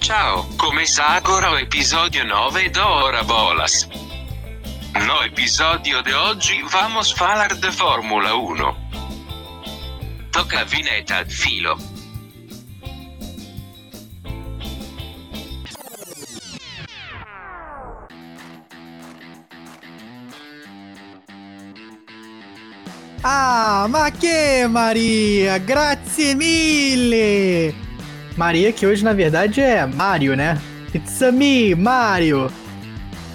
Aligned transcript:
Ciao, 0.00 0.44
começa 0.56 1.04
agora 1.04 1.52
o 1.52 1.58
episódio 1.58 2.24
9 2.24 2.70
do 2.70 2.80
Hora 2.80 3.22
Bolas. 3.22 3.86
No 5.06 5.22
episódio 5.24 6.02
de 6.02 6.12
hoje 6.14 6.62
vamos 6.62 7.12
falar 7.12 7.54
de 7.54 7.70
Fórmula 7.70 8.34
1. 8.34 8.76
Toca 10.32 10.60
a 10.60 10.64
vinheta, 10.64 11.24
filo. 11.26 11.76
Ah, 23.22 23.86
ma 23.88 24.10
che 24.10 24.66
Maria? 24.66 25.58
Grazie 25.58 26.34
mille! 26.34 27.89
Maria, 28.40 28.72
que 28.72 28.86
hoje 28.86 29.04
na 29.04 29.12
verdade 29.12 29.60
é 29.60 29.84
Mario, 29.84 30.34
né? 30.34 30.58
It's 30.94 31.20
a 31.20 31.30
me, 31.30 31.74
Mario! 31.74 32.50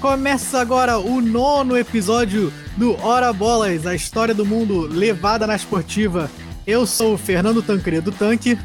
Começa 0.01 0.59
agora 0.59 0.97
o 0.97 1.21
nono 1.21 1.77
episódio 1.77 2.51
do 2.75 2.99
Hora 3.05 3.31
Bolas, 3.31 3.85
a 3.85 3.93
história 3.93 4.33
do 4.33 4.43
mundo 4.43 4.87
levada 4.87 5.45
na 5.45 5.55
esportiva. 5.55 6.27
Eu 6.65 6.87
sou 6.87 7.13
o 7.13 7.17
Fernando 7.19 7.61
Tancredo 7.61 8.11
Tanque. 8.11 8.57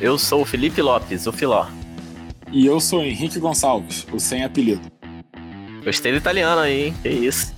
Eu 0.00 0.18
sou 0.18 0.42
o 0.42 0.44
Felipe 0.44 0.82
Lopes, 0.82 1.28
o 1.28 1.32
Filó. 1.32 1.68
E 2.50 2.66
eu 2.66 2.80
sou 2.80 3.02
o 3.02 3.04
Henrique 3.04 3.38
Gonçalves, 3.38 4.04
o 4.12 4.18
sem 4.18 4.42
apelido. 4.42 4.82
Gostei 5.84 6.10
do 6.10 6.18
italiano 6.18 6.62
aí, 6.62 6.86
hein? 6.86 6.94
Que 7.00 7.10
isso. 7.10 7.54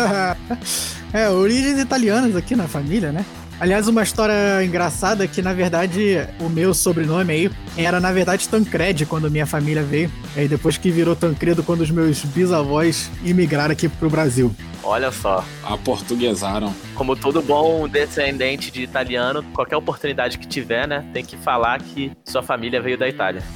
é, 1.12 1.28
origens 1.28 1.78
italianas 1.78 2.34
aqui 2.34 2.56
na 2.56 2.66
família, 2.66 3.12
né? 3.12 3.22
Aliás, 3.60 3.88
uma 3.88 4.04
história 4.04 4.64
engraçada 4.64 5.26
que, 5.26 5.42
na 5.42 5.52
verdade, 5.52 6.24
o 6.38 6.48
meu 6.48 6.72
sobrenome 6.72 7.32
aí 7.32 7.50
era, 7.76 7.98
na 7.98 8.12
verdade, 8.12 8.48
Tancred 8.48 9.04
quando 9.06 9.28
minha 9.28 9.46
família 9.46 9.82
veio. 9.82 10.12
E 10.36 10.40
aí 10.40 10.48
depois 10.48 10.76
que 10.76 10.92
virou 10.92 11.16
Tancredo 11.16 11.64
quando 11.64 11.80
os 11.80 11.90
meus 11.90 12.24
bisavós 12.24 13.10
imigraram 13.24 13.72
aqui 13.72 13.88
pro 13.88 14.08
Brasil. 14.08 14.54
Olha 14.84 15.10
só. 15.10 15.44
Aportuguesaram. 15.64 16.72
Como 16.94 17.16
todo 17.16 17.42
bom 17.42 17.88
descendente 17.88 18.70
de 18.70 18.82
italiano, 18.82 19.42
qualquer 19.52 19.76
oportunidade 19.76 20.38
que 20.38 20.46
tiver, 20.46 20.86
né, 20.86 21.04
tem 21.12 21.24
que 21.24 21.36
falar 21.36 21.82
que 21.82 22.12
sua 22.24 22.44
família 22.44 22.80
veio 22.80 22.96
da 22.96 23.08
Itália. 23.08 23.42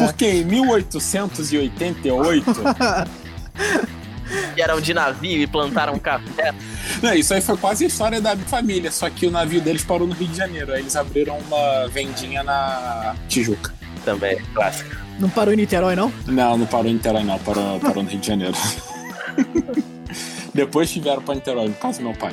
Porque 0.00 0.26
em 0.26 0.44
1888 0.44 2.44
eram 4.56 4.80
de 4.80 4.94
navio 4.94 5.42
e 5.42 5.46
plantaram 5.46 5.98
café. 5.98 6.54
Não, 7.02 7.14
isso 7.14 7.34
aí 7.34 7.40
foi 7.40 7.56
quase 7.56 7.84
a 7.84 7.88
história 7.88 8.20
da 8.20 8.36
família, 8.36 8.90
só 8.90 9.08
que 9.10 9.26
o 9.26 9.30
navio 9.30 9.60
deles 9.60 9.84
parou 9.84 10.06
no 10.06 10.14
Rio 10.14 10.28
de 10.28 10.36
Janeiro. 10.36 10.72
Aí 10.72 10.80
eles 10.80 10.96
abriram 10.96 11.38
uma 11.38 11.88
vendinha 11.88 12.42
na 12.42 13.14
Tijuca. 13.28 13.72
Também, 14.04 14.38
clássico. 14.54 14.96
Não 15.18 15.30
parou 15.30 15.54
em 15.54 15.56
Niterói, 15.56 15.96
não? 15.96 16.12
Não, 16.26 16.58
não 16.58 16.66
parou 16.66 16.90
em 16.90 16.94
Niterói, 16.94 17.22
não. 17.22 17.38
Parou, 17.38 17.80
parou 17.80 18.02
no 18.02 18.10
Rio 18.10 18.20
de 18.20 18.26
Janeiro. 18.26 18.54
Depois 20.52 20.90
tiveram 20.90 21.22
pra 21.22 21.34
Niterói, 21.34 21.68
no 21.68 21.74
caso 21.74 21.98
do 21.98 22.04
meu 22.04 22.14
pai. 22.14 22.32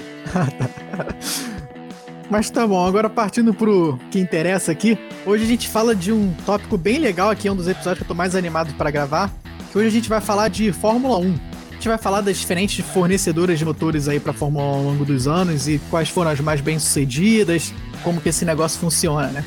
Mas 2.29 2.49
tá 2.49 2.65
bom, 2.65 2.85
agora 2.85 3.09
partindo 3.09 3.53
pro 3.53 3.99
que 4.09 4.17
interessa 4.17 4.71
aqui. 4.71 4.97
Hoje 5.25 5.43
a 5.43 5.47
gente 5.47 5.67
fala 5.67 5.93
de 5.93 6.13
um 6.13 6.33
tópico 6.45 6.77
bem 6.77 6.97
legal 6.97 7.29
aqui, 7.29 7.47
é 7.47 7.51
um 7.51 7.55
dos 7.55 7.67
episódios 7.67 7.97
que 7.97 8.03
eu 8.03 8.07
tô 8.07 8.13
mais 8.13 8.35
animado 8.35 8.73
para 8.75 8.89
gravar. 8.89 9.29
Que 9.71 9.77
hoje 9.77 9.87
a 9.87 9.91
gente 9.91 10.07
vai 10.07 10.21
falar 10.21 10.47
de 10.47 10.71
Fórmula 10.71 11.17
1. 11.17 11.50
Gente 11.81 11.89
vai 11.89 11.97
falar 11.97 12.21
das 12.21 12.37
diferentes 12.37 12.85
fornecedoras 12.85 13.57
de 13.57 13.65
motores 13.65 14.07
aí 14.07 14.19
pra 14.19 14.31
Fórmula 14.31 14.63
1 14.63 14.69
ao 14.69 14.83
longo 14.83 15.03
dos 15.03 15.27
anos 15.27 15.67
e 15.67 15.81
quais 15.89 16.09
foram 16.09 16.29
as 16.29 16.39
mais 16.39 16.61
bem 16.61 16.77
sucedidas, 16.77 17.73
como 18.03 18.21
que 18.21 18.29
esse 18.29 18.45
negócio 18.45 18.79
funciona, 18.79 19.29
né? 19.29 19.43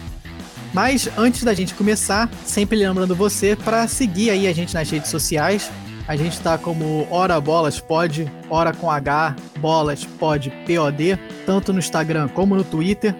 Mas 0.73 1.09
antes 1.17 1.45
da 1.45 1.55
gente 1.55 1.75
começar, 1.75 2.29
sempre 2.45 2.77
lembrando 2.77 3.15
você 3.15 3.55
para 3.55 3.87
seguir 3.87 4.31
aí 4.31 4.49
a 4.49 4.53
gente 4.53 4.75
nas 4.75 4.91
redes 4.91 5.11
sociais. 5.11 5.71
A 6.09 6.17
gente 6.17 6.41
tá 6.41 6.59
como 6.59 7.07
Hora 7.09 7.41
Bolas 7.41 7.79
Pod, 7.79 8.29
Hora 8.51 8.73
com 8.73 8.91
H, 8.91 9.37
Bolas 9.61 10.05
Pod, 10.05 10.53
POD, 10.67 11.17
tanto 11.47 11.73
no 11.73 11.79
Instagram 11.79 12.27
como 12.27 12.57
no 12.57 12.65
Twitter. 12.65 13.15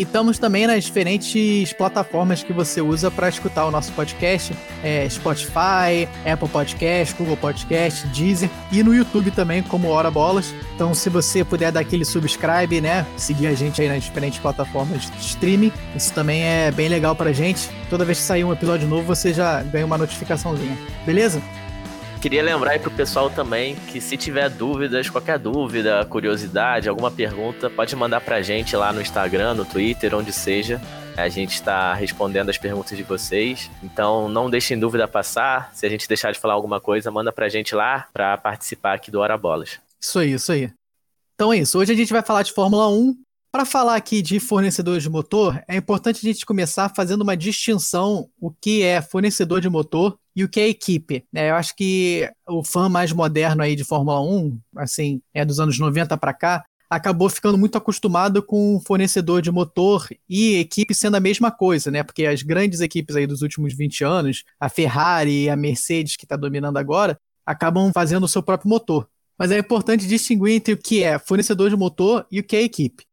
E 0.00 0.02
estamos 0.02 0.38
também 0.38 0.66
nas 0.66 0.84
diferentes 0.84 1.74
plataformas 1.74 2.42
que 2.42 2.54
você 2.54 2.80
usa 2.80 3.10
para 3.10 3.28
escutar 3.28 3.66
o 3.66 3.70
nosso 3.70 3.92
podcast: 3.92 4.50
é 4.82 5.06
Spotify, 5.10 6.08
Apple 6.24 6.48
Podcast, 6.48 7.14
Google 7.16 7.36
Podcast, 7.36 8.06
Deezer 8.06 8.48
e 8.72 8.82
no 8.82 8.94
YouTube 8.94 9.30
também, 9.30 9.62
como 9.62 9.88
Hora 9.88 10.10
Bolas. 10.10 10.54
Então, 10.74 10.94
se 10.94 11.10
você 11.10 11.44
puder 11.44 11.70
dar 11.70 11.80
aquele 11.80 12.06
subscribe, 12.06 12.80
né? 12.80 13.04
Seguir 13.18 13.48
a 13.48 13.54
gente 13.54 13.82
aí 13.82 13.88
nas 13.88 14.04
diferentes 14.04 14.38
plataformas 14.38 15.10
de 15.10 15.18
streaming, 15.18 15.70
isso 15.94 16.14
também 16.14 16.44
é 16.44 16.70
bem 16.70 16.88
legal 16.88 17.14
pra 17.14 17.30
gente. 17.30 17.68
Toda 17.90 18.02
vez 18.02 18.16
que 18.16 18.24
sair 18.24 18.42
um 18.42 18.54
episódio 18.54 18.88
novo, 18.88 19.02
você 19.02 19.34
já 19.34 19.62
ganha 19.64 19.84
uma 19.84 19.98
notificaçãozinha. 19.98 20.78
Beleza? 21.04 21.42
Queria 22.20 22.42
lembrar 22.42 22.72
aí 22.72 22.78
pro 22.78 22.90
pessoal 22.90 23.30
também 23.30 23.76
que 23.90 23.98
se 23.98 24.14
tiver 24.14 24.50
dúvidas, 24.50 25.08
qualquer 25.08 25.38
dúvida, 25.38 26.04
curiosidade, 26.04 26.86
alguma 26.86 27.10
pergunta, 27.10 27.70
pode 27.70 27.96
mandar 27.96 28.20
pra 28.20 28.42
gente 28.42 28.76
lá 28.76 28.92
no 28.92 29.00
Instagram, 29.00 29.54
no 29.54 29.64
Twitter, 29.64 30.14
onde 30.14 30.30
seja. 30.30 30.78
A 31.16 31.30
gente 31.30 31.54
está 31.54 31.94
respondendo 31.94 32.50
as 32.50 32.58
perguntas 32.58 32.94
de 32.94 33.02
vocês. 33.02 33.70
Então 33.82 34.28
não 34.28 34.50
deixem 34.50 34.78
dúvida 34.78 35.08
passar. 35.08 35.70
Se 35.72 35.86
a 35.86 35.88
gente 35.88 36.06
deixar 36.06 36.30
de 36.30 36.38
falar 36.38 36.52
alguma 36.52 36.78
coisa, 36.78 37.10
manda 37.10 37.32
pra 37.32 37.48
gente 37.48 37.74
lá 37.74 38.06
para 38.12 38.36
participar 38.36 38.92
aqui 38.92 39.10
do 39.10 39.20
Hora 39.20 39.38
Bolas. 39.38 39.78
Isso 39.98 40.18
aí, 40.18 40.32
isso 40.34 40.52
aí. 40.52 40.70
Então 41.34 41.50
é 41.50 41.56
isso. 41.56 41.78
Hoje 41.78 41.90
a 41.90 41.96
gente 41.96 42.12
vai 42.12 42.22
falar 42.22 42.42
de 42.42 42.52
Fórmula 42.52 42.86
1. 42.90 43.16
Para 43.50 43.64
falar 43.64 43.96
aqui 43.96 44.20
de 44.20 44.38
fornecedores 44.38 45.02
de 45.02 45.08
motor, 45.08 45.60
é 45.66 45.74
importante 45.74 46.18
a 46.18 46.32
gente 46.32 46.46
começar 46.46 46.90
fazendo 46.94 47.22
uma 47.22 47.36
distinção 47.36 48.28
o 48.38 48.50
que 48.50 48.82
é 48.82 49.00
fornecedor 49.00 49.60
de 49.60 49.68
motor 49.70 50.16
e 50.40 50.44
o 50.44 50.48
que 50.48 50.60
é 50.60 50.68
equipe. 50.68 51.24
É, 51.34 51.50
eu 51.50 51.54
acho 51.54 51.76
que 51.76 52.30
o 52.48 52.64
fã 52.64 52.88
mais 52.88 53.12
moderno 53.12 53.62
aí 53.62 53.76
de 53.76 53.84
Fórmula 53.84 54.20
1, 54.20 54.58
assim, 54.76 55.20
é 55.34 55.44
dos 55.44 55.60
anos 55.60 55.78
90 55.78 56.16
para 56.16 56.32
cá, 56.32 56.64
acabou 56.88 57.28
ficando 57.28 57.56
muito 57.56 57.78
acostumado 57.78 58.42
com 58.42 58.80
fornecedor 58.84 59.42
de 59.42 59.50
motor 59.50 60.08
e 60.28 60.56
equipe 60.56 60.94
sendo 60.94 61.16
a 61.16 61.20
mesma 61.20 61.50
coisa, 61.50 61.90
né? 61.90 62.02
Porque 62.02 62.26
as 62.26 62.42
grandes 62.42 62.80
equipes 62.80 63.14
aí 63.14 63.26
dos 63.26 63.42
últimos 63.42 63.74
20 63.74 64.02
anos, 64.02 64.44
a 64.58 64.68
Ferrari 64.68 65.44
e 65.44 65.50
a 65.50 65.56
Mercedes 65.56 66.16
que 66.16 66.24
está 66.24 66.36
dominando 66.36 66.78
agora, 66.78 67.18
acabam 67.46 67.92
fazendo 67.92 68.24
o 68.24 68.28
seu 68.28 68.42
próprio 68.42 68.68
motor. 68.68 69.08
Mas 69.38 69.52
é 69.52 69.58
importante 69.58 70.06
distinguir 70.06 70.54
entre 70.54 70.74
o 70.74 70.76
que 70.76 71.02
é 71.02 71.18
fornecedor 71.18 71.70
de 71.70 71.76
motor 71.76 72.26
e 72.30 72.40
o 72.40 72.44
que 72.44 72.56
é 72.56 72.62
equipe. 72.62 73.04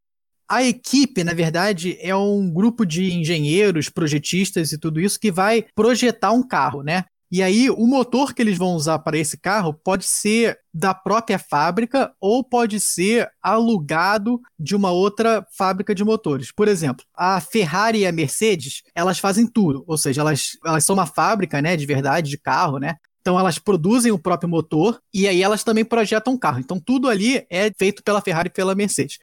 A 0.48 0.62
equipe, 0.62 1.22
na 1.22 1.34
verdade, 1.34 1.98
é 2.00 2.16
um 2.16 2.50
grupo 2.50 2.86
de 2.86 3.12
engenheiros, 3.12 3.90
projetistas 3.90 4.72
e 4.72 4.78
tudo 4.78 4.98
isso 4.98 5.20
que 5.20 5.30
vai 5.30 5.66
projetar 5.74 6.32
um 6.32 6.42
carro, 6.42 6.82
né? 6.82 7.04
E 7.30 7.42
aí, 7.42 7.68
o 7.68 7.86
motor 7.86 8.32
que 8.32 8.40
eles 8.40 8.56
vão 8.56 8.74
usar 8.74 9.00
para 9.00 9.18
esse 9.18 9.36
carro 9.36 9.74
pode 9.74 10.06
ser 10.06 10.58
da 10.72 10.94
própria 10.94 11.38
fábrica 11.38 12.10
ou 12.18 12.42
pode 12.42 12.80
ser 12.80 13.28
alugado 13.42 14.40
de 14.58 14.74
uma 14.74 14.90
outra 14.90 15.46
fábrica 15.56 15.94
de 15.94 16.02
motores. 16.02 16.50
Por 16.50 16.68
exemplo, 16.68 17.04
a 17.14 17.38
Ferrari 17.38 17.98
e 17.98 18.06
a 18.06 18.12
Mercedes, 18.12 18.82
elas 18.94 19.18
fazem 19.18 19.46
tudo, 19.46 19.84
ou 19.86 19.98
seja, 19.98 20.22
elas, 20.22 20.52
elas 20.64 20.84
são 20.84 20.94
uma 20.94 21.04
fábrica, 21.04 21.60
né, 21.60 21.76
de 21.76 21.84
verdade, 21.84 22.30
de 22.30 22.38
carro, 22.38 22.78
né? 22.78 22.96
Então 23.20 23.38
elas 23.38 23.58
produzem 23.58 24.10
o 24.10 24.18
próprio 24.18 24.48
motor 24.48 24.98
e 25.12 25.28
aí 25.28 25.42
elas 25.42 25.62
também 25.62 25.84
projetam 25.84 26.32
um 26.32 26.38
carro. 26.38 26.60
Então 26.60 26.80
tudo 26.80 27.10
ali 27.10 27.44
é 27.50 27.70
feito 27.78 28.02
pela 28.02 28.22
Ferrari 28.22 28.48
e 28.48 28.52
pela 28.52 28.74
Mercedes. 28.74 29.18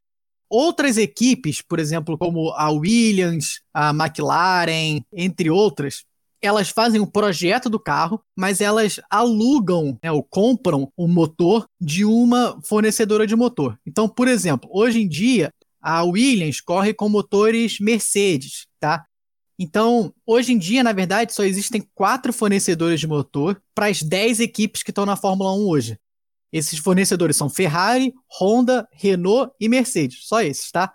Outras 0.48 0.98
equipes, 0.98 1.62
por 1.62 1.80
exemplo, 1.80 2.16
como 2.18 2.52
a 2.52 2.70
Williams, 2.70 3.62
a 3.74 3.90
McLaren, 3.90 5.02
entre 5.12 5.50
outras, 5.50 6.04
elas 6.46 6.70
fazem 6.70 7.02
o 7.02 7.08
projeto 7.08 7.70
do 7.70 7.80
carro, 7.80 8.22
mas 8.36 8.62
elas 8.62 9.00
alugam 9.10 9.98
né, 10.04 10.12
ou 10.12 10.24
compram 10.24 10.92
o 10.96 11.08
motor 11.08 11.68
de 11.80 12.06
uma 12.06 12.60
fornecedora 12.64 13.26
de 13.26 13.36
motor. 13.36 13.80
Então, 13.86 14.08
por 14.08 14.28
exemplo, 14.28 14.70
hoje 14.74 15.02
em 15.02 15.08
dia, 15.08 15.52
a 15.82 16.04
Williams 16.04 16.62
corre 16.62 16.94
com 16.94 17.08
motores 17.08 17.80
Mercedes, 17.80 18.68
tá? 18.80 19.06
Então, 19.58 20.14
hoje 20.26 20.52
em 20.52 20.58
dia, 20.58 20.84
na 20.84 20.92
verdade, 20.92 21.34
só 21.34 21.44
existem 21.44 21.88
quatro 21.94 22.34
fornecedores 22.34 23.00
de 23.00 23.08
motor 23.08 23.62
para 23.74 23.88
as 23.88 24.02
dez 24.02 24.40
equipes 24.40 24.84
que 24.84 24.92
estão 24.92 25.06
na 25.06 25.16
Fórmula 25.16 25.54
1 25.54 25.68
hoje. 25.68 26.00
Esses 26.52 26.80
fornecedores 26.80 27.36
são 27.36 27.50
Ferrari, 27.50 28.14
Honda, 28.40 28.88
Renault 28.92 29.52
e 29.60 29.70
Mercedes. 29.70 30.26
Só 30.28 30.42
esses, 30.42 30.72
tá? 30.72 30.92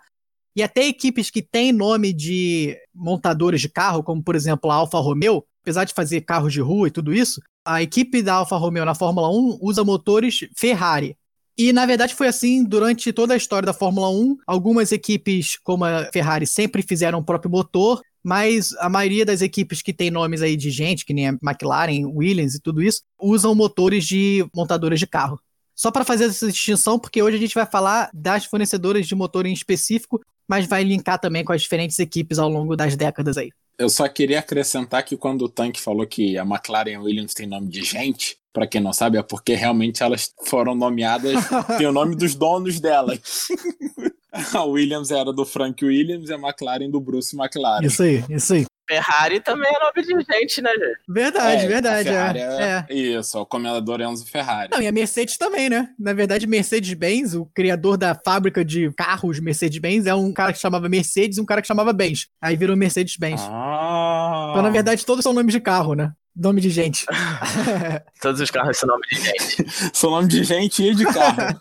E 0.55 0.61
até 0.61 0.85
equipes 0.85 1.29
que 1.29 1.41
têm 1.41 1.71
nome 1.71 2.11
de 2.11 2.77
montadores 2.93 3.61
de 3.61 3.69
carro, 3.69 4.03
como 4.03 4.21
por 4.23 4.35
exemplo 4.35 4.69
a 4.69 4.75
Alfa 4.75 4.99
Romeo, 4.99 5.45
apesar 5.61 5.85
de 5.85 5.93
fazer 5.93 6.21
carros 6.21 6.51
de 6.51 6.61
rua 6.61 6.87
e 6.87 6.91
tudo 6.91 7.13
isso, 7.13 7.41
a 7.65 7.81
equipe 7.81 8.21
da 8.21 8.35
Alfa 8.35 8.57
Romeo 8.57 8.83
na 8.83 8.95
Fórmula 8.95 9.29
1 9.29 9.59
usa 9.61 9.83
motores 9.83 10.39
Ferrari. 10.55 11.15
E 11.57 11.71
na 11.71 11.85
verdade 11.85 12.15
foi 12.15 12.27
assim 12.27 12.63
durante 12.63 13.13
toda 13.13 13.33
a 13.33 13.37
história 13.37 13.65
da 13.65 13.73
Fórmula 13.73 14.09
1. 14.09 14.37
Algumas 14.47 14.91
equipes, 14.91 15.57
como 15.57 15.85
a 15.85 16.05
Ferrari, 16.11 16.47
sempre 16.47 16.81
fizeram 16.81 17.19
o 17.19 17.23
próprio 17.23 17.51
motor, 17.51 18.01
mas 18.23 18.73
a 18.79 18.89
maioria 18.89 19.25
das 19.25 19.41
equipes 19.41 19.81
que 19.81 19.93
tem 19.93 20.09
nomes 20.09 20.41
aí 20.41 20.55
de 20.55 20.71
gente, 20.71 21.05
que 21.05 21.13
nem 21.13 21.27
a 21.27 21.37
McLaren, 21.41 22.05
Williams 22.05 22.55
e 22.55 22.61
tudo 22.61 22.81
isso, 22.81 23.01
usam 23.19 23.53
motores 23.53 24.05
de 24.05 24.45
montadoras 24.55 24.99
de 24.99 25.07
carro. 25.07 25.39
Só 25.81 25.89
para 25.89 26.05
fazer 26.05 26.25
essa 26.25 26.47
distinção, 26.47 26.99
porque 26.99 27.23
hoje 27.23 27.37
a 27.37 27.39
gente 27.39 27.55
vai 27.55 27.65
falar 27.65 28.11
das 28.13 28.45
fornecedoras 28.45 29.07
de 29.07 29.15
motor 29.15 29.47
em 29.47 29.51
específico, 29.51 30.21
mas 30.47 30.67
vai 30.67 30.83
linkar 30.83 31.17
também 31.19 31.43
com 31.43 31.51
as 31.51 31.63
diferentes 31.63 31.97
equipes 31.97 32.37
ao 32.37 32.47
longo 32.47 32.75
das 32.75 32.95
décadas 32.95 33.35
aí. 33.35 33.49
Eu 33.79 33.89
só 33.89 34.07
queria 34.07 34.37
acrescentar 34.37 35.01
que 35.03 35.17
quando 35.17 35.41
o 35.41 35.49
Tank 35.49 35.79
falou 35.79 36.05
que 36.05 36.37
a 36.37 36.43
McLaren 36.43 36.91
e 36.91 36.93
a 36.93 37.01
Williams 37.01 37.33
tem 37.33 37.47
nome 37.47 37.67
de 37.67 37.83
gente, 37.83 38.37
para 38.53 38.67
quem 38.67 38.79
não 38.79 38.93
sabe, 38.93 39.17
é 39.17 39.23
porque 39.23 39.55
realmente 39.55 40.03
elas 40.03 40.31
foram 40.45 40.75
nomeadas, 40.75 41.33
tem 41.79 41.87
o 41.87 41.91
nome 41.91 42.15
dos 42.15 42.35
donos 42.35 42.79
delas. 42.79 43.47
A 44.53 44.63
Williams 44.63 45.11
era 45.11 45.33
do 45.33 45.45
Frank 45.45 45.83
Williams 45.83 46.29
e 46.29 46.33
a 46.33 46.37
McLaren 46.37 46.89
do 46.89 47.01
Bruce 47.01 47.35
McLaren. 47.35 47.85
Isso 47.85 48.01
aí, 48.01 48.23
isso 48.29 48.53
aí. 48.53 48.65
Ferrari 48.91 49.39
também 49.39 49.71
é 49.73 49.79
nome 49.79 50.05
de 50.05 50.33
gente, 50.33 50.61
né, 50.61 50.69
gente? 50.71 50.99
Verdade, 51.07 51.63
É, 51.63 51.67
verdade. 51.67 52.09
a 52.09 52.11
Ferrari 52.11 52.39
é, 52.39 52.85
é. 52.89 52.93
Isso, 52.93 53.39
o 53.39 53.45
comendador 53.45 54.01
Enzo 54.01 54.25
Ferrari. 54.25 54.69
Não, 54.69 54.81
e 54.81 54.87
a 54.87 54.91
Mercedes 54.91 55.37
também, 55.37 55.69
né? 55.69 55.87
Na 55.97 56.11
verdade, 56.11 56.45
Mercedes-Benz, 56.45 57.33
o 57.33 57.45
criador 57.45 57.95
da 57.95 58.13
fábrica 58.13 58.65
de 58.65 58.91
carros 58.91 59.39
Mercedes-Benz, 59.39 60.07
é 60.07 60.13
um 60.13 60.33
cara 60.33 60.51
que 60.51 60.59
chamava 60.59 60.89
Mercedes 60.89 61.37
e 61.37 61.41
um 61.41 61.45
cara 61.45 61.61
que 61.61 61.67
chamava 61.69 61.93
Benz. 61.93 62.27
Aí 62.41 62.57
virou 62.57 62.75
Mercedes-Benz. 62.75 63.39
Ah. 63.45 64.47
Então, 64.51 64.61
na 64.61 64.69
verdade, 64.69 65.05
todos 65.05 65.23
são 65.23 65.31
nomes 65.31 65.53
de 65.53 65.61
carro, 65.61 65.93
né? 65.95 66.11
Nome 66.35 66.59
de 66.59 66.69
gente. 66.69 67.05
Todos 68.21 68.39
os 68.39 68.51
carros 68.51 68.77
são 68.77 68.87
nome 68.87 69.03
de 69.09 69.17
gente. 69.19 69.65
São 69.93 70.11
nome 70.11 70.27
de 70.29 70.43
gente 70.45 70.81
e 70.81 70.95
de 70.95 71.03
carro. 71.05 71.59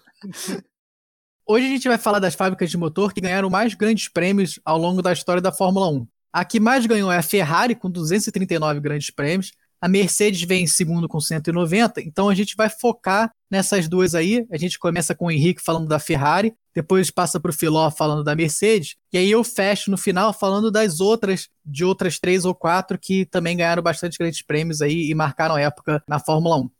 Hoje 1.45 1.67
a 1.67 1.69
gente 1.69 1.89
vai 1.89 1.99
falar 1.99 2.21
das 2.21 2.37
fábricas 2.37 2.71
de 2.71 2.77
motor 2.77 3.13
que 3.13 3.21
ganharam 3.21 3.51
mais 3.51 3.75
grandes 3.75 4.09
prêmios 4.09 4.61
ao 4.65 4.79
longo 4.79 5.03
da 5.03 5.13
história 5.13 5.43
da 5.43 5.51
Fórmula 5.51 5.89
1. 5.91 6.07
A 6.33 6.45
que 6.45 6.61
mais 6.61 6.87
ganhou 6.87 7.11
é 7.11 7.19
a 7.19 7.23
Ferrari, 7.23 7.75
com 7.75 7.91
239 7.91 8.81
grandes 8.81 9.11
prêmios. 9.11 9.53
A 9.81 9.89
Mercedes 9.89 10.43
vem 10.43 10.65
em 10.65 10.67
segundo 10.67 11.09
com 11.09 11.19
190. 11.19 12.03
Então 12.03 12.29
a 12.29 12.35
gente 12.35 12.55
vai 12.55 12.69
focar 12.69 13.33
nessas 13.51 13.89
duas 13.89 14.15
aí. 14.15 14.47
A 14.51 14.59
gente 14.59 14.79
começa 14.79 15.15
com 15.15 15.27
o 15.27 15.31
Henrique 15.31 15.63
falando 15.63 15.89
da 15.89 15.99
Ferrari, 15.99 16.55
depois 16.75 17.11
passa 17.11 17.41
para 17.41 17.51
o 17.51 17.55
Filó 17.55 17.91
falando 17.91 18.23
da 18.23 18.37
Mercedes. 18.37 18.97
E 19.13 19.17
aí 19.17 19.31
eu 19.31 19.43
fecho 19.43 19.91
no 19.91 19.97
final 19.97 20.33
falando 20.33 20.71
das 20.71 21.01
outras, 21.01 21.49
de 21.65 21.85
outras 21.85 22.19
três 22.19 22.45
ou 22.45 22.55
quatro 22.55 22.99
que 22.99 23.25
também 23.25 23.57
ganharam 23.57 23.83
bastante 23.83 24.19
grandes 24.19 24.43
prêmios 24.43 24.83
aí 24.83 25.11
e 25.11 25.15
marcaram 25.15 25.57
época 25.57 26.03
na 26.07 26.19
Fórmula 26.19 26.59
1. 26.59 26.71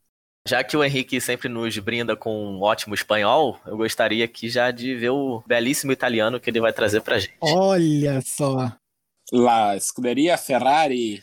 Já 0.47 0.63
que 0.63 0.75
o 0.75 0.83
Henrique 0.83 1.21
sempre 1.21 1.47
nos 1.47 1.77
brinda 1.77 2.15
com 2.15 2.33
um 2.33 2.61
ótimo 2.61 2.95
espanhol, 2.95 3.59
eu 3.65 3.77
gostaria 3.77 4.25
aqui 4.25 4.49
já 4.49 4.71
de 4.71 4.95
ver 4.95 5.11
o 5.11 5.43
belíssimo 5.45 5.91
italiano 5.91 6.39
que 6.39 6.49
ele 6.49 6.59
vai 6.59 6.73
trazer 6.73 7.01
pra 7.01 7.19
gente. 7.19 7.35
Olha 7.41 8.21
só. 8.21 8.71
La 9.31 9.79
Scuderia 9.79 10.37
Ferrari. 10.37 11.21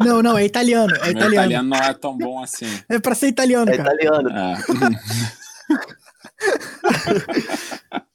Não, 0.00 0.22
não, 0.22 0.38
é 0.38 0.44
italiano. 0.44 0.94
É 0.96 1.00
Meu 1.00 1.10
italiano. 1.10 1.32
italiano 1.34 1.68
não 1.68 1.76
é 1.78 1.94
tão 1.94 2.16
bom 2.16 2.42
assim. 2.42 2.66
É 2.88 2.98
pra 2.98 3.14
ser 3.14 3.28
italiano, 3.28 3.70
É 3.70 3.76
cara. 3.76 3.94
italiano. 3.94 4.28
É. 4.30 4.56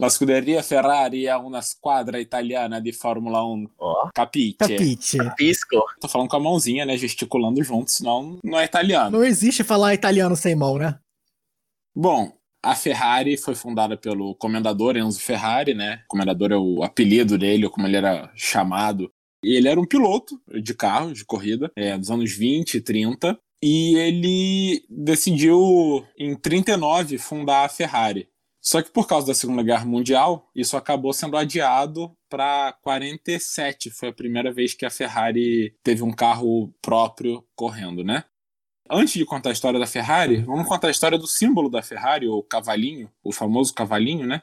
La 0.00 0.08
Scuderia 0.08 0.62
Ferrari 0.62 1.24
è 1.24 1.34
una 1.34 1.60
squadra 1.60 2.18
italiana 2.18 2.78
di 2.78 2.92
Fórmula 2.92 3.42
1. 3.42 3.70
Ó, 3.78 4.08
Capite? 4.12 4.64
Capite. 4.68 5.32
pisco. 5.34 5.84
Tô 5.98 6.06
falando 6.06 6.28
com 6.28 6.36
a 6.36 6.40
mãozinha, 6.40 6.86
né? 6.86 6.96
Gesticulando 6.96 7.60
junto, 7.64 7.90
senão 7.90 8.38
não 8.44 8.60
é 8.60 8.64
italiano. 8.64 9.10
Não 9.18 9.24
existe 9.24 9.64
falar 9.64 9.94
italiano 9.94 10.36
sem 10.36 10.54
mão, 10.54 10.78
né? 10.78 10.96
Bom, 11.92 12.32
a 12.62 12.74
Ferrari 12.74 13.36
foi 13.36 13.54
fundada 13.54 13.96
pelo 13.96 14.34
comendador 14.34 14.96
Enzo 14.96 15.20
Ferrari, 15.20 15.74
né? 15.74 16.02
Comendador 16.08 16.52
é 16.52 16.56
o 16.56 16.82
apelido 16.82 17.38
dele, 17.38 17.64
ou 17.64 17.70
como 17.70 17.86
ele 17.86 17.96
era 17.96 18.30
chamado. 18.34 19.10
E 19.44 19.56
ele 19.56 19.68
era 19.68 19.80
um 19.80 19.86
piloto 19.86 20.40
de 20.60 20.74
carro, 20.74 21.12
de 21.12 21.24
corrida, 21.24 21.70
é, 21.76 21.96
dos 21.96 22.10
anos 22.10 22.32
20 22.32 22.74
e 22.74 22.80
30. 22.80 23.38
E 23.62 23.96
ele 23.96 24.84
decidiu, 24.88 26.04
em 26.18 26.34
39, 26.34 27.18
fundar 27.18 27.64
a 27.64 27.68
Ferrari. 27.68 28.28
Só 28.60 28.82
que 28.82 28.90
por 28.90 29.06
causa 29.06 29.28
da 29.28 29.34
Segunda 29.34 29.62
Guerra 29.62 29.84
Mundial, 29.84 30.50
isso 30.54 30.76
acabou 30.76 31.12
sendo 31.12 31.36
adiado 31.36 32.12
para 32.28 32.72
47. 32.82 33.90
Foi 33.90 34.08
a 34.08 34.12
primeira 34.12 34.52
vez 34.52 34.74
que 34.74 34.84
a 34.84 34.90
Ferrari 34.90 35.74
teve 35.82 36.02
um 36.02 36.12
carro 36.12 36.72
próprio 36.82 37.44
correndo, 37.56 38.04
né? 38.04 38.24
Antes 38.90 39.14
de 39.14 39.24
contar 39.26 39.50
a 39.50 39.52
história 39.52 39.78
da 39.78 39.86
Ferrari, 39.86 40.38
vamos 40.38 40.66
contar 40.66 40.88
a 40.88 40.90
história 40.90 41.18
do 41.18 41.26
símbolo 41.26 41.68
da 41.68 41.82
Ferrari, 41.82 42.26
o 42.26 42.42
cavalinho, 42.42 43.10
o 43.22 43.30
famoso 43.30 43.74
cavalinho, 43.74 44.26
né? 44.26 44.40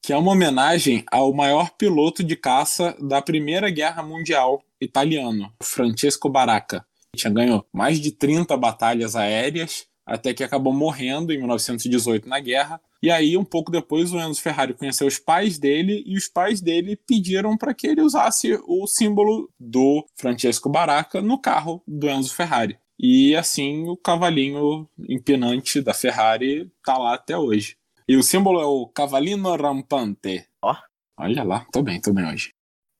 Que 0.00 0.12
é 0.12 0.16
uma 0.16 0.30
homenagem 0.30 1.04
ao 1.10 1.34
maior 1.34 1.70
piloto 1.70 2.22
de 2.22 2.36
caça 2.36 2.96
da 3.00 3.20
Primeira 3.20 3.68
Guerra 3.70 4.00
Mundial 4.00 4.62
italiano, 4.80 5.52
Francesco 5.60 6.28
Baracca. 6.28 6.86
Tinha 7.16 7.32
ganho 7.32 7.64
mais 7.72 8.00
de 8.00 8.12
30 8.12 8.56
batalhas 8.56 9.16
aéreas, 9.16 9.86
até 10.06 10.32
que 10.32 10.44
acabou 10.44 10.72
morrendo 10.72 11.32
em 11.32 11.38
1918 11.38 12.28
na 12.28 12.38
guerra. 12.38 12.80
E 13.02 13.10
aí, 13.10 13.36
um 13.36 13.44
pouco 13.44 13.72
depois, 13.72 14.12
o 14.12 14.20
Enzo 14.20 14.40
Ferrari 14.40 14.74
conheceu 14.74 15.08
os 15.08 15.18
pais 15.18 15.58
dele 15.58 16.04
e 16.06 16.16
os 16.16 16.28
pais 16.28 16.60
dele 16.60 16.94
pediram 16.94 17.56
para 17.56 17.74
que 17.74 17.88
ele 17.88 18.00
usasse 18.00 18.58
o 18.64 18.86
símbolo 18.86 19.50
do 19.58 20.06
Francesco 20.14 20.68
Baracca 20.68 21.20
no 21.20 21.36
carro 21.36 21.82
do 21.84 22.08
Enzo 22.08 22.32
Ferrari. 22.32 22.78
E 22.98 23.36
assim, 23.36 23.88
o 23.88 23.96
cavalinho 23.96 24.88
empinante 25.08 25.80
da 25.80 25.94
Ferrari 25.94 26.70
tá 26.84 26.98
lá 26.98 27.14
até 27.14 27.36
hoje. 27.36 27.76
E 28.08 28.16
o 28.16 28.22
símbolo 28.22 28.60
é 28.60 28.64
o 28.64 28.86
Cavalino 28.86 29.54
Rampante. 29.54 30.46
Ó. 30.62 30.74
Olha 31.16 31.42
lá, 31.44 31.66
tô 31.70 31.82
bem, 31.82 32.00
tô 32.00 32.12
bem 32.12 32.26
hoje. 32.26 32.54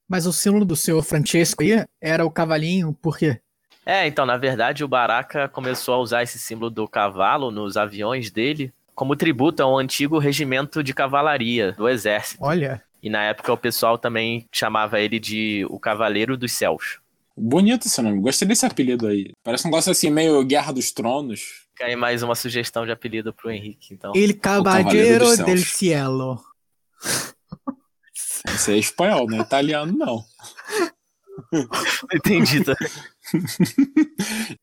Mas 0.08 0.26
o 0.26 0.32
símbolo 0.32 0.64
do 0.64 0.76
senhor 0.76 1.02
Francesco 1.02 1.62
aí 1.62 1.84
era 2.00 2.24
o 2.24 2.30
cavalinho, 2.30 2.92
por 2.92 3.18
quê? 3.18 3.40
É, 3.84 4.06
então, 4.06 4.26
na 4.26 4.36
verdade, 4.36 4.84
o 4.84 4.88
Baraka 4.88 5.48
começou 5.48 5.94
a 5.94 5.98
usar 5.98 6.22
esse 6.22 6.38
símbolo 6.38 6.70
do 6.70 6.86
cavalo 6.86 7.50
nos 7.50 7.76
aviões 7.76 8.30
dele 8.30 8.72
como 8.94 9.16
tributo 9.16 9.62
a 9.62 9.72
um 9.72 9.78
antigo 9.78 10.18
regimento 10.18 10.82
de 10.82 10.92
cavalaria 10.92 11.72
do 11.72 11.88
exército. 11.88 12.44
Olha. 12.44 12.82
E 13.02 13.08
na 13.08 13.22
época 13.22 13.52
o 13.52 13.56
pessoal 13.56 13.96
também 13.96 14.46
chamava 14.52 15.00
ele 15.00 15.20
de 15.20 15.64
o 15.70 15.78
Cavaleiro 15.78 16.36
dos 16.36 16.52
Céus. 16.52 17.00
Bonito 17.40 17.86
esse 17.86 18.02
nome, 18.02 18.20
gostei 18.20 18.48
desse 18.48 18.66
apelido 18.66 19.06
aí. 19.06 19.32
Parece 19.44 19.66
um 19.66 19.70
negócio 19.70 19.92
assim, 19.92 20.10
meio 20.10 20.44
Guerra 20.44 20.72
dos 20.72 20.90
Tronos. 20.90 21.66
Aí 21.80 21.94
mais 21.94 22.22
uma 22.22 22.34
sugestão 22.34 22.84
de 22.84 22.90
apelido 22.90 23.32
pro 23.32 23.50
Henrique, 23.50 23.94
então. 23.94 24.12
Il 24.14 24.38
Cavaleiro 24.38 25.24
Caballero 25.24 25.44
del 25.44 25.58
Cielo. 25.58 26.42
Esse 28.48 28.72
é 28.72 28.76
espanhol, 28.76 29.26
não 29.28 29.38
é 29.38 29.40
italiano, 29.40 29.96
não. 29.96 30.24
Entendi, 32.12 32.64
tá? 32.64 32.74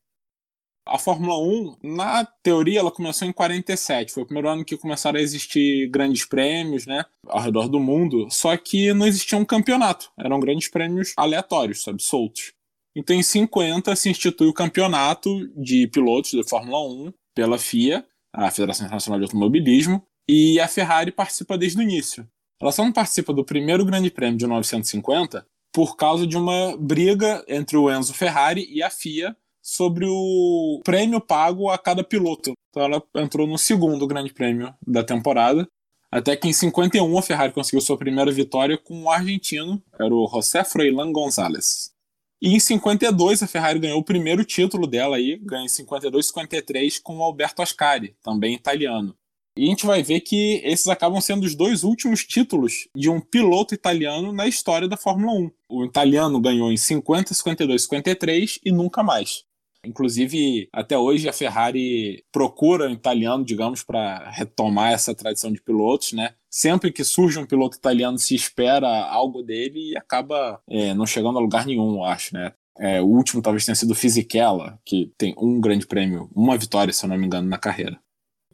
A 0.87 0.99
Fórmula 0.99 1.35
1, 1.39 1.95
na 1.95 2.23
teoria, 2.43 2.79
ela 2.79 2.91
começou 2.91 3.27
em 3.27 3.31
47. 3.31 4.13
Foi 4.13 4.21
o 4.21 4.25
primeiro 4.25 4.47
ano 4.47 4.63
que 4.63 4.77
começaram 4.77 5.17
a 5.17 5.21
existir 5.21 5.89
grandes 5.89 6.25
prêmios, 6.25 6.85
né? 6.85 7.03
Ao 7.27 7.41
redor 7.41 7.67
do 7.67 7.79
mundo. 7.79 8.27
Só 8.29 8.55
que 8.55 8.93
não 8.93 9.07
existia 9.07 9.35
um 9.35 9.43
campeonato. 9.43 10.11
Eram 10.19 10.39
grandes 10.39 10.69
prêmios 10.69 11.11
aleatórios, 11.17 11.81
sabe? 11.81 12.03
Soltos. 12.03 12.53
Então, 12.95 13.15
em 13.15 13.23
50, 13.23 13.95
se 13.95 14.09
institui 14.09 14.47
o 14.47 14.53
campeonato 14.53 15.47
de 15.55 15.87
pilotos 15.87 16.33
da 16.33 16.43
Fórmula 16.43 16.79
1 16.87 17.13
pela 17.35 17.57
FIA, 17.57 18.05
a 18.33 18.49
Federação 18.49 18.85
Internacional 18.85 19.19
de 19.19 19.25
Automobilismo, 19.25 20.01
e 20.27 20.59
a 20.59 20.67
Ferrari 20.67 21.11
participa 21.11 21.57
desde 21.57 21.77
o 21.77 21.81
início. 21.81 22.27
Ela 22.61 22.71
só 22.71 22.83
não 22.83 22.91
participa 22.91 23.33
do 23.33 23.43
primeiro 23.43 23.85
Grande 23.85 24.09
Prêmio 24.09 24.37
de 24.37 24.45
1950 24.45 25.45
por 25.73 25.97
causa 25.97 26.25
de 26.25 26.37
uma 26.37 26.77
briga 26.77 27.43
entre 27.47 27.75
o 27.75 27.91
Enzo 27.91 28.13
Ferrari 28.13 28.65
e 28.71 28.81
a 28.81 28.89
FIA 28.89 29.35
sobre 29.61 30.05
o 30.07 30.79
prêmio 30.85 31.19
pago 31.19 31.69
a 31.69 31.77
cada 31.77 32.03
piloto. 32.03 32.53
Então 32.69 32.83
ela 32.83 33.03
entrou 33.15 33.45
no 33.45 33.57
segundo 33.57 34.07
Grande 34.07 34.33
Prêmio 34.33 34.73
da 34.87 35.03
temporada. 35.03 35.67
Até 36.09 36.35
que 36.37 36.47
em 36.47 36.53
51 36.53 37.17
a 37.17 37.21
Ferrari 37.21 37.51
conseguiu 37.51 37.81
sua 37.81 37.97
primeira 37.97 38.31
vitória 38.31 38.77
com 38.77 39.03
o 39.03 39.09
argentino, 39.09 39.83
era 39.99 40.13
o 40.13 40.27
José 40.27 40.63
Froilán 40.63 41.11
González. 41.11 41.94
E 42.41 42.53
em 42.53 42.59
52 42.59 43.41
a 43.41 43.47
Ferrari 43.47 43.79
ganhou 43.79 43.99
o 43.99 44.03
primeiro 44.03 44.43
título 44.43 44.85
dela 44.85 45.17
aí, 45.17 45.37
ganhou 45.37 45.65
em 45.65 45.69
52 45.69 46.27
53 46.27 46.99
com 46.99 47.17
o 47.17 47.23
Alberto 47.23 47.61
Ascari, 47.61 48.15
também 48.21 48.53
italiano. 48.53 49.15
E 49.57 49.63
a 49.63 49.67
gente 49.67 49.85
vai 49.85 50.03
ver 50.03 50.19
que 50.19 50.61
esses 50.65 50.87
acabam 50.87 51.21
sendo 51.21 51.45
os 51.45 51.55
dois 51.55 51.85
últimos 51.85 52.25
títulos 52.25 52.89
de 52.93 53.09
um 53.09 53.21
piloto 53.21 53.73
italiano 53.73 54.33
na 54.33 54.47
história 54.47 54.85
da 54.85 54.97
Fórmula 54.97 55.31
1. 55.31 55.51
O 55.69 55.85
italiano 55.85 56.41
ganhou 56.41 56.71
em 56.71 56.77
50, 56.77 57.33
52, 57.33 57.83
53 57.83 58.59
e 58.65 58.71
nunca 58.71 59.01
mais. 59.01 59.45
Inclusive, 59.85 60.67
até 60.73 60.97
hoje 60.97 61.29
a 61.29 61.33
Ferrari 61.33 62.25
procura 62.31 62.89
um 62.89 62.93
italiano, 62.93 63.45
digamos, 63.45 63.83
para 63.83 64.29
retomar 64.31 64.91
essa 64.91 65.15
tradição 65.15 65.53
de 65.53 65.61
pilotos, 65.61 66.11
né? 66.11 66.33
Sempre 66.57 66.89
que 66.89 67.03
surge 67.03 67.37
um 67.37 67.45
piloto 67.45 67.75
italiano, 67.75 68.17
se 68.17 68.33
espera 68.33 68.87
algo 68.87 69.43
dele 69.43 69.91
e 69.91 69.97
acaba 69.97 70.61
é, 70.69 70.93
não 70.93 71.05
chegando 71.05 71.37
a 71.37 71.41
lugar 71.41 71.65
nenhum, 71.65 71.95
eu 71.95 72.05
acho, 72.05 72.33
né? 72.33 72.53
É, 72.79 73.01
o 73.01 73.07
último 73.07 73.41
talvez 73.41 73.65
tenha 73.65 73.75
sido 73.75 73.91
o 73.91 73.95
Fisichella, 73.95 74.79
que 74.85 75.11
tem 75.17 75.35
um 75.37 75.59
grande 75.59 75.85
prêmio, 75.85 76.29
uma 76.33 76.57
vitória, 76.57 76.93
se 76.93 77.03
eu 77.03 77.09
não 77.09 77.17
me 77.17 77.25
engano, 77.25 77.49
na 77.49 77.57
carreira. 77.57 77.99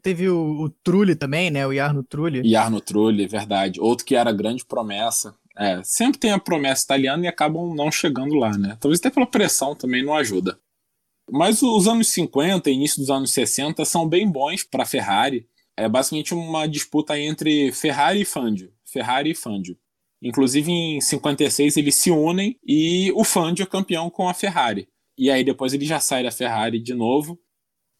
Teve 0.02 0.28
o, 0.28 0.62
o 0.62 0.68
Trulli 0.68 1.14
também, 1.14 1.48
né? 1.48 1.64
O 1.64 1.72
Jarno 1.72 2.02
Trulli. 2.02 2.42
E 2.44 2.56
Arno 2.56 2.80
Trulli, 2.80 3.24
verdade. 3.28 3.80
Outro 3.80 4.04
que 4.04 4.16
era 4.16 4.32
grande 4.32 4.64
promessa. 4.64 5.32
É, 5.56 5.80
sempre 5.84 6.18
tem 6.18 6.32
a 6.32 6.40
promessa 6.40 6.82
italiana 6.82 7.24
e 7.24 7.28
acabam 7.28 7.72
não 7.72 7.88
chegando 7.92 8.34
lá, 8.34 8.50
né? 8.58 8.76
Talvez 8.80 8.98
até 8.98 9.10
pela 9.10 9.26
pressão 9.26 9.76
também 9.76 10.04
não 10.04 10.16
ajuda. 10.16 10.58
Mas 11.30 11.62
os 11.62 11.86
anos 11.86 12.08
50 12.08 12.68
e 12.68 12.74
início 12.74 12.98
dos 12.98 13.10
anos 13.10 13.30
60 13.30 13.84
são 13.84 14.08
bem 14.08 14.28
bons 14.28 14.64
para 14.64 14.82
a 14.82 14.86
Ferrari. 14.86 15.46
É 15.76 15.88
basicamente 15.88 16.34
uma 16.34 16.66
disputa 16.66 17.18
entre 17.18 17.72
Ferrari 17.72 18.22
e 18.22 18.24
Fangio. 18.24 18.72
Ferrari 18.84 19.30
e 19.30 19.34
Fangio. 19.34 19.76
Inclusive 20.22 20.70
em 20.70 21.00
56 21.00 21.76
eles 21.76 21.94
se 21.96 22.10
unem 22.10 22.58
e 22.64 23.10
o 23.12 23.24
Fangio 23.24 23.64
é 23.64 23.66
campeão 23.66 24.08
com 24.08 24.28
a 24.28 24.34
Ferrari. 24.34 24.88
E 25.18 25.30
aí 25.30 25.42
depois 25.42 25.72
ele 25.72 25.84
já 25.84 25.98
sai 25.98 26.22
da 26.22 26.30
Ferrari 26.30 26.78
de 26.78 26.94
novo. 26.94 27.38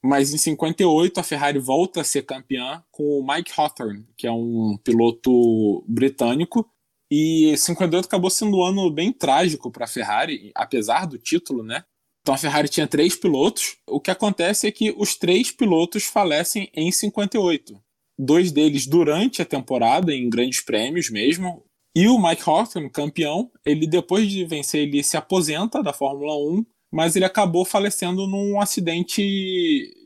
Mas 0.05 0.35
em 0.35 0.39
58 0.39 1.21
a 1.21 1.23
Ferrari 1.23 1.59
volta 1.59 2.01
a 2.01 2.05
ser 2.05 2.23
campeã 2.23 2.83
com 2.91 3.05
o 3.05 3.27
Mike 3.27 3.53
Hawthorne, 3.57 4.05
que 4.17 4.27
é 4.27 4.33
um 4.33 4.77
piloto 4.83 5.85
britânico. 5.87 6.69
E 7.11 7.57
58 7.57 8.07
acabou 8.07 8.31
sendo 8.31 8.57
um 8.57 8.65
ano 8.65 8.91
bem 8.91 9.13
trágico 9.13 9.71
para 9.71 9.85
a 9.85 9.89
Ferrari, 9.89 10.51
apesar 10.55 11.07
do 11.07 11.19
título, 11.19 11.63
né? 11.63 11.85
Então 12.23 12.35
a 12.35 12.39
Ferrari 12.39 12.69
tinha 12.69 12.87
três 12.87 13.17
pilotos. 13.17 13.77
O 13.87 14.01
que 14.01 14.11
acontece 14.11 14.67
é 14.67 14.73
que 14.73 14.95
os 14.97 15.17
três 15.17 15.51
pilotos 15.51 16.05
falecem 16.05 16.71
em 16.75 16.91
58. 16.91 17.81
Dois 18.19 18.53
deles 18.53 18.87
durante 18.87 19.43
a 19.43 19.45
temporada, 19.45 20.15
em 20.15 20.31
grandes 20.31 20.61
prêmios 20.61 21.11
mesmo. 21.11 21.65
E 21.95 22.09
o 22.09 22.23
Mike 22.23 22.43
Hawthorne, 22.47 22.89
campeão, 22.89 23.51
ele 23.67 23.87
depois 23.87 24.31
de 24.31 24.45
vencer, 24.45 24.83
ele 24.83 25.03
se 25.03 25.17
aposenta 25.17 25.83
da 25.83 25.93
Fórmula 25.93 26.37
1 26.37 26.65
mas 26.93 27.17
ele 27.17 27.25
acabou 27.25 27.65
falecendo 27.65 28.27
num 28.27 28.61
acidente 28.61 29.23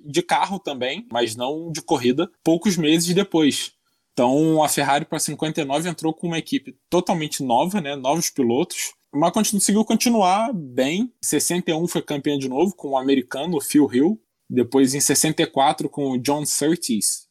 de 0.04 0.22
carro 0.22 0.60
também, 0.60 1.04
mas 1.10 1.34
não 1.34 1.72
de 1.72 1.82
corrida, 1.82 2.30
poucos 2.44 2.76
meses 2.76 3.12
depois. 3.12 3.72
Então 4.16 4.62
a 4.62 4.68
Ferrari 4.68 5.04
para 5.04 5.18
59 5.18 5.90
entrou 5.90 6.14
com 6.14 6.28
uma 6.28 6.38
equipe 6.38 6.74
totalmente 6.88 7.42
nova, 7.42 7.82
né, 7.82 7.94
novos 7.94 8.30
pilotos, 8.30 8.94
mas 9.12 9.30
conseguiu 9.30 9.84
continuar 9.84 10.54
bem. 10.54 11.02
Em 11.02 11.10
61 11.20 11.86
foi 11.86 12.00
campeão 12.00 12.38
de 12.38 12.48
novo 12.48 12.74
com 12.74 12.92
o 12.92 12.96
americano 12.96 13.60
Phil 13.60 13.86
Hill, 13.92 14.18
depois 14.48 14.94
em 14.94 15.00
64 15.00 15.90
com 15.90 16.12
o 16.12 16.18
John 16.18 16.46
Surtees. 16.46 17.26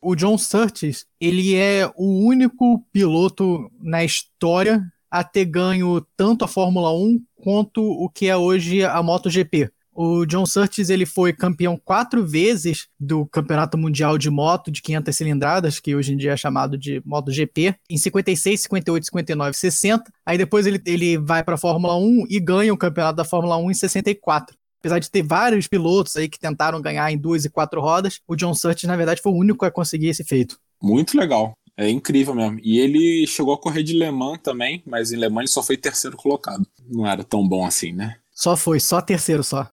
O 0.00 0.14
John 0.14 0.38
Surtees, 0.38 1.06
ele 1.20 1.56
é 1.56 1.86
o 1.94 2.24
único 2.24 2.82
piloto 2.90 3.70
na 3.78 4.02
história 4.02 4.82
a 5.10 5.22
ter 5.22 5.44
ganho 5.44 6.00
tanto 6.16 6.42
a 6.42 6.48
Fórmula 6.48 6.90
1 6.90 7.22
quanto 7.36 7.82
o 7.82 8.08
que 8.08 8.28
é 8.28 8.36
hoje 8.36 8.82
a 8.82 9.02
MotoGP. 9.02 9.70
O 10.02 10.24
John 10.24 10.46
Surtees 10.46 10.88
ele 10.88 11.04
foi 11.04 11.30
campeão 11.30 11.76
quatro 11.76 12.26
vezes 12.26 12.88
do 12.98 13.26
Campeonato 13.26 13.76
Mundial 13.76 14.16
de 14.16 14.30
Moto 14.30 14.70
de 14.70 14.80
500 14.80 15.14
cilindradas, 15.14 15.78
que 15.78 15.94
hoje 15.94 16.14
em 16.14 16.16
dia 16.16 16.32
é 16.32 16.36
chamado 16.38 16.78
de 16.78 17.02
MotoGP, 17.04 17.74
em 17.90 17.98
56, 17.98 18.62
58, 18.62 19.04
59, 19.04 19.52
60. 19.54 20.10
Aí 20.24 20.38
depois 20.38 20.66
ele, 20.66 20.80
ele 20.86 21.18
vai 21.18 21.44
para 21.44 21.56
a 21.56 21.58
Fórmula 21.58 21.98
1 21.98 22.24
e 22.30 22.40
ganha 22.40 22.72
o 22.72 22.78
Campeonato 22.78 23.16
da 23.16 23.26
Fórmula 23.26 23.58
1 23.58 23.72
em 23.72 23.74
64. 23.74 24.56
Apesar 24.78 24.98
de 25.00 25.10
ter 25.10 25.22
vários 25.22 25.66
pilotos 25.66 26.16
aí 26.16 26.30
que 26.30 26.38
tentaram 26.38 26.80
ganhar 26.80 27.12
em 27.12 27.18
duas 27.18 27.44
e 27.44 27.50
quatro 27.50 27.78
rodas, 27.82 28.20
o 28.26 28.34
John 28.34 28.54
Surtees, 28.54 28.88
na 28.88 28.96
verdade, 28.96 29.20
foi 29.20 29.32
o 29.32 29.36
único 29.36 29.66
a 29.66 29.70
conseguir 29.70 30.08
esse 30.08 30.24
feito. 30.24 30.58
Muito 30.82 31.14
legal. 31.14 31.52
É 31.76 31.90
incrível 31.90 32.34
mesmo. 32.34 32.58
E 32.62 32.78
ele 32.78 33.26
chegou 33.26 33.52
a 33.52 33.58
correr 33.58 33.82
de 33.82 33.92
Le 33.92 34.10
Mans 34.10 34.40
também, 34.42 34.82
mas 34.86 35.12
em 35.12 35.18
Le 35.18 35.28
Mans 35.28 35.42
ele 35.42 35.48
só 35.48 35.62
foi 35.62 35.76
terceiro 35.76 36.16
colocado. 36.16 36.66
Não 36.88 37.06
era 37.06 37.22
tão 37.22 37.46
bom 37.46 37.66
assim, 37.66 37.92
né? 37.92 38.16
Só 38.32 38.56
foi, 38.56 38.80
só 38.80 39.02
terceiro 39.02 39.44
só. 39.44 39.68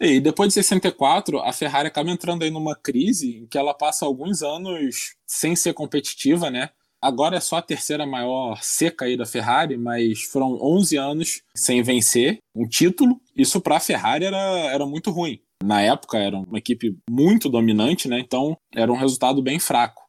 E 0.00 0.20
depois 0.20 0.48
de 0.48 0.54
64, 0.54 1.40
a 1.40 1.52
Ferrari 1.52 1.88
acaba 1.88 2.10
entrando 2.10 2.44
aí 2.44 2.50
numa 2.50 2.76
crise 2.76 3.38
em 3.38 3.46
que 3.46 3.58
ela 3.58 3.74
passa 3.74 4.06
alguns 4.06 4.42
anos 4.42 5.16
sem 5.26 5.56
ser 5.56 5.74
competitiva, 5.74 6.50
né? 6.50 6.70
Agora 7.00 7.36
é 7.36 7.40
só 7.40 7.56
a 7.56 7.62
terceira 7.62 8.06
maior 8.06 8.60
seca 8.62 9.04
aí 9.04 9.16
da 9.16 9.26
Ferrari, 9.26 9.76
mas 9.76 10.22
foram 10.22 10.58
11 10.60 10.96
anos 10.96 11.42
sem 11.54 11.82
vencer 11.82 12.38
um 12.54 12.66
título. 12.66 13.20
Isso 13.36 13.60
para 13.60 13.76
a 13.76 13.80
Ferrari 13.80 14.24
era, 14.24 14.36
era 14.36 14.86
muito 14.86 15.10
ruim. 15.10 15.40
Na 15.62 15.80
época 15.80 16.18
era 16.18 16.36
uma 16.36 16.58
equipe 16.58 16.96
muito 17.10 17.48
dominante, 17.48 18.08
né? 18.08 18.18
Então 18.18 18.56
era 18.74 18.92
um 18.92 18.96
resultado 18.96 19.42
bem 19.42 19.58
fraco. 19.58 20.08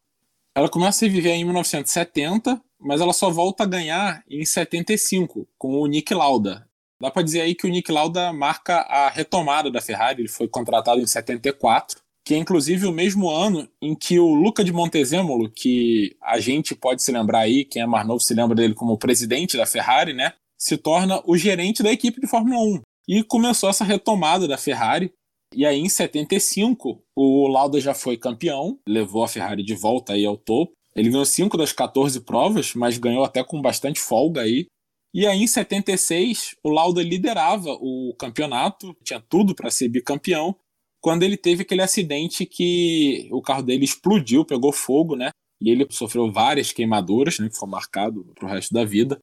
Ela 0.55 0.69
começa 0.69 1.05
a 1.05 1.09
viver 1.09 1.31
em 1.31 1.43
1970, 1.45 2.61
mas 2.79 3.01
ela 3.01 3.13
só 3.13 3.29
volta 3.29 3.63
a 3.63 3.67
ganhar 3.67 4.23
em 4.29 4.43
75, 4.43 5.47
com 5.57 5.79
o 5.79 5.87
Nick 5.87 6.13
Lauda. 6.13 6.68
Dá 7.01 7.09
para 7.09 7.23
dizer 7.23 7.41
aí 7.41 7.55
que 7.55 7.65
o 7.65 7.69
Nick 7.69 7.91
Lauda 7.91 8.33
marca 8.33 8.81
a 8.81 9.09
retomada 9.09 9.71
da 9.71 9.81
Ferrari, 9.81 10.21
ele 10.21 10.29
foi 10.29 10.47
contratado 10.47 10.99
em 10.99 11.07
74, 11.07 11.99
que 12.25 12.33
é 12.33 12.37
inclusive 12.37 12.85
o 12.85 12.91
mesmo 12.91 13.29
ano 13.29 13.67
em 13.81 13.95
que 13.95 14.19
o 14.19 14.33
Luca 14.33 14.63
de 14.63 14.73
Montezemolo, 14.73 15.49
que 15.49 16.15
a 16.21 16.39
gente 16.39 16.75
pode 16.75 17.01
se 17.01 17.11
lembrar 17.11 17.39
aí, 17.39 17.63
quem 17.63 17.81
é 17.81 17.85
mais 17.85 18.05
novo 18.05 18.19
se 18.19 18.33
lembra 18.33 18.55
dele 18.55 18.73
como 18.73 18.97
presidente 18.97 19.55
da 19.55 19.65
Ferrari, 19.65 20.13
né, 20.13 20.33
se 20.57 20.77
torna 20.77 21.21
o 21.25 21.37
gerente 21.37 21.81
da 21.81 21.91
equipe 21.91 22.19
de 22.19 22.27
Fórmula 22.27 22.59
1. 22.61 22.81
E 23.07 23.23
começou 23.23 23.69
essa 23.69 23.83
retomada 23.83 24.47
da 24.47 24.57
Ferrari, 24.57 25.11
e 25.53 25.65
aí, 25.65 25.79
em 25.79 25.89
75, 25.89 27.01
o 27.15 27.47
Lauda 27.47 27.81
já 27.81 27.93
foi 27.93 28.17
campeão, 28.17 28.77
levou 28.87 29.23
a 29.23 29.27
Ferrari 29.27 29.63
de 29.63 29.73
volta 29.73 30.13
aí 30.13 30.23
ao 30.23 30.37
topo. 30.37 30.73
Ele 30.95 31.09
ganhou 31.09 31.25
5 31.25 31.57
das 31.57 31.71
14 31.71 32.21
provas, 32.21 32.75
mas 32.75 32.97
ganhou 32.97 33.23
até 33.23 33.43
com 33.43 33.61
bastante 33.61 33.99
folga 33.99 34.41
aí. 34.41 34.67
E 35.13 35.25
aí, 35.25 35.41
em 35.41 35.47
76, 35.47 36.55
o 36.63 36.69
Lauda 36.69 37.01
liderava 37.01 37.71
o 37.81 38.13
campeonato, 38.17 38.95
tinha 39.03 39.19
tudo 39.19 39.55
para 39.55 39.71
ser 39.71 39.89
bicampeão, 39.89 40.55
quando 41.01 41.23
ele 41.23 41.37
teve 41.37 41.63
aquele 41.63 41.81
acidente 41.81 42.45
que 42.45 43.27
o 43.31 43.41
carro 43.41 43.63
dele 43.63 43.85
explodiu, 43.85 44.45
pegou 44.45 44.71
fogo, 44.71 45.15
né? 45.15 45.31
E 45.61 45.69
ele 45.69 45.85
sofreu 45.89 46.31
várias 46.31 46.71
queimaduras, 46.71 47.39
né? 47.39 47.49
Que 47.49 47.57
foi 47.57 47.69
marcado 47.69 48.25
para 48.35 48.45
o 48.45 48.49
resto 48.49 48.73
da 48.73 48.83
vida. 48.83 49.19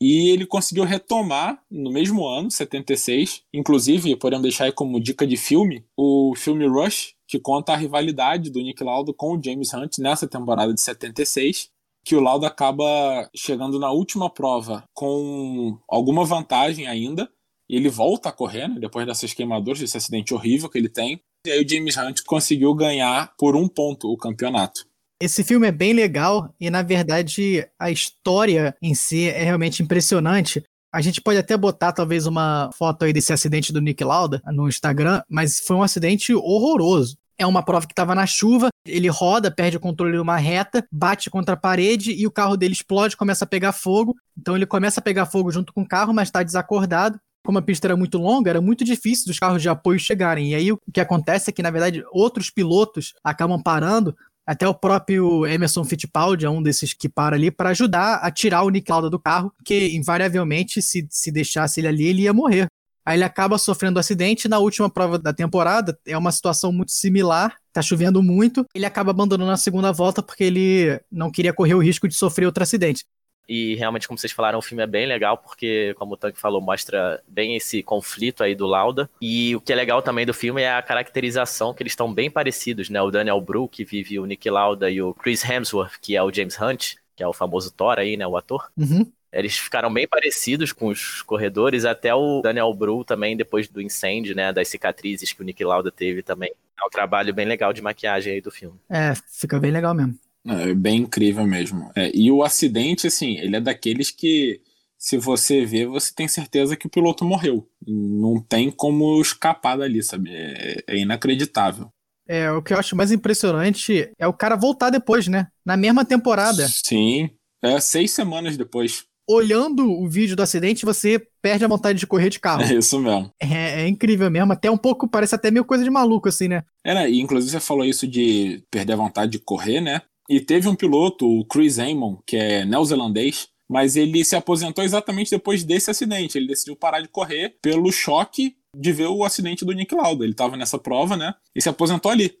E 0.00 0.30
ele 0.30 0.46
conseguiu 0.46 0.84
retomar 0.84 1.62
no 1.70 1.90
mesmo 1.90 2.26
ano, 2.26 2.50
76. 2.50 3.42
Inclusive, 3.52 4.16
podemos 4.16 4.42
deixar 4.42 4.64
aí 4.64 4.72
como 4.72 5.00
dica 5.00 5.26
de 5.26 5.36
filme, 5.36 5.84
o 5.96 6.34
filme 6.34 6.66
Rush, 6.66 7.14
que 7.28 7.38
conta 7.38 7.72
a 7.72 7.76
rivalidade 7.76 8.50
do 8.50 8.60
Nick 8.60 8.82
Lauda 8.82 9.12
com 9.12 9.36
o 9.36 9.42
James 9.42 9.72
Hunt 9.74 9.98
nessa 9.98 10.26
temporada 10.26 10.72
de 10.72 10.80
76. 10.80 11.70
Que 12.04 12.16
o 12.16 12.20
Lauda 12.20 12.46
acaba 12.46 13.28
chegando 13.36 13.78
na 13.78 13.90
última 13.90 14.30
prova 14.30 14.84
com 14.94 15.78
alguma 15.88 16.24
vantagem 16.24 16.86
ainda. 16.86 17.30
E 17.68 17.76
ele 17.76 17.88
volta 17.88 18.30
a 18.30 18.32
correr, 18.32 18.66
né, 18.66 18.80
depois 18.80 19.06
dessas 19.06 19.32
queimaduras, 19.32 19.78
desse 19.78 19.96
acidente 19.96 20.34
horrível 20.34 20.68
que 20.68 20.76
ele 20.76 20.88
tem. 20.88 21.20
E 21.46 21.50
aí 21.50 21.64
o 21.64 21.68
James 21.68 21.96
Hunt 21.96 22.22
conseguiu 22.26 22.74
ganhar 22.74 23.32
por 23.38 23.54
um 23.54 23.68
ponto 23.68 24.08
o 24.08 24.16
campeonato. 24.16 24.84
Esse 25.22 25.44
filme 25.44 25.68
é 25.68 25.72
bem 25.72 25.92
legal 25.92 26.52
e, 26.58 26.70
na 26.70 26.82
verdade, 26.82 27.66
a 27.78 27.90
história 27.90 28.74
em 28.82 28.94
si 28.94 29.28
é 29.28 29.44
realmente 29.44 29.82
impressionante. 29.82 30.64
A 30.92 31.00
gente 31.00 31.20
pode 31.20 31.38
até 31.38 31.56
botar, 31.56 31.92
talvez, 31.92 32.26
uma 32.26 32.70
foto 32.74 33.04
aí 33.04 33.12
desse 33.12 33.32
acidente 33.32 33.72
do 33.72 33.80
Nick 33.80 34.02
Lauda 34.02 34.42
no 34.46 34.66
Instagram, 34.66 35.22
mas 35.28 35.60
foi 35.60 35.76
um 35.76 35.82
acidente 35.82 36.34
horroroso. 36.34 37.16
É 37.40 37.46
uma 37.46 37.62
prova 37.62 37.86
que 37.86 37.92
estava 37.92 38.14
na 38.14 38.26
chuva, 38.26 38.68
ele 38.86 39.08
roda, 39.08 39.50
perde 39.50 39.78
o 39.78 39.80
controle 39.80 40.14
numa 40.14 40.36
reta, 40.36 40.86
bate 40.92 41.30
contra 41.30 41.54
a 41.54 41.56
parede 41.56 42.12
e 42.12 42.26
o 42.26 42.30
carro 42.30 42.54
dele 42.54 42.74
explode, 42.74 43.16
começa 43.16 43.46
a 43.46 43.48
pegar 43.48 43.72
fogo. 43.72 44.14
Então 44.38 44.54
ele 44.54 44.66
começa 44.66 45.00
a 45.00 45.02
pegar 45.02 45.24
fogo 45.24 45.50
junto 45.50 45.72
com 45.72 45.80
o 45.80 45.88
carro, 45.88 46.12
mas 46.12 46.28
está 46.28 46.42
desacordado. 46.42 47.18
Como 47.42 47.58
a 47.58 47.62
pista 47.62 47.86
era 47.86 47.96
muito 47.96 48.18
longa, 48.18 48.50
era 48.50 48.60
muito 48.60 48.84
difícil 48.84 49.24
dos 49.24 49.38
carros 49.38 49.62
de 49.62 49.70
apoio 49.70 49.98
chegarem. 49.98 50.50
E 50.50 50.54
aí 50.54 50.70
o 50.70 50.78
que 50.92 51.00
acontece 51.00 51.48
é 51.48 51.52
que, 51.52 51.62
na 51.62 51.70
verdade, 51.70 52.04
outros 52.12 52.50
pilotos 52.50 53.14
acabam 53.24 53.62
parando 53.62 54.14
até 54.46 54.66
o 54.66 54.74
próprio 54.74 55.46
Emerson 55.46 55.84
Fittipaldi 55.84 56.44
é 56.44 56.50
um 56.50 56.62
desses 56.62 56.92
que 56.92 57.08
para 57.08 57.36
ali 57.36 57.50
para 57.50 57.70
ajudar 57.70 58.16
a 58.16 58.30
tirar 58.30 58.64
o 58.64 58.68
Nick 58.68 58.90
Lauda 58.90 59.08
do 59.08 59.18
carro, 59.18 59.52
que 59.64 59.96
invariavelmente, 59.96 60.82
se, 60.82 61.06
se 61.08 61.30
deixasse 61.30 61.80
ele 61.80 61.88
ali, 61.88 62.04
ele 62.04 62.22
ia 62.22 62.32
morrer. 62.32 62.66
Aí 63.04 63.16
ele 63.16 63.24
acaba 63.24 63.58
sofrendo 63.58 63.98
um 63.98 64.00
acidente 64.00 64.48
na 64.48 64.58
última 64.58 64.90
prova 64.90 65.18
da 65.18 65.32
temporada. 65.32 65.98
É 66.06 66.16
uma 66.16 66.32
situação 66.32 66.72
muito 66.72 66.92
similar. 66.92 67.56
Tá 67.72 67.82
chovendo 67.82 68.22
muito. 68.22 68.66
Ele 68.74 68.86
acaba 68.86 69.10
abandonando 69.10 69.50
a 69.50 69.56
segunda 69.56 69.92
volta 69.92 70.22
porque 70.22 70.44
ele 70.44 71.00
não 71.10 71.30
queria 71.30 71.52
correr 71.52 71.74
o 71.74 71.82
risco 71.82 72.08
de 72.08 72.14
sofrer 72.14 72.46
outro 72.46 72.62
acidente. 72.62 73.04
E 73.48 73.74
realmente, 73.74 74.06
como 74.06 74.16
vocês 74.16 74.32
falaram, 74.32 74.60
o 74.60 74.62
filme 74.62 74.80
é 74.80 74.86
bem 74.86 75.06
legal, 75.06 75.36
porque, 75.36 75.92
como 75.98 76.14
o 76.14 76.16
Tank 76.16 76.36
falou, 76.38 76.60
mostra 76.60 77.20
bem 77.26 77.56
esse 77.56 77.82
conflito 77.82 78.44
aí 78.44 78.54
do 78.54 78.64
Lauda. 78.64 79.10
E 79.20 79.56
o 79.56 79.60
que 79.60 79.72
é 79.72 79.76
legal 79.76 80.00
também 80.00 80.24
do 80.24 80.32
filme 80.32 80.62
é 80.62 80.72
a 80.72 80.80
caracterização, 80.80 81.74
que 81.74 81.82
eles 81.82 81.90
estão 81.90 82.14
bem 82.14 82.30
parecidos, 82.30 82.88
né? 82.88 83.02
O 83.02 83.10
Daniel 83.10 83.40
Bru, 83.40 83.68
que 83.68 83.84
vive 83.84 84.20
o 84.20 84.24
Nick 84.24 84.48
Lauda, 84.48 84.88
e 84.88 85.02
o 85.02 85.12
Chris 85.12 85.42
Hemsworth, 85.42 85.98
que 86.00 86.14
é 86.14 86.22
o 86.22 86.32
James 86.32 86.60
Hunt, 86.60 86.94
que 87.16 87.24
é 87.24 87.26
o 87.26 87.32
famoso 87.32 87.72
Thor 87.72 87.98
aí, 87.98 88.16
né? 88.16 88.24
O 88.24 88.36
ator. 88.36 88.70
Uhum. 88.76 89.10
Eles 89.32 89.56
ficaram 89.56 89.92
bem 89.92 90.08
parecidos 90.08 90.72
com 90.72 90.88
os 90.88 91.22
corredores, 91.22 91.84
até 91.84 92.12
o 92.14 92.40
Daniel 92.42 92.72
Bru 92.74 93.04
também, 93.04 93.36
depois 93.36 93.68
do 93.68 93.80
incêndio, 93.80 94.34
né? 94.34 94.52
Das 94.52 94.68
cicatrizes 94.68 95.32
que 95.32 95.40
o 95.40 95.44
Nick 95.44 95.62
Lauda 95.64 95.90
teve 95.92 96.22
também. 96.22 96.52
É 96.78 96.84
um 96.84 96.90
trabalho 96.90 97.32
bem 97.32 97.46
legal 97.46 97.72
de 97.72 97.82
maquiagem 97.82 98.32
aí 98.34 98.40
do 98.40 98.50
filme. 98.50 98.78
É, 98.88 99.12
fica 99.28 99.60
bem 99.60 99.70
legal 99.70 99.94
mesmo. 99.94 100.18
É 100.46 100.74
bem 100.74 101.02
incrível 101.02 101.46
mesmo. 101.46 101.90
É, 101.94 102.10
e 102.14 102.30
o 102.30 102.42
acidente, 102.42 103.06
assim, 103.06 103.36
ele 103.38 103.56
é 103.56 103.60
daqueles 103.60 104.10
que, 104.10 104.60
se 104.98 105.16
você 105.18 105.64
vê, 105.64 105.86
você 105.86 106.12
tem 106.14 106.26
certeza 106.26 106.76
que 106.76 106.86
o 106.86 106.90
piloto 106.90 107.24
morreu. 107.24 107.68
Não 107.86 108.40
tem 108.40 108.70
como 108.70 109.20
escapar 109.20 109.76
dali, 109.76 110.02
sabe? 110.02 110.30
É, 110.32 110.82
é 110.86 110.96
inacreditável. 110.96 111.88
É, 112.26 112.50
o 112.50 112.62
que 112.62 112.72
eu 112.72 112.78
acho 112.78 112.96
mais 112.96 113.10
impressionante 113.12 114.10
é 114.18 114.26
o 114.26 114.32
cara 114.32 114.56
voltar 114.56 114.90
depois, 114.90 115.26
né? 115.28 115.48
Na 115.64 115.76
mesma 115.76 116.04
temporada. 116.04 116.66
Sim, 116.68 117.28
é 117.62 117.78
seis 117.80 118.12
semanas 118.12 118.56
depois. 118.56 119.04
Olhando 119.30 119.88
o 119.90 120.08
vídeo 120.08 120.34
do 120.34 120.42
acidente, 120.42 120.84
você 120.84 121.22
perde 121.40 121.64
a 121.64 121.68
vontade 121.68 121.98
de 121.98 122.06
correr 122.06 122.30
de 122.30 122.40
carro. 122.40 122.62
É 122.70 122.74
isso 122.74 122.98
mesmo. 123.00 123.32
É, 123.40 123.82
é 123.82 123.88
incrível 123.88 124.30
mesmo, 124.30 124.52
até 124.52 124.70
um 124.70 124.76
pouco, 124.76 125.08
parece 125.08 125.34
até 125.34 125.50
meio 125.50 125.64
coisa 125.64 125.84
de 125.84 125.90
maluco, 125.90 126.28
assim, 126.28 126.48
né? 126.48 126.62
É, 126.84 126.94
né? 126.94 127.10
E 127.10 127.20
inclusive 127.20 127.52
você 127.52 127.60
falou 127.60 127.84
isso 127.84 128.06
de 128.06 128.62
perder 128.70 128.94
a 128.94 128.96
vontade 128.96 129.32
de 129.32 129.38
correr, 129.38 129.80
né? 129.80 130.02
E 130.28 130.40
teve 130.40 130.68
um 130.68 130.74
piloto, 130.74 131.26
o 131.26 131.44
Chris 131.44 131.78
Amon, 131.78 132.16
que 132.26 132.36
é 132.36 132.64
neozelandês, 132.64 133.48
mas 133.68 133.96
ele 133.96 134.24
se 134.24 134.36
aposentou 134.36 134.84
exatamente 134.84 135.30
depois 135.30 135.64
desse 135.64 135.90
acidente. 135.90 136.36
Ele 136.36 136.46
decidiu 136.46 136.76
parar 136.76 137.00
de 137.00 137.08
correr 137.08 137.56
pelo 137.62 137.90
choque 137.90 138.54
de 138.76 138.92
ver 138.92 139.06
o 139.06 139.24
acidente 139.24 139.64
do 139.64 139.72
Nick 139.72 139.94
Lauda. 139.94 140.24
Ele 140.24 140.32
estava 140.32 140.56
nessa 140.56 140.78
prova, 140.78 141.16
né? 141.16 141.34
E 141.54 141.60
se 141.60 141.68
aposentou 141.68 142.10
ali. 142.10 142.32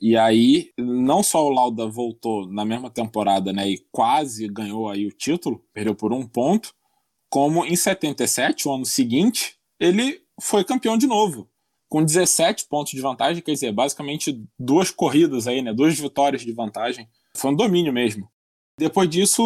E 0.00 0.16
aí, 0.16 0.70
não 0.78 1.22
só 1.22 1.44
o 1.44 1.50
Lauda 1.50 1.86
voltou 1.86 2.46
na 2.46 2.64
mesma 2.64 2.90
temporada, 2.90 3.52
né, 3.52 3.68
e 3.68 3.84
quase 3.90 4.48
ganhou 4.48 4.88
aí 4.88 5.06
o 5.06 5.12
título, 5.12 5.64
perdeu 5.72 5.94
por 5.94 6.12
um 6.12 6.26
ponto, 6.26 6.72
como 7.28 7.64
em 7.64 7.76
77, 7.76 8.68
o 8.68 8.74
ano 8.74 8.84
seguinte, 8.84 9.56
ele 9.78 10.20
foi 10.40 10.64
campeão 10.64 10.96
de 10.96 11.06
novo, 11.06 11.48
com 11.88 12.04
17 12.04 12.66
pontos 12.68 12.92
de 12.92 13.00
vantagem, 13.00 13.42
quer 13.42 13.52
dizer, 13.52 13.72
basicamente 13.72 14.44
duas 14.58 14.90
corridas 14.90 15.46
aí, 15.46 15.62
né, 15.62 15.72
duas 15.72 15.98
vitórias 15.98 16.42
de 16.42 16.52
vantagem. 16.52 17.08
Foi 17.36 17.50
um 17.50 17.56
domínio 17.56 17.92
mesmo. 17.92 18.28
Depois 18.78 19.08
disso, 19.08 19.42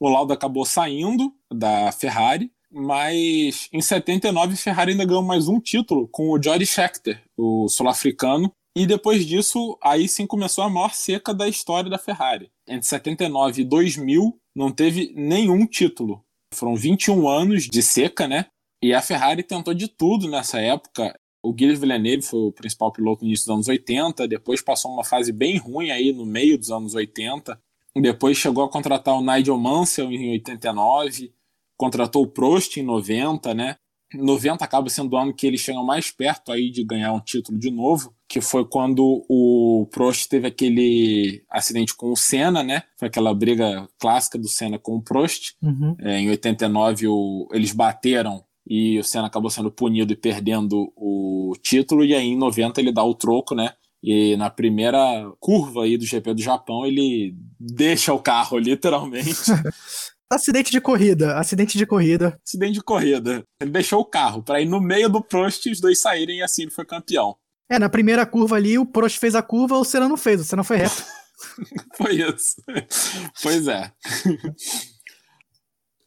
o 0.00 0.08
Lauda 0.08 0.34
acabou 0.34 0.64
saindo 0.64 1.32
da 1.52 1.92
Ferrari, 1.92 2.50
mas 2.70 3.68
em 3.72 3.80
79 3.80 4.54
a 4.54 4.56
Ferrari 4.56 4.92
ainda 4.92 5.04
ganhou 5.04 5.22
mais 5.22 5.46
um 5.46 5.60
título 5.60 6.08
com 6.08 6.30
o 6.30 6.42
Jody 6.42 6.66
Scheckter, 6.66 7.22
o 7.36 7.68
sul-africano, 7.68 8.52
e 8.74 8.86
depois 8.86 9.26
disso, 9.26 9.78
aí 9.82 10.08
sim 10.08 10.26
começou 10.26 10.64
a 10.64 10.70
maior 10.70 10.94
seca 10.94 11.34
da 11.34 11.48
história 11.48 11.90
da 11.90 11.98
Ferrari. 11.98 12.50
Entre 12.66 12.86
79 12.86 13.62
e 13.62 13.64
2000, 13.64 14.38
não 14.54 14.70
teve 14.70 15.12
nenhum 15.14 15.66
título. 15.66 16.24
Foram 16.54 16.74
21 16.74 17.28
anos 17.28 17.64
de 17.64 17.82
seca, 17.82 18.26
né? 18.26 18.46
E 18.82 18.94
a 18.94 19.02
Ferrari 19.02 19.42
tentou 19.42 19.74
de 19.74 19.88
tudo 19.88 20.28
nessa 20.28 20.58
época. 20.58 21.14
O 21.42 21.52
Guilherme 21.52 21.80
Villeneuve 21.80 22.22
foi 22.22 22.40
o 22.40 22.52
principal 22.52 22.92
piloto 22.92 23.22
no 23.22 23.28
início 23.28 23.46
dos 23.46 23.54
anos 23.54 23.68
80, 23.68 24.28
depois 24.28 24.62
passou 24.62 24.92
uma 24.92 25.04
fase 25.04 25.32
bem 25.32 25.56
ruim 25.56 25.90
aí 25.90 26.12
no 26.12 26.24
meio 26.24 26.56
dos 26.56 26.70
anos 26.70 26.94
80. 26.94 27.58
Depois 27.96 28.38
chegou 28.38 28.64
a 28.64 28.70
contratar 28.70 29.14
o 29.14 29.22
Nigel 29.22 29.58
Mansell 29.58 30.10
em 30.10 30.32
89, 30.32 31.32
contratou 31.76 32.22
o 32.22 32.28
Prost 32.28 32.76
em 32.76 32.82
90, 32.82 33.52
né? 33.54 33.76
90 34.14 34.64
acaba 34.64 34.88
sendo 34.88 35.12
o 35.12 35.16
ano 35.16 35.34
que 35.34 35.46
eles 35.46 35.60
chegam 35.60 35.84
mais 35.84 36.10
perto 36.10 36.52
aí 36.52 36.70
de 36.70 36.84
ganhar 36.84 37.12
um 37.12 37.20
título 37.20 37.58
de 37.58 37.70
novo, 37.70 38.14
que 38.28 38.40
foi 38.40 38.64
quando 38.64 39.24
o 39.28 39.86
Prost 39.90 40.28
teve 40.28 40.46
aquele 40.46 41.42
acidente 41.50 41.94
com 41.94 42.10
o 42.12 42.16
Senna, 42.16 42.62
né? 42.62 42.82
Foi 42.98 43.08
aquela 43.08 43.34
briga 43.34 43.88
clássica 43.98 44.38
do 44.38 44.48
Senna 44.48 44.78
com 44.78 44.96
o 44.96 45.02
Prost. 45.02 45.54
Uhum. 45.62 45.96
É, 46.00 46.18
em 46.18 46.30
89 46.30 47.08
o, 47.08 47.48
eles 47.52 47.72
bateram 47.72 48.44
e 48.66 48.98
o 48.98 49.04
Senna 49.04 49.26
acabou 49.26 49.50
sendo 49.50 49.70
punido 49.70 50.12
e 50.12 50.16
perdendo 50.16 50.92
o 50.96 51.52
título, 51.62 52.04
e 52.04 52.14
aí 52.14 52.28
em 52.28 52.38
90 52.38 52.80
ele 52.80 52.92
dá 52.92 53.04
o 53.04 53.14
troco, 53.14 53.54
né? 53.54 53.72
E 54.02 54.36
na 54.36 54.50
primeira 54.50 54.98
curva 55.38 55.84
aí 55.84 55.96
do 55.96 56.04
GP 56.04 56.34
do 56.34 56.42
Japão, 56.42 56.84
ele 56.84 57.36
deixa 57.58 58.12
o 58.12 58.18
carro, 58.18 58.58
literalmente. 58.58 59.30
Acidente 60.32 60.70
de 60.70 60.80
corrida, 60.80 61.36
acidente 61.36 61.76
de 61.76 61.84
corrida. 61.84 62.40
Acidente 62.42 62.72
de 62.72 62.82
corrida. 62.82 63.44
Ele 63.60 63.70
deixou 63.70 64.00
o 64.00 64.04
carro 64.04 64.42
para 64.42 64.62
ir 64.62 64.64
no 64.64 64.80
meio 64.80 65.10
do 65.10 65.22
Prost 65.22 65.66
e 65.66 65.70
os 65.70 65.78
dois 65.78 65.98
saírem 65.98 66.38
e 66.38 66.42
assim 66.42 66.62
ele 66.62 66.70
foi 66.70 66.86
campeão. 66.86 67.36
É, 67.70 67.78
na 67.78 67.90
primeira 67.90 68.24
curva 68.24 68.56
ali, 68.56 68.78
o 68.78 68.86
Prost 68.86 69.18
fez 69.18 69.34
a 69.34 69.42
curva, 69.42 69.76
o 69.76 69.84
Senna 69.84 70.08
não 70.08 70.16
fez, 70.16 70.40
o 70.40 70.44
Senna 70.44 70.64
foi 70.64 70.78
reto. 70.78 71.04
foi 71.98 72.14
isso. 72.14 72.62
pois 73.42 73.68
é. 73.68 73.92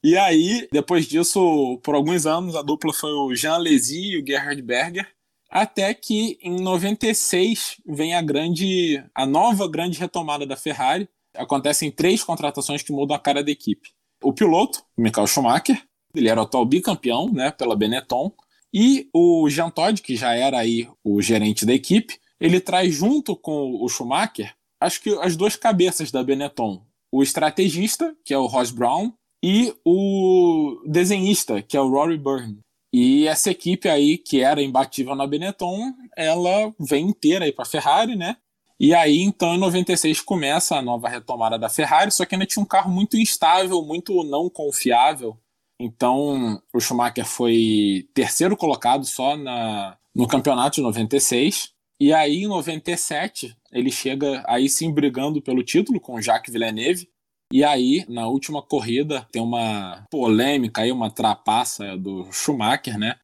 e 0.04 0.18
aí, 0.18 0.68
depois 0.72 1.06
disso, 1.06 1.80
por 1.84 1.94
alguns 1.94 2.26
anos, 2.26 2.56
a 2.56 2.64
dupla 2.64 2.92
foi 2.96 3.12
o 3.12 3.36
Jean 3.36 3.54
Alesi 3.54 4.14
e 4.14 4.20
o 4.20 4.26
Gerhard 4.26 4.60
Berger, 4.60 5.08
até 5.52 5.94
que 5.94 6.40
em 6.42 6.60
96 6.64 7.80
vem 7.86 8.16
a 8.16 8.24
grande, 8.24 9.04
a 9.14 9.24
nova 9.24 9.70
grande 9.70 10.00
retomada 10.00 10.48
da 10.48 10.58
Ferrari. 10.58 11.08
Acontecem 11.36 11.92
três 11.92 12.24
contratações 12.24 12.82
que 12.82 12.92
mudam 12.92 13.16
a 13.16 13.20
cara 13.20 13.44
da 13.44 13.52
equipe 13.52 13.94
o 14.26 14.34
piloto, 14.34 14.84
Michael 14.98 15.28
Schumacher, 15.28 15.82
ele 16.16 16.30
era 16.30 16.40
o 16.40 16.44
atual 16.44 16.66
bicampeão 16.66 17.32
né, 17.32 17.52
pela 17.52 17.76
Benetton, 17.76 18.32
e 18.74 19.08
o 19.14 19.48
Jean 19.50 19.70
Todt, 19.70 20.02
que 20.02 20.16
já 20.16 20.34
era 20.34 20.60
aí 20.60 20.90
o 21.04 21.22
gerente 21.22 21.66
da 21.66 21.74
equipe, 21.74 22.20
ele 22.40 22.60
traz 22.60 22.94
junto 22.94 23.36
com 23.36 23.82
o 23.82 23.88
Schumacher, 23.88 24.54
acho 24.82 25.02
que 25.02 25.10
as 25.20 25.36
duas 25.36 25.56
cabeças 25.56 26.12
da 26.12 26.24
Benetton, 26.24 26.82
o 27.12 27.24
estrategista, 27.24 28.16
que 28.26 28.34
é 28.34 28.38
o 28.38 28.48
Ross 28.48 28.72
Brown, 28.72 29.14
e 29.44 29.74
o 29.86 30.82
desenhista, 30.86 31.62
que 31.62 31.78
é 31.78 31.80
o 31.80 31.88
Rory 31.88 32.18
Byrne. 32.18 32.60
E 32.92 33.28
essa 33.28 33.52
equipe 33.52 33.88
aí, 33.88 34.18
que 34.18 34.42
era 34.42 34.62
imbatível 34.62 35.16
na 35.16 35.28
Benetton, 35.28 35.94
ela 36.18 36.74
vem 36.80 37.08
inteira 37.08 37.46
aí 37.46 37.52
para 37.52 37.64
a 37.64 37.68
Ferrari, 37.68 38.16
né? 38.16 38.38
E 38.80 38.94
aí, 38.94 39.22
então, 39.22 39.56
em 39.56 39.58
96 39.58 40.20
começa 40.22 40.76
a 40.76 40.82
nova 40.82 41.08
retomada 41.08 41.58
da 41.58 41.70
Ferrari, 41.70 42.12
só 42.12 42.26
que 42.26 42.36
ainda 42.36 42.46
tinha 42.46 42.62
um 42.62 42.68
carro 42.68 42.92
muito 42.92 43.18
instável, 43.18 43.82
muito 43.82 44.24
não 44.24 44.50
confiável. 44.50 45.38
Então, 45.80 46.62
o 46.74 46.80
Schumacher 46.80 47.26
foi 47.26 48.08
terceiro 48.14 48.56
colocado 48.56 49.06
só 49.06 49.36
na, 49.36 49.98
no 50.14 50.28
campeonato 50.28 50.76
de 50.76 50.82
96. 50.82 51.74
E 52.00 52.14
aí, 52.14 52.44
em 52.44 52.48
97, 52.48 53.56
ele 53.72 53.92
chega 53.92 54.44
aí 54.48 54.68
sim 54.68 54.94
brigando 54.94 55.42
pelo 55.42 55.64
título 55.64 56.00
com 56.00 56.22
Jacques 56.22 56.52
Villeneuve. 56.52 57.10
E 57.54 57.64
aí, 57.64 58.06
na 58.10 58.28
última 58.28 58.62
corrida, 58.62 59.28
tem 59.32 59.42
uma 59.42 60.06
polêmica 60.10 60.82
aí, 60.82 60.92
uma 60.92 61.12
trapaça 61.12 61.96
do 61.98 62.30
Schumacher, 62.32 62.98
né? 62.98 63.18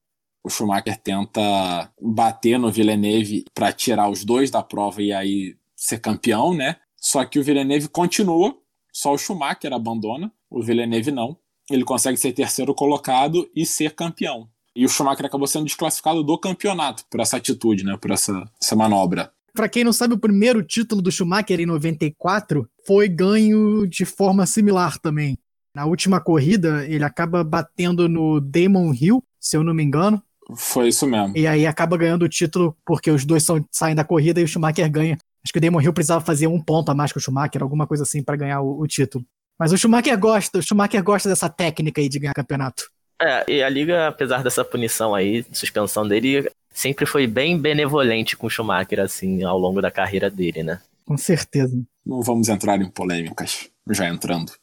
O 0.44 0.50
Schumacher 0.50 0.98
tenta 0.98 1.92
bater 2.02 2.58
no 2.58 2.72
Villeneuve 2.72 3.46
para 3.54 3.72
tirar 3.72 4.10
os 4.10 4.26
dois 4.26 4.50
da 4.50 4.64
prova 4.64 5.02
e 5.02 5.14
aí 5.14 5.56
ser 5.76 6.00
campeão, 6.00 6.54
né? 6.54 6.78
Só 6.98 7.24
que 7.26 7.40
o 7.40 7.44
Villeneuve 7.44 7.88
continua, 7.88 8.56
só 8.92 9.14
o 9.14 9.18
Schumacher 9.18 9.74
abandona, 9.74 10.32
o 10.50 10.62
Villeneuve 10.62 11.12
não. 11.12 11.38
Ele 11.70 11.84
consegue 11.84 12.18
ser 12.18 12.34
terceiro 12.34 12.74
colocado 12.74 13.50
e 13.56 13.66
ser 13.66 13.96
campeão. 13.96 14.50
E 14.76 14.86
o 14.86 14.90
Schumacher 14.90 15.26
acabou 15.26 15.48
sendo 15.48 15.66
desclassificado 15.66 16.24
do 16.24 16.38
campeonato 16.38 17.04
por 17.10 17.20
essa 17.20 17.38
atitude, 17.38 17.84
né? 17.84 17.98
Por 17.98 18.12
essa, 18.12 18.44
essa 18.62 18.76
manobra. 18.76 19.32
Para 19.54 19.68
quem 19.68 19.84
não 19.84 19.92
sabe, 19.92 20.14
o 20.14 20.20
primeiro 20.20 20.64
título 20.64 21.02
do 21.02 21.12
Schumacher 21.12 21.60
em 21.60 21.66
94 21.66 22.70
foi 22.86 23.10
ganho 23.10 23.86
de 23.86 24.06
forma 24.06 24.46
similar 24.46 24.98
também. 24.98 25.38
Na 25.76 25.86
última 25.86 26.22
corrida, 26.22 26.86
ele 26.88 27.04
acaba 27.04 27.44
batendo 27.44 28.08
no 28.08 28.40
Damon 28.40 28.94
Hill, 28.94 29.24
se 29.40 29.58
eu 29.58 29.64
não 29.64 29.74
me 29.74 29.84
engano, 29.84 30.22
foi 30.56 30.90
isso 30.90 31.08
mesmo. 31.08 31.36
E 31.38 31.48
aí 31.48 31.66
acaba 31.66 31.98
ganhando 31.98 32.24
o 32.24 32.30
título 32.30 32.76
porque 32.86 33.12
os 33.12 33.26
dois 33.26 33.44
são, 33.44 33.64
saem 33.72 33.96
da 33.96 34.04
corrida 34.04 34.40
e 34.40 34.44
o 34.44 34.48
Schumacher 34.48 34.90
ganha. 34.90 35.18
Acho 35.44 35.54
que 35.54 35.58
o 35.58 35.62
Damon 35.62 35.82
Hill 35.82 35.94
precisava 35.94 36.24
fazer 36.24 36.48
um 36.48 36.62
ponto 36.62 36.90
a 36.92 36.94
mais 36.94 37.12
que 37.12 37.18
o 37.18 37.22
Schumacher, 37.22 37.64
alguma 37.64 37.88
coisa 37.88 38.04
assim, 38.04 38.22
para 38.22 38.36
ganhar 38.36 38.62
o, 38.62 38.80
o, 38.80 38.88
título. 38.88 39.26
Mas 39.58 39.72
o 39.72 39.78
Schumacher 39.78 40.18
gosta, 40.18 40.60
o 40.60 40.62
Schumacher 40.62 41.04
gosta 41.04 41.28
dessa 41.28 41.50
técnica 41.50 42.00
aí 42.00 42.08
de 42.08 42.20
ganhar 42.20 42.34
campeonato. 42.34 42.84
É, 43.22 43.44
e 43.48 43.64
a 43.64 43.70
liga, 43.70 44.08
apesar 44.08 44.44
dessa 44.44 44.64
punição 44.64 45.14
aí, 45.14 45.46
suspensão 45.52 46.08
dele, 46.08 46.50
sempre 46.74 47.06
foi 47.06 47.28
bem 47.28 47.58
benevolente 47.58 48.36
com 48.36 48.48
o 48.48 48.50
Schumacher, 48.50 49.00
assim, 49.00 49.44
ao 49.44 49.58
longo 49.58 49.82
da 49.82 49.92
carreira 49.92 50.30
dele, 50.30 50.64
né? 50.64 50.80
Com 51.06 51.18
certeza. 51.18 51.80
Não 52.06 52.22
vamos 52.22 52.50
entrar 52.50 52.82
em 52.82 52.90
polêmicas, 52.90 53.70
já 53.90 54.08
entrando. 54.08 54.54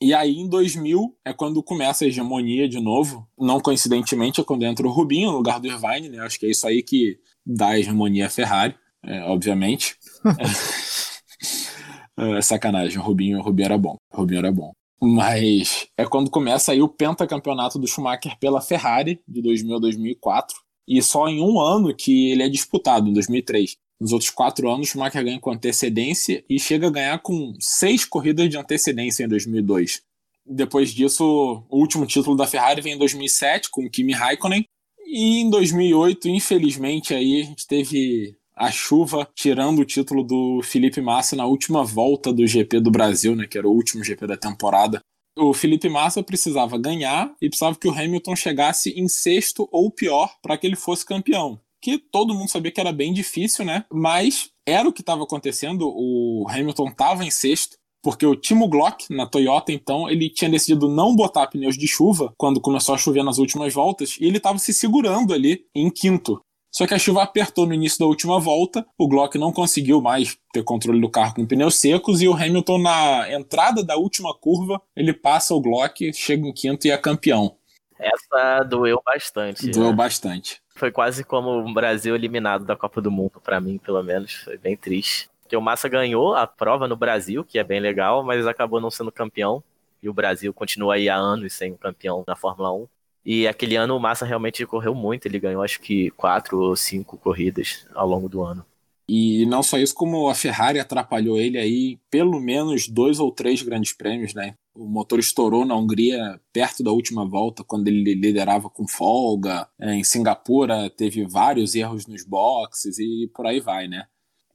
E 0.00 0.14
aí, 0.14 0.38
em 0.38 0.48
2000, 0.48 1.16
é 1.24 1.32
quando 1.32 1.62
começa 1.62 2.04
a 2.04 2.08
hegemonia 2.08 2.68
de 2.68 2.80
novo. 2.80 3.28
Não 3.36 3.60
coincidentemente, 3.60 4.40
é 4.40 4.44
quando 4.44 4.64
entra 4.64 4.86
o 4.86 4.90
Rubinho 4.90 5.32
no 5.32 5.38
lugar 5.38 5.58
do 5.58 5.66
Irvine, 5.66 6.08
né? 6.08 6.20
Acho 6.20 6.38
que 6.38 6.46
é 6.46 6.50
isso 6.50 6.66
aí 6.68 6.82
que 6.82 7.18
dá 7.44 7.70
a 7.70 7.78
hegemonia 7.78 8.26
à 8.26 8.30
Ferrari, 8.30 8.76
é, 9.02 9.22
obviamente. 9.24 9.96
é, 12.16 12.40
sacanagem, 12.40 12.98
o 12.98 13.02
Rubinho, 13.02 13.38
o 13.38 13.42
Rubinho 13.42 13.66
era 13.66 13.76
bom. 13.78 13.96
O 14.12 14.18
Rubinho 14.18 14.38
era 14.38 14.52
bom. 14.52 14.72
Mas 15.00 15.88
é 15.96 16.04
quando 16.04 16.30
começa 16.30 16.72
aí 16.72 16.80
o 16.80 16.88
pentacampeonato 16.88 17.78
do 17.78 17.86
Schumacher 17.86 18.36
pela 18.38 18.60
Ferrari, 18.60 19.20
de 19.26 19.42
2000 19.42 19.76
a 19.76 19.80
2004. 19.80 20.56
E 20.86 21.02
só 21.02 21.28
em 21.28 21.40
um 21.40 21.60
ano 21.60 21.94
que 21.94 22.30
ele 22.30 22.42
é 22.42 22.48
disputado, 22.48 23.08
em 23.08 23.12
2003. 23.12 23.76
Nos 24.00 24.12
outros 24.12 24.30
quatro 24.30 24.70
anos, 24.70 24.88
Schumacher 24.88 25.24
ganha 25.24 25.40
com 25.40 25.50
antecedência 25.50 26.44
e 26.48 26.58
chega 26.58 26.86
a 26.86 26.90
ganhar 26.90 27.18
com 27.18 27.54
seis 27.58 28.04
corridas 28.04 28.48
de 28.48 28.56
antecedência 28.56 29.24
em 29.24 29.28
2002. 29.28 30.02
Depois 30.46 30.90
disso, 30.90 31.64
o 31.68 31.78
último 31.78 32.06
título 32.06 32.36
da 32.36 32.46
Ferrari 32.46 32.80
vem 32.80 32.94
em 32.94 32.98
2007 32.98 33.70
com 33.70 33.90
Kimi 33.90 34.12
Raikkonen. 34.12 34.64
E 35.04 35.40
em 35.40 35.50
2008, 35.50 36.28
infelizmente, 36.28 37.12
aí 37.12 37.40
a 37.40 37.44
gente 37.44 37.66
teve 37.66 38.36
a 38.54 38.70
chuva 38.70 39.28
tirando 39.34 39.80
o 39.80 39.84
título 39.84 40.22
do 40.22 40.60
Felipe 40.62 41.00
Massa 41.00 41.34
na 41.34 41.46
última 41.46 41.84
volta 41.84 42.32
do 42.32 42.46
GP 42.46 42.80
do 42.80 42.90
Brasil, 42.90 43.34
né, 43.34 43.46
que 43.46 43.58
era 43.58 43.68
o 43.68 43.72
último 43.72 44.04
GP 44.04 44.26
da 44.26 44.36
temporada. 44.36 45.00
O 45.36 45.54
Felipe 45.54 45.88
Massa 45.88 46.22
precisava 46.22 46.76
ganhar 46.78 47.32
e 47.40 47.48
precisava 47.48 47.76
que 47.76 47.88
o 47.88 47.92
Hamilton 47.92 48.34
chegasse 48.34 48.90
em 48.90 49.08
sexto 49.08 49.68
ou 49.70 49.90
pior 49.90 50.34
para 50.42 50.56
que 50.56 50.66
ele 50.66 50.76
fosse 50.76 51.06
campeão 51.06 51.60
que 51.80 51.98
todo 51.98 52.34
mundo 52.34 52.50
sabia 52.50 52.72
que 52.72 52.80
era 52.80 52.92
bem 52.92 53.12
difícil, 53.12 53.64
né? 53.64 53.84
Mas 53.92 54.50
era 54.66 54.88
o 54.88 54.92
que 54.92 55.00
estava 55.00 55.22
acontecendo. 55.22 55.92
O 55.94 56.46
Hamilton 56.48 56.88
estava 56.88 57.24
em 57.24 57.30
sexto 57.30 57.76
porque 58.02 58.24
o 58.24 58.36
Timo 58.36 58.68
Glock, 58.68 59.12
na 59.12 59.26
Toyota, 59.26 59.72
então, 59.72 60.08
ele 60.08 60.30
tinha 60.30 60.50
decidido 60.50 60.88
não 60.88 61.14
botar 61.14 61.46
pneus 61.48 61.76
de 61.76 61.86
chuva 61.86 62.32
quando 62.36 62.60
começou 62.60 62.94
a 62.94 62.98
chover 62.98 63.22
nas 63.22 63.38
últimas 63.38 63.74
voltas, 63.74 64.16
e 64.20 64.24
ele 64.24 64.36
estava 64.38 64.58
se 64.58 64.72
segurando 64.72 65.34
ali 65.34 65.66
em 65.74 65.90
quinto. 65.90 66.40
Só 66.70 66.86
que 66.86 66.94
a 66.94 66.98
chuva 66.98 67.22
apertou 67.22 67.66
no 67.66 67.74
início 67.74 67.98
da 67.98 68.06
última 68.06 68.38
volta, 68.38 68.86
o 68.96 69.08
Glock 69.08 69.36
não 69.36 69.52
conseguiu 69.52 70.00
mais 70.00 70.38
ter 70.52 70.62
controle 70.62 71.00
do 71.00 71.10
carro 71.10 71.34
com 71.34 71.46
pneus 71.46 71.76
secos, 71.76 72.22
e 72.22 72.28
o 72.28 72.34
Hamilton, 72.34 72.78
na 72.78 73.32
entrada 73.32 73.82
da 73.82 73.96
última 73.96 74.34
curva, 74.34 74.80
ele 74.94 75.12
passa 75.12 75.54
o 75.54 75.60
Glock, 75.60 76.12
chega 76.12 76.46
em 76.46 76.52
quinto 76.52 76.86
e 76.86 76.90
é 76.90 76.96
campeão. 76.96 77.56
Essa 77.98 78.62
doeu 78.62 79.02
bastante. 79.04 79.68
Doeu 79.70 79.90
né? 79.90 79.96
bastante. 79.96 80.62
Foi 80.78 80.92
quase 80.92 81.24
como 81.24 81.50
o 81.50 81.74
Brasil 81.74 82.14
eliminado 82.14 82.64
da 82.64 82.76
Copa 82.76 83.00
do 83.00 83.10
Mundo, 83.10 83.40
para 83.42 83.60
mim, 83.60 83.78
pelo 83.78 84.00
menos. 84.02 84.34
Foi 84.44 84.56
bem 84.56 84.76
triste. 84.76 85.28
Porque 85.42 85.56
o 85.56 85.60
Massa 85.60 85.88
ganhou 85.88 86.36
a 86.36 86.46
prova 86.46 86.86
no 86.86 86.96
Brasil, 86.96 87.44
que 87.44 87.58
é 87.58 87.64
bem 87.64 87.80
legal, 87.80 88.22
mas 88.22 88.46
acabou 88.46 88.80
não 88.80 88.90
sendo 88.90 89.10
campeão. 89.10 89.62
E 90.00 90.08
o 90.08 90.14
Brasil 90.14 90.54
continua 90.54 90.94
aí 90.94 91.08
há 91.08 91.16
anos 91.16 91.52
sem 91.54 91.74
campeão 91.76 92.22
na 92.26 92.36
Fórmula 92.36 92.72
1. 92.72 92.86
E 93.24 93.48
aquele 93.48 93.74
ano 93.74 93.96
o 93.96 94.00
Massa 94.00 94.24
realmente 94.24 94.64
correu 94.64 94.94
muito, 94.94 95.26
ele 95.26 95.40
ganhou 95.40 95.62
acho 95.62 95.80
que 95.80 96.10
quatro 96.12 96.58
ou 96.60 96.76
cinco 96.76 97.18
corridas 97.18 97.86
ao 97.94 98.06
longo 98.06 98.28
do 98.28 98.42
ano. 98.42 98.64
E 99.08 99.46
não 99.46 99.62
só 99.62 99.78
isso, 99.78 99.94
como 99.94 100.28
a 100.28 100.34
Ferrari 100.34 100.78
atrapalhou 100.78 101.40
ele 101.40 101.58
aí 101.58 101.98
pelo 102.10 102.38
menos 102.38 102.86
dois 102.86 103.18
ou 103.18 103.32
três 103.32 103.62
grandes 103.62 103.92
prêmios, 103.92 104.32
né? 104.32 104.54
O 104.78 104.86
motor 104.86 105.18
estourou 105.18 105.64
na 105.64 105.74
Hungria 105.74 106.40
perto 106.52 106.84
da 106.84 106.92
última 106.92 107.28
volta, 107.28 107.64
quando 107.64 107.88
ele 107.88 108.14
liderava 108.14 108.70
com 108.70 108.86
folga. 108.86 109.68
É, 109.76 109.92
em 109.92 110.04
Singapura 110.04 110.88
teve 110.88 111.26
vários 111.26 111.74
erros 111.74 112.06
nos 112.06 112.24
boxes 112.24 112.96
e 113.00 113.28
por 113.34 113.44
aí 113.44 113.58
vai, 113.58 113.88
né? 113.88 114.06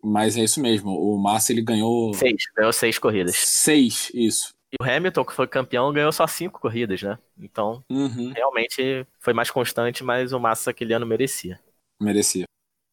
Mas 0.02 0.38
é 0.38 0.44
isso 0.46 0.62
mesmo, 0.62 0.92
o 0.92 1.18
Massa 1.22 1.52
ele 1.52 1.62
ganhou. 1.62 2.14
Seis, 2.14 2.44
ganhou 2.56 2.72
seis 2.72 2.98
corridas. 2.98 3.36
Seis, 3.36 4.10
isso. 4.14 4.54
E 4.72 4.82
o 4.82 4.90
Hamilton, 4.90 5.26
que 5.26 5.34
foi 5.34 5.46
campeão, 5.46 5.92
ganhou 5.92 6.12
só 6.14 6.26
cinco 6.26 6.60
corridas, 6.62 7.02
né? 7.02 7.20
Então, 7.38 7.84
uhum. 7.92 8.32
realmente 8.34 9.06
foi 9.20 9.34
mais 9.34 9.52
constante, 9.52 10.06
mas 10.06 10.32
o 10.32 10.40
Massa 10.40 10.72
aquele 10.72 10.94
ano 10.94 11.06
merecia. 11.06 11.60
Merecia. 12.02 12.46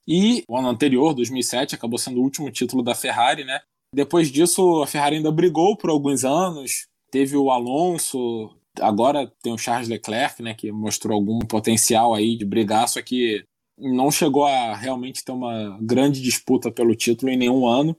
E 0.06 0.42
o 0.48 0.58
ano 0.58 0.68
anterior, 0.68 1.14
2007, 1.14 1.76
acabou 1.76 1.98
sendo 1.98 2.18
o 2.18 2.24
último 2.24 2.50
título 2.50 2.82
da 2.82 2.94
Ferrari, 2.94 3.44
né? 3.44 3.60
Depois 3.94 4.30
disso, 4.30 4.82
a 4.82 4.86
Ferrari 4.86 5.16
ainda 5.16 5.30
brigou 5.30 5.76
por 5.76 5.90
alguns 5.90 6.24
anos. 6.24 6.86
Teve 7.10 7.36
o 7.36 7.50
Alonso, 7.50 8.50
agora 8.80 9.30
tem 9.42 9.52
o 9.52 9.58
Charles 9.58 9.88
Leclerc, 9.88 10.42
né, 10.42 10.54
que 10.54 10.70
mostrou 10.70 11.14
algum 11.14 11.38
potencial 11.40 12.14
aí 12.14 12.36
de 12.36 12.44
brigar, 12.44 12.88
só 12.88 13.02
que 13.02 13.44
não 13.78 14.10
chegou 14.10 14.44
a 14.44 14.76
realmente 14.76 15.24
ter 15.24 15.32
uma 15.32 15.78
grande 15.80 16.20
disputa 16.20 16.70
pelo 16.70 16.94
título 16.94 17.32
em 17.32 17.36
nenhum 17.36 17.66
ano. 17.66 17.96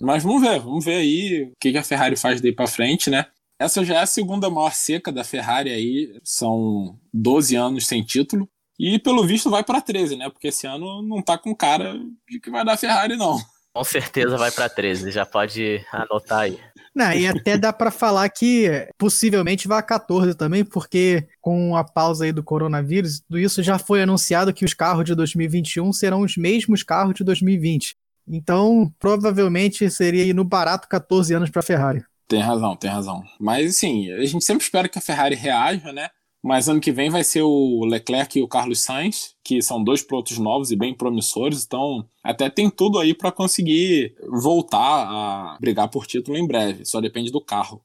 Mas 0.00 0.22
vamos 0.22 0.42
ver, 0.42 0.60
vamos 0.60 0.84
ver 0.84 0.96
aí 0.96 1.44
o 1.44 1.52
que 1.60 1.76
a 1.76 1.82
Ferrari 1.82 2.16
faz 2.16 2.40
daí 2.40 2.52
para 2.52 2.66
frente, 2.66 3.10
né? 3.10 3.26
Essa 3.58 3.84
já 3.84 3.96
é 3.96 4.00
a 4.00 4.06
segunda 4.06 4.50
maior 4.50 4.72
seca 4.72 5.12
da 5.12 5.22
Ferrari 5.22 5.70
aí, 5.70 6.18
são 6.22 6.98
12 7.12 7.54
anos 7.54 7.86
sem 7.86 8.02
título. 8.02 8.48
E 8.78 8.98
pelo 8.98 9.24
visto 9.24 9.48
vai 9.48 9.62
para 9.62 9.80
13, 9.80 10.16
né? 10.16 10.28
Porque 10.28 10.48
esse 10.48 10.66
ano 10.66 11.00
não 11.02 11.22
tá 11.22 11.38
com 11.38 11.54
cara 11.54 11.96
de 12.28 12.40
que 12.40 12.50
vai 12.50 12.64
dar 12.64 12.76
Ferrari, 12.76 13.16
não. 13.16 13.38
Com 13.72 13.84
certeza 13.84 14.36
vai 14.36 14.50
para 14.50 14.68
13, 14.68 15.10
já 15.10 15.24
pode 15.24 15.84
anotar 15.92 16.40
aí. 16.40 16.58
Não, 16.94 17.12
e 17.12 17.26
até 17.26 17.58
dá 17.58 17.72
para 17.72 17.90
falar 17.90 18.28
que 18.28 18.88
possivelmente 18.96 19.66
vai 19.66 19.78
a 19.78 19.82
14 19.82 20.34
também, 20.34 20.64
porque 20.64 21.26
com 21.40 21.76
a 21.76 21.82
pausa 21.82 22.24
aí 22.24 22.32
do 22.32 22.42
coronavírus, 22.42 23.20
tudo 23.20 23.38
isso 23.38 23.62
já 23.62 23.78
foi 23.78 24.02
anunciado 24.02 24.52
que 24.52 24.64
os 24.64 24.74
carros 24.74 25.04
de 25.04 25.14
2021 25.14 25.92
serão 25.92 26.20
os 26.20 26.36
mesmos 26.36 26.84
carros 26.84 27.14
de 27.14 27.24
2020. 27.24 27.96
Então, 28.28 28.92
provavelmente 28.98 29.90
seria 29.90 30.32
no 30.32 30.44
barato 30.44 30.88
14 30.88 31.34
anos 31.34 31.50
para 31.50 31.60
a 31.60 31.64
Ferrari. 31.64 32.04
Tem 32.28 32.40
razão, 32.40 32.76
tem 32.76 32.90
razão. 32.90 33.22
Mas 33.38 33.70
assim, 33.70 34.10
a 34.12 34.24
gente 34.24 34.44
sempre 34.44 34.64
espera 34.64 34.88
que 34.88 34.98
a 34.98 35.02
Ferrari 35.02 35.34
reaja, 35.34 35.92
né? 35.92 36.08
Mas 36.44 36.68
ano 36.68 36.78
que 36.78 36.92
vem 36.92 37.08
vai 37.08 37.24
ser 37.24 37.40
o 37.40 37.86
Leclerc 37.86 38.38
e 38.38 38.42
o 38.42 38.46
Carlos 38.46 38.80
Sainz, 38.80 39.34
que 39.42 39.62
são 39.62 39.82
dois 39.82 40.02
pilotos 40.02 40.36
novos 40.36 40.70
e 40.70 40.76
bem 40.76 40.92
promissores, 40.92 41.64
então 41.64 42.06
até 42.22 42.50
tem 42.50 42.68
tudo 42.68 42.98
aí 42.98 43.14
para 43.14 43.32
conseguir 43.32 44.14
voltar 44.28 44.78
a 44.78 45.56
brigar 45.58 45.88
por 45.88 46.06
título 46.06 46.36
em 46.36 46.46
breve, 46.46 46.84
só 46.84 47.00
depende 47.00 47.32
do 47.32 47.40
carro. 47.40 47.82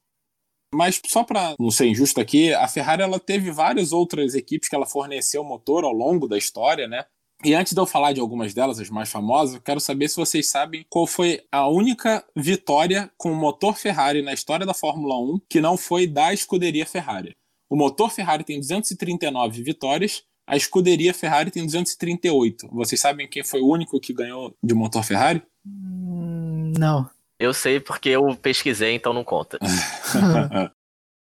Mas 0.74 1.00
só 1.06 1.24
para 1.24 1.54
não 1.58 1.70
ser 1.70 1.86
injusto 1.86 2.20
aqui, 2.20 2.52
a 2.52 2.68
Ferrari 2.68 3.00
ela 3.00 3.18
teve 3.18 3.50
várias 3.50 3.94
outras 3.94 4.34
equipes 4.34 4.68
que 4.68 4.74
ela 4.74 4.84
forneceu 4.84 5.42
motor 5.42 5.82
ao 5.82 5.92
longo 5.92 6.28
da 6.28 6.36
história, 6.36 6.86
né? 6.86 7.06
E 7.42 7.54
antes 7.54 7.72
de 7.72 7.80
eu 7.80 7.86
falar 7.86 8.12
de 8.12 8.20
algumas 8.20 8.52
delas, 8.52 8.78
as 8.78 8.90
mais 8.90 9.10
famosas, 9.10 9.54
eu 9.54 9.62
quero 9.62 9.80
saber 9.80 10.06
se 10.10 10.16
vocês 10.16 10.50
sabem 10.50 10.84
qual 10.90 11.06
foi 11.06 11.40
a 11.50 11.66
única 11.66 12.22
vitória 12.36 13.10
com 13.16 13.32
motor 13.32 13.74
Ferrari 13.78 14.20
na 14.20 14.34
história 14.34 14.66
da 14.66 14.74
Fórmula 14.74 15.18
1 15.18 15.40
que 15.48 15.62
não 15.62 15.78
foi 15.78 16.06
da 16.06 16.34
escuderia 16.34 16.84
Ferrari. 16.84 17.34
O 17.70 17.76
motor 17.76 18.10
Ferrari 18.10 18.42
tem 18.42 18.58
239 18.58 19.62
vitórias, 19.62 20.24
a 20.44 20.56
escuderia 20.56 21.14
Ferrari 21.14 21.52
tem 21.52 21.64
238. 21.64 22.68
Vocês 22.72 23.00
sabem 23.00 23.28
quem 23.28 23.44
foi 23.44 23.60
o 23.60 23.68
único 23.68 24.00
que 24.00 24.12
ganhou 24.12 24.52
de 24.60 24.74
motor 24.74 25.04
Ferrari? 25.04 25.40
Hum, 25.64 26.72
não. 26.76 27.08
Eu 27.38 27.54
sei 27.54 27.78
porque 27.78 28.08
eu 28.08 28.34
pesquisei, 28.34 28.96
então 28.96 29.12
não 29.12 29.22
conta. 29.22 29.56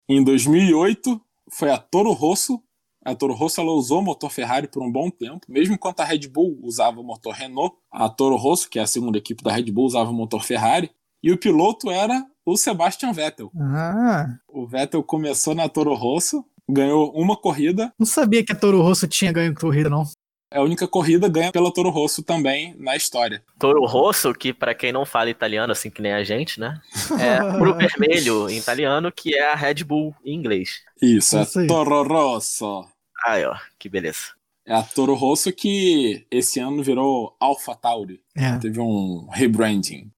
em 0.07 0.23
2008, 0.23 1.19
foi 1.51 1.69
a 1.69 1.77
Toro 1.77 2.13
Rosso. 2.13 2.63
A 3.03 3.13
Toro 3.13 3.33
Rosso 3.33 3.59
ela 3.59 3.71
usou 3.71 3.99
o 3.99 4.03
motor 4.03 4.31
Ferrari 4.31 4.69
por 4.69 4.81
um 4.81 4.89
bom 4.89 5.09
tempo, 5.09 5.45
mesmo 5.49 5.73
enquanto 5.73 5.99
a 5.99 6.05
Red 6.05 6.29
Bull 6.29 6.57
usava 6.63 7.01
o 7.01 7.03
motor 7.03 7.33
Renault. 7.33 7.75
A 7.91 8.07
Toro 8.07 8.37
Rosso, 8.37 8.69
que 8.69 8.79
é 8.79 8.81
a 8.81 8.87
segunda 8.87 9.17
equipe 9.17 9.43
da 9.43 9.51
Red 9.51 9.69
Bull, 9.69 9.85
usava 9.85 10.09
o 10.09 10.13
motor 10.13 10.45
Ferrari. 10.45 10.89
E 11.21 11.33
o 11.33 11.37
piloto 11.37 11.91
era 11.91 12.25
o 12.47 12.55
Sebastian 12.55 13.11
Vettel. 13.11 13.51
Ah. 13.59 14.37
O 14.47 14.65
Vettel 14.65 15.03
começou 15.03 15.53
na 15.53 15.67
Toro 15.67 15.93
Rosso, 15.93 16.45
ganhou 16.67 17.11
uma 17.11 17.35
corrida. 17.35 17.93
Não 17.99 18.05
sabia 18.05 18.43
que 18.43 18.53
a 18.53 18.55
Toro 18.55 18.81
Rosso 18.81 19.05
tinha 19.05 19.33
ganho 19.33 19.53
corrida, 19.53 19.89
não. 19.89 20.05
É 20.49 20.59
a 20.59 20.63
única 20.63 20.87
corrida 20.87 21.27
ganha 21.27 21.51
pela 21.51 21.73
Toro 21.73 21.89
Rosso 21.89 22.23
também 22.23 22.73
na 22.79 22.95
história. 22.95 23.43
Toro 23.59 23.85
Rosso, 23.85 24.33
que 24.33 24.53
para 24.53 24.73
quem 24.73 24.93
não 24.93 25.05
fala 25.05 25.29
italiano, 25.29 25.73
assim 25.73 25.89
que 25.89 26.01
nem 26.01 26.13
a 26.13 26.23
gente, 26.23 26.57
né? 26.57 26.79
É 27.19 27.57
pro 27.57 27.75
vermelho 27.75 28.49
em 28.49 28.57
italiano, 28.57 29.11
que 29.11 29.35
é 29.35 29.51
a 29.51 29.55
Red 29.55 29.83
Bull 29.83 30.15
em 30.23 30.33
inglês. 30.33 30.79
Isso, 31.01 31.37
é 31.37 31.41
Isso 31.41 31.67
Toro 31.67 32.01
Rosso. 32.03 32.85
Aí, 33.25 33.43
ó, 33.43 33.57
que 33.77 33.89
beleza. 33.89 34.37
É 34.65 34.73
a 34.73 34.83
Toro 34.83 35.15
Rosso 35.15 35.51
que 35.51 36.25
esse 36.31 36.61
ano 36.61 36.81
virou 36.81 37.35
Alpha 37.41 37.75
Tauri. 37.75 38.21
É. 38.33 38.57
Teve 38.57 38.79
um 38.79 39.27
rebranding. 39.29 40.09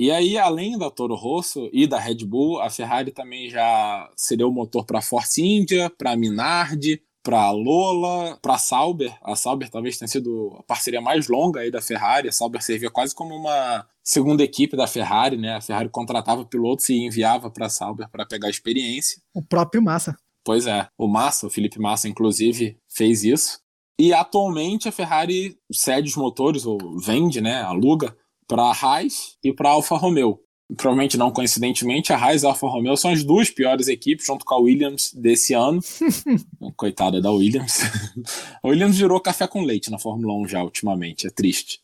E 0.00 0.10
aí, 0.10 0.38
além 0.38 0.78
da 0.78 0.90
Toro 0.90 1.14
Rosso 1.14 1.68
e 1.74 1.86
da 1.86 1.98
Red 1.98 2.24
Bull, 2.24 2.58
a 2.58 2.70
Ferrari 2.70 3.10
também 3.10 3.50
já 3.50 4.10
cedeu 4.16 4.48
o 4.48 4.50
motor 4.50 4.86
para 4.86 5.00
a 5.00 5.02
Force 5.02 5.42
India, 5.42 5.90
para 5.90 6.12
a 6.12 6.16
Minardi, 6.16 7.02
para 7.22 7.42
a 7.42 7.50
Lola, 7.50 8.38
para 8.40 8.54
a 8.54 8.58
Sauber. 8.58 9.14
A 9.22 9.36
Sauber 9.36 9.68
talvez 9.68 9.98
tenha 9.98 10.08
sido 10.08 10.56
a 10.58 10.62
parceria 10.62 11.02
mais 11.02 11.28
longa 11.28 11.60
aí 11.60 11.70
da 11.70 11.82
Ferrari. 11.82 12.30
A 12.30 12.32
Sauber 12.32 12.62
servia 12.62 12.90
quase 12.90 13.14
como 13.14 13.34
uma 13.34 13.86
segunda 14.02 14.42
equipe 14.42 14.74
da 14.74 14.86
Ferrari, 14.86 15.36
né? 15.36 15.56
A 15.56 15.60
Ferrari 15.60 15.90
contratava 15.90 16.46
pilotos 16.46 16.88
e 16.88 16.94
enviava 16.94 17.50
para 17.50 17.66
a 17.66 17.70
Sauber 17.70 18.08
para 18.10 18.24
pegar 18.24 18.48
experiência. 18.48 19.20
O 19.34 19.42
próprio 19.42 19.82
Massa. 19.82 20.16
Pois 20.42 20.66
é, 20.66 20.88
o 20.96 21.06
Massa, 21.06 21.46
o 21.46 21.50
Felipe 21.50 21.78
Massa, 21.78 22.08
inclusive, 22.08 22.78
fez 22.88 23.22
isso. 23.22 23.60
E 24.00 24.14
atualmente 24.14 24.88
a 24.88 24.92
Ferrari 24.92 25.58
cede 25.70 26.08
os 26.08 26.16
motores, 26.16 26.64
ou 26.64 26.78
vende, 26.98 27.42
né? 27.42 27.60
Aluga 27.60 28.16
para 28.50 28.64
a 28.64 28.72
Haas 28.72 29.38
e 29.44 29.52
para 29.52 29.68
a 29.68 29.72
Alfa 29.72 29.96
Romeo. 29.96 30.40
Provavelmente 30.76 31.16
não 31.16 31.30
coincidentemente, 31.30 32.12
a 32.12 32.16
Haas 32.16 32.42
e 32.42 32.46
a 32.46 32.48
Alfa 32.48 32.66
Romeo 32.66 32.96
são 32.96 33.12
as 33.12 33.22
duas 33.22 33.48
piores 33.48 33.86
equipes, 33.86 34.26
junto 34.26 34.44
com 34.44 34.54
a 34.54 34.58
Williams 34.58 35.12
desse 35.14 35.54
ano. 35.54 35.80
Coitada 36.76 37.20
da 37.20 37.30
Williams. 37.30 37.80
a 38.60 38.68
Williams 38.68 38.98
virou 38.98 39.20
café 39.20 39.46
com 39.46 39.64
leite 39.64 39.90
na 39.90 39.98
Fórmula 40.00 40.34
1 40.34 40.48
já 40.48 40.62
ultimamente, 40.64 41.28
é 41.28 41.30
triste. 41.30 41.80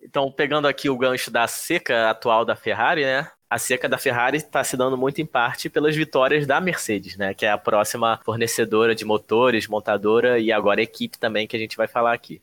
Então, 0.00 0.30
pegando 0.30 0.68
aqui 0.68 0.88
o 0.88 0.96
gancho 0.96 1.30
da 1.30 1.48
seca 1.48 2.10
atual 2.10 2.44
da 2.44 2.54
Ferrari, 2.54 3.04
né? 3.04 3.28
A 3.50 3.58
seca 3.58 3.88
da 3.88 3.98
Ferrari 3.98 4.36
está 4.36 4.62
se 4.62 4.76
dando 4.76 4.96
muito 4.96 5.20
em 5.20 5.26
parte 5.26 5.68
pelas 5.68 5.96
vitórias 5.96 6.46
da 6.46 6.60
Mercedes, 6.60 7.16
né? 7.16 7.34
Que 7.34 7.46
é 7.46 7.50
a 7.50 7.58
próxima 7.58 8.20
fornecedora 8.24 8.94
de 8.94 9.04
motores, 9.04 9.66
montadora 9.66 10.38
e 10.38 10.52
agora 10.52 10.82
equipe 10.82 11.18
também 11.18 11.46
que 11.46 11.56
a 11.56 11.58
gente 11.58 11.76
vai 11.76 11.88
falar 11.88 12.12
aqui. 12.12 12.42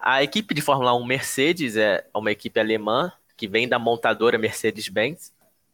A 0.00 0.22
equipe 0.22 0.54
de 0.54 0.62
Fórmula 0.62 0.94
1 0.94 1.04
Mercedes 1.04 1.76
é 1.76 2.06
uma 2.14 2.30
equipe 2.30 2.58
alemã 2.60 3.12
que 3.36 3.48
vem 3.48 3.68
da 3.68 3.78
montadora 3.78 4.38
Mercedes-Benz. 4.38 5.32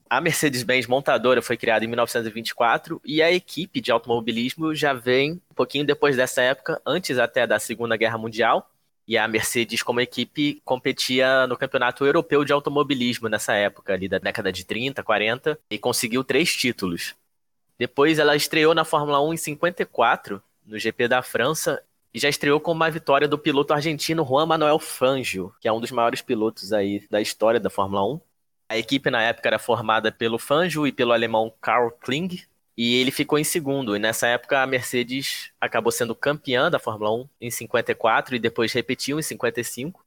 A 0.08 0.20
Mercedes-Benz 0.20 0.86
montadora 0.86 1.42
foi 1.42 1.56
criada 1.56 1.84
em 1.84 1.88
1924 1.88 3.00
e 3.04 3.22
a 3.22 3.30
equipe 3.30 3.80
de 3.80 3.90
automobilismo 3.90 4.74
já 4.74 4.92
vem 4.92 5.32
um 5.50 5.54
pouquinho 5.54 5.84
depois 5.84 6.16
dessa 6.16 6.40
época, 6.40 6.80
antes 6.86 7.18
até 7.18 7.46
da 7.46 7.58
Segunda 7.58 7.96
Guerra 7.96 8.16
Mundial. 8.16 8.70
E 9.06 9.18
a 9.18 9.28
Mercedes, 9.28 9.82
como 9.82 10.00
equipe, 10.00 10.62
competia 10.64 11.46
no 11.46 11.58
Campeonato 11.58 12.06
Europeu 12.06 12.42
de 12.42 12.54
Automobilismo 12.54 13.28
nessa 13.28 13.52
época, 13.52 13.92
ali 13.92 14.08
da 14.08 14.18
década 14.18 14.50
de 14.50 14.64
30, 14.64 15.02
40, 15.02 15.58
e 15.70 15.78
conseguiu 15.78 16.24
três 16.24 16.56
títulos. 16.56 17.14
Depois 17.78 18.18
ela 18.18 18.34
estreou 18.34 18.74
na 18.74 18.82
Fórmula 18.82 19.20
1 19.20 19.34
em 19.34 19.36
54, 19.36 20.42
no 20.64 20.78
GP 20.78 21.08
da 21.08 21.20
França, 21.20 21.82
e 22.14 22.20
já 22.20 22.28
estreou 22.28 22.60
com 22.60 22.70
uma 22.70 22.88
vitória 22.88 23.26
do 23.26 23.36
piloto 23.36 23.74
argentino 23.74 24.24
Juan 24.24 24.46
Manuel 24.46 24.78
Fangio, 24.78 25.52
que 25.60 25.66
é 25.66 25.72
um 25.72 25.80
dos 25.80 25.90
maiores 25.90 26.22
pilotos 26.22 26.72
aí 26.72 27.04
da 27.10 27.20
história 27.20 27.58
da 27.58 27.68
Fórmula 27.68 28.06
1. 28.06 28.20
A 28.68 28.78
equipe 28.78 29.10
na 29.10 29.20
época 29.20 29.48
era 29.48 29.58
formada 29.58 30.12
pelo 30.12 30.38
Fangio 30.38 30.86
e 30.86 30.92
pelo 30.92 31.12
alemão 31.12 31.52
Karl 31.60 31.90
Kling, 31.90 32.40
e 32.76 33.00
ele 33.00 33.10
ficou 33.10 33.36
em 33.36 33.44
segundo. 33.44 33.96
E 33.96 33.98
nessa 33.98 34.28
época 34.28 34.62
a 34.62 34.66
Mercedes 34.66 35.50
acabou 35.60 35.90
sendo 35.90 36.14
campeã 36.14 36.70
da 36.70 36.78
Fórmula 36.78 37.12
1 37.12 37.28
em 37.40 37.50
54 37.50 38.36
e 38.36 38.38
depois 38.38 38.72
repetiu 38.72 39.18
em 39.18 39.22
55. 39.22 40.04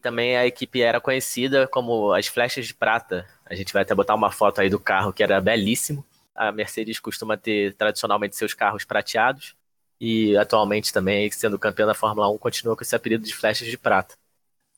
Também 0.00 0.38
a 0.38 0.46
equipe 0.46 0.80
era 0.80 0.98
conhecida 0.98 1.68
como 1.68 2.10
as 2.14 2.26
flechas 2.26 2.66
de 2.66 2.72
prata. 2.72 3.26
A 3.44 3.54
gente 3.54 3.70
vai 3.70 3.82
até 3.82 3.94
botar 3.94 4.14
uma 4.14 4.30
foto 4.30 4.62
aí 4.62 4.70
do 4.70 4.80
carro 4.80 5.12
que 5.12 5.22
era 5.22 5.38
belíssimo. 5.42 6.02
A 6.34 6.50
Mercedes 6.50 6.98
costuma 6.98 7.36
ter 7.36 7.74
tradicionalmente 7.74 8.34
seus 8.34 8.54
carros 8.54 8.82
prateados 8.82 9.54
e 10.00 10.36
atualmente 10.36 10.92
também, 10.92 11.30
sendo 11.30 11.58
campeã 11.58 11.86
da 11.86 11.94
Fórmula 11.94 12.28
1, 12.30 12.38
continua 12.38 12.76
com 12.76 12.82
esse 12.82 12.96
apelido 12.96 13.24
de 13.24 13.34
flechas 13.34 13.68
de 13.68 13.76
prata. 13.78 14.16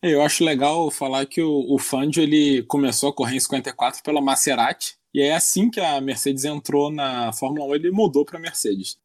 Eu 0.03 0.21
acho 0.23 0.45
legal 0.45 0.91
falar 0.91 1.27
que 1.27 1.41
o, 1.41 1.73
o 1.73 1.79
Fangio 1.79 2.23
ele 2.23 2.63
começou 2.65 3.11
a 3.11 3.13
correr 3.15 3.37
em 3.37 3.41
54 3.41 4.03
pela 4.03 4.21
Maserati, 4.21 4.97
e 5.15 5.23
é 5.23 5.35
assim 5.35 5.71
que 5.71 5.81
a 5.81 6.01
Mercedes 6.01 6.45
entrou 6.45 6.91
na 6.91 7.33
Fórmula 7.33 7.67
1, 7.67 7.75
ele 7.77 7.91
mudou 7.91 8.25
para 8.25 8.39
a 8.39 8.41
Mercedes. 8.41 8.99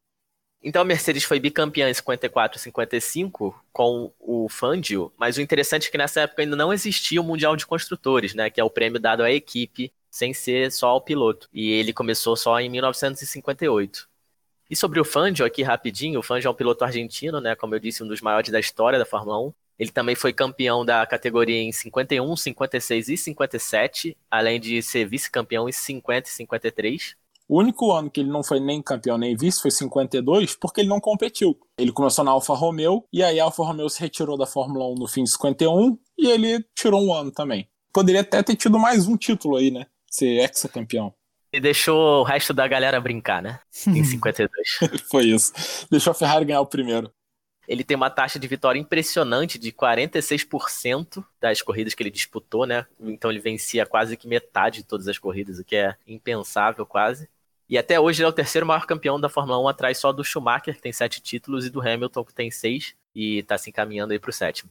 Então 0.62 0.82
a 0.82 0.86
Mercedes 0.86 1.24
foi 1.24 1.40
bicampeã 1.40 1.90
em 1.90 1.94
54 1.94 2.58
e 2.58 2.62
55 2.62 3.64
com 3.72 4.12
o 4.20 4.50
Fangio, 4.50 5.14
mas 5.18 5.38
o 5.38 5.42
interessante 5.42 5.88
é 5.88 5.92
que 5.92 5.98
nessa 5.98 6.22
época 6.22 6.42
ainda 6.42 6.56
não 6.56 6.74
existia 6.74 7.22
o 7.22 7.24
Mundial 7.24 7.56
de 7.56 7.66
Construtores, 7.66 8.34
né, 8.34 8.50
que 8.50 8.60
é 8.60 8.64
o 8.64 8.70
prêmio 8.70 9.00
dado 9.00 9.24
à 9.24 9.32
equipe 9.32 9.94
sem 10.10 10.34
ser 10.34 10.72
só 10.72 10.88
ao 10.90 11.02
piloto. 11.02 11.48
E 11.54 11.70
ele 11.72 11.94
começou 11.94 12.36
só 12.36 12.60
em 12.60 12.70
1958. 12.70 14.10
E 14.70 14.76
sobre 14.76 15.00
o 15.00 15.06
Fangio 15.06 15.46
aqui 15.46 15.64
rapidinho, 15.64 16.20
o 16.20 16.24
Fangio 16.24 16.48
é 16.48 16.52
um 16.52 16.56
piloto 16.56 16.84
argentino, 16.84 17.40
né, 17.40 17.56
como 17.56 17.74
eu 17.76 17.80
disse, 17.80 18.04
um 18.04 18.08
dos 18.08 18.22
maiores 18.22 18.52
da 18.52 18.60
história 18.60 19.00
da 19.00 19.06
Fórmula 19.06 19.40
1. 19.48 19.54
Ele 19.80 19.92
também 19.92 20.16
foi 20.16 20.34
campeão 20.34 20.84
da 20.84 21.06
categoria 21.06 21.62
em 21.62 21.72
51, 21.72 22.36
56 22.36 23.10
e 23.10 23.18
57, 23.18 24.18
além 24.30 24.60
de 24.60 24.82
ser 24.82 25.06
vice-campeão 25.06 25.70
em 25.70 25.72
50 25.72 26.28
e 26.28 26.32
53. 26.32 27.16
O 27.48 27.60
único 27.60 27.94
ano 27.94 28.12
que 28.12 28.20
ele 28.20 28.30
não 28.30 28.44
foi 28.44 28.60
nem 28.60 28.82
campeão 28.82 29.18
nem 29.18 29.38
vice 29.38 29.62
foi 29.62 29.72
52, 29.72 30.56
porque 30.56 30.82
ele 30.82 30.90
não 30.90 31.00
competiu. 31.00 31.58
Ele 31.78 31.94
começou 31.94 32.26
na 32.26 32.32
Alfa 32.32 32.54
Romeo, 32.54 33.06
e 33.14 33.24
aí 33.24 33.40
a 33.40 33.46
Alfa 33.46 33.64
Romeo 33.64 33.90
se 33.90 34.02
retirou 34.02 34.38
da 34.38 34.46
Fórmula 34.46 34.86
1 34.90 34.96
no 34.96 35.08
fim 35.08 35.24
de 35.24 35.32
51, 35.32 35.98
e 36.18 36.28
ele 36.28 36.66
tirou 36.76 37.02
um 37.02 37.14
ano 37.14 37.32
também. 37.32 37.70
Poderia 37.94 38.22
até 38.22 38.44
ter 38.44 38.56
tido 38.58 38.78
mais 38.78 39.08
um 39.08 39.16
título 39.16 39.56
aí, 39.56 39.72
né? 39.72 39.86
Ser 40.12 40.42
ex-campeão. 40.42 41.14
E 41.58 41.60
deixou 41.60 42.22
o 42.22 42.24
resto 42.24 42.54
da 42.54 42.68
galera 42.68 43.02
brincar, 43.02 43.42
né? 43.42 43.60
Em 43.88 44.04
52. 44.06 44.52
foi 45.10 45.26
isso. 45.26 45.52
Deixou 45.90 46.12
a 46.12 46.14
Ferrari 46.14 46.46
ganhar 46.46 46.62
o 46.62 46.68
primeiro. 46.68 47.12
Ele 47.68 47.84
tem 47.84 47.98
uma 47.98 48.12
taxa 48.12 48.38
de 48.38 48.48
vitória 48.48 48.80
impressionante 48.80 49.58
de 49.58 49.72
46% 49.72 51.26
das 51.42 51.64
corridas 51.64 51.96
que 51.96 52.04
ele 52.04 52.12
disputou, 52.12 52.68
né? 52.68 52.86
Então 53.02 53.32
ele 53.32 53.40
vencia 53.40 53.88
quase 53.88 54.16
que 54.16 54.28
metade 54.28 54.78
de 54.78 54.84
todas 54.84 55.08
as 55.08 55.18
corridas, 55.18 55.58
o 55.58 55.64
que 55.64 55.76
é 55.76 55.96
impensável 56.06 56.86
quase. 56.86 57.28
E 57.68 57.76
até 57.76 58.00
hoje 58.00 58.22
ele 58.22 58.28
é 58.28 58.30
o 58.30 58.34
terceiro 58.34 58.68
maior 58.68 58.86
campeão 58.86 59.20
da 59.20 59.28
Fórmula 59.28 59.60
1, 59.60 59.68
atrás 59.68 59.98
só 59.98 60.14
do 60.14 60.24
Schumacher, 60.24 60.76
que 60.76 60.82
tem 60.82 60.94
sete 60.94 61.20
títulos, 61.20 61.66
e 61.66 61.72
do 61.72 61.82
Hamilton, 61.82 62.24
que 62.24 62.36
tem 62.36 62.52
seis, 62.52 62.94
e 63.16 63.40
está 63.40 63.58
se 63.58 63.72
encaminhando 63.72 64.14
aí 64.14 64.20
para 64.20 64.30
o 64.30 64.34
sétimo. 64.34 64.70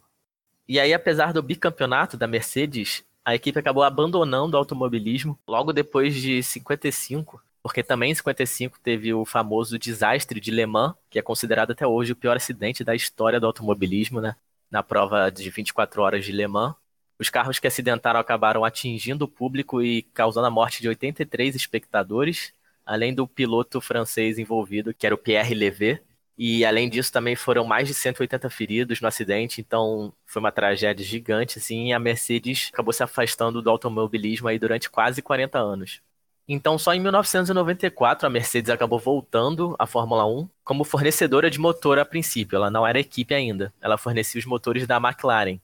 E 0.68 0.78
aí, 0.78 0.94
apesar 0.94 1.32
do 1.32 1.42
bicampeonato 1.42 2.16
da 2.16 2.28
Mercedes, 2.28 3.04
a 3.26 3.34
equipe 3.34 3.58
acabou 3.58 3.82
abandonando 3.82 4.56
o 4.56 4.56
automobilismo 4.56 5.36
logo 5.48 5.72
depois 5.72 6.14
de 6.14 6.40
55, 6.44 7.42
porque 7.60 7.82
também 7.82 8.12
em 8.12 8.14
55 8.14 8.78
teve 8.80 9.12
o 9.12 9.24
famoso 9.24 9.76
desastre 9.76 10.38
de 10.38 10.52
Le 10.52 10.64
Mans, 10.64 10.94
que 11.10 11.18
é 11.18 11.22
considerado 11.22 11.72
até 11.72 11.84
hoje 11.84 12.12
o 12.12 12.16
pior 12.16 12.36
acidente 12.36 12.84
da 12.84 12.94
história 12.94 13.40
do 13.40 13.46
automobilismo, 13.46 14.20
né? 14.20 14.36
Na 14.70 14.80
prova 14.80 15.28
de 15.28 15.50
24 15.50 16.02
horas 16.02 16.24
de 16.24 16.30
Le 16.30 16.46
Mans. 16.46 16.76
Os 17.18 17.28
carros 17.28 17.58
que 17.58 17.66
acidentaram 17.66 18.20
acabaram 18.20 18.64
atingindo 18.64 19.24
o 19.24 19.28
público 19.28 19.82
e 19.82 20.02
causando 20.14 20.46
a 20.46 20.50
morte 20.50 20.80
de 20.80 20.88
83 20.88 21.56
espectadores, 21.56 22.52
além 22.84 23.12
do 23.12 23.26
piloto 23.26 23.80
francês 23.80 24.38
envolvido, 24.38 24.94
que 24.94 25.04
era 25.04 25.16
o 25.16 25.18
Pierre 25.18 25.52
Levet. 25.52 26.00
E 26.38 26.64
além 26.64 26.88
disso, 26.88 27.10
também 27.10 27.34
foram 27.34 27.64
mais 27.64 27.88
de 27.88 27.94
180 27.94 28.50
feridos 28.50 29.00
no 29.00 29.08
acidente, 29.08 29.60
então 29.60 30.12
foi 30.26 30.40
uma 30.40 30.52
tragédia 30.52 31.04
gigante, 31.04 31.58
assim, 31.58 31.88
e 31.88 31.92
a 31.94 31.98
Mercedes 31.98 32.70
acabou 32.72 32.92
se 32.92 33.02
afastando 33.02 33.62
do 33.62 33.70
automobilismo 33.70 34.48
aí 34.48 34.58
durante 34.58 34.90
quase 34.90 35.22
40 35.22 35.58
anos. 35.58 36.02
Então, 36.48 36.78
só 36.78 36.94
em 36.94 37.00
1994 37.00 38.26
a 38.26 38.30
Mercedes 38.30 38.70
acabou 38.70 38.98
voltando 38.98 39.74
à 39.78 39.86
Fórmula 39.86 40.24
1 40.26 40.48
como 40.62 40.84
fornecedora 40.84 41.50
de 41.50 41.58
motor 41.58 41.98
a 41.98 42.04
princípio. 42.04 42.56
Ela 42.56 42.70
não 42.70 42.86
era 42.86 43.00
equipe 43.00 43.34
ainda. 43.34 43.74
Ela 43.80 43.98
fornecia 43.98 44.38
os 44.38 44.46
motores 44.46 44.86
da 44.86 44.96
McLaren. 44.96 45.58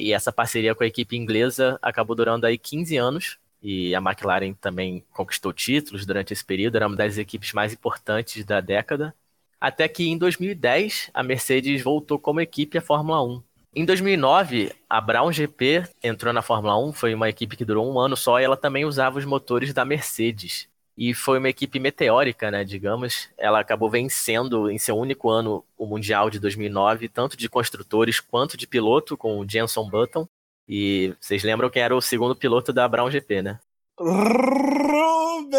E 0.00 0.12
essa 0.12 0.32
parceria 0.32 0.74
com 0.76 0.84
a 0.84 0.86
equipe 0.86 1.16
inglesa 1.16 1.76
acabou 1.82 2.14
durando 2.14 2.46
aí 2.46 2.56
15 2.56 2.96
anos, 2.96 3.38
e 3.60 3.92
a 3.94 3.98
McLaren 3.98 4.54
também 4.54 5.04
conquistou 5.10 5.52
títulos 5.52 6.06
durante 6.06 6.32
esse 6.32 6.44
período, 6.44 6.76
era 6.76 6.86
uma 6.86 6.96
das 6.96 7.18
equipes 7.18 7.52
mais 7.52 7.72
importantes 7.72 8.44
da 8.44 8.60
década. 8.60 9.12
Até 9.60 9.88
que 9.88 10.08
em 10.08 10.16
2010 10.16 11.10
a 11.12 11.22
Mercedes 11.22 11.82
voltou 11.82 12.18
como 12.18 12.40
equipe 12.40 12.78
à 12.78 12.80
Fórmula 12.80 13.22
1. 13.22 13.42
Em 13.74 13.84
2009, 13.84 14.72
a 14.88 15.00
Brown 15.00 15.30
GP 15.32 15.84
entrou 16.02 16.32
na 16.32 16.42
Fórmula 16.42 16.76
1, 16.78 16.92
foi 16.92 17.14
uma 17.14 17.28
equipe 17.28 17.56
que 17.56 17.64
durou 17.64 17.92
um 17.92 17.98
ano 17.98 18.16
só 18.16 18.40
e 18.40 18.44
ela 18.44 18.56
também 18.56 18.84
usava 18.84 19.18
os 19.18 19.24
motores 19.24 19.72
da 19.72 19.84
Mercedes. 19.84 20.68
E 20.96 21.14
foi 21.14 21.38
uma 21.38 21.48
equipe 21.48 21.78
meteórica, 21.78 22.50
né, 22.50 22.64
digamos. 22.64 23.28
Ela 23.38 23.60
acabou 23.60 23.88
vencendo 23.88 24.68
em 24.68 24.78
seu 24.78 24.96
único 24.96 25.30
ano 25.30 25.64
o 25.76 25.86
Mundial 25.86 26.28
de 26.28 26.40
2009, 26.40 27.08
tanto 27.08 27.36
de 27.36 27.48
construtores 27.48 28.18
quanto 28.18 28.56
de 28.56 28.66
piloto, 28.66 29.16
com 29.16 29.38
o 29.38 29.48
Jenson 29.48 29.88
Button. 29.88 30.26
E 30.68 31.14
vocês 31.20 31.44
lembram 31.44 31.70
quem 31.70 31.82
era 31.82 31.94
o 31.94 32.00
segundo 32.00 32.34
piloto 32.34 32.72
da 32.72 32.88
Brown 32.88 33.10
GP, 33.10 33.42
né? 33.42 33.60
Rubens! 33.96 35.58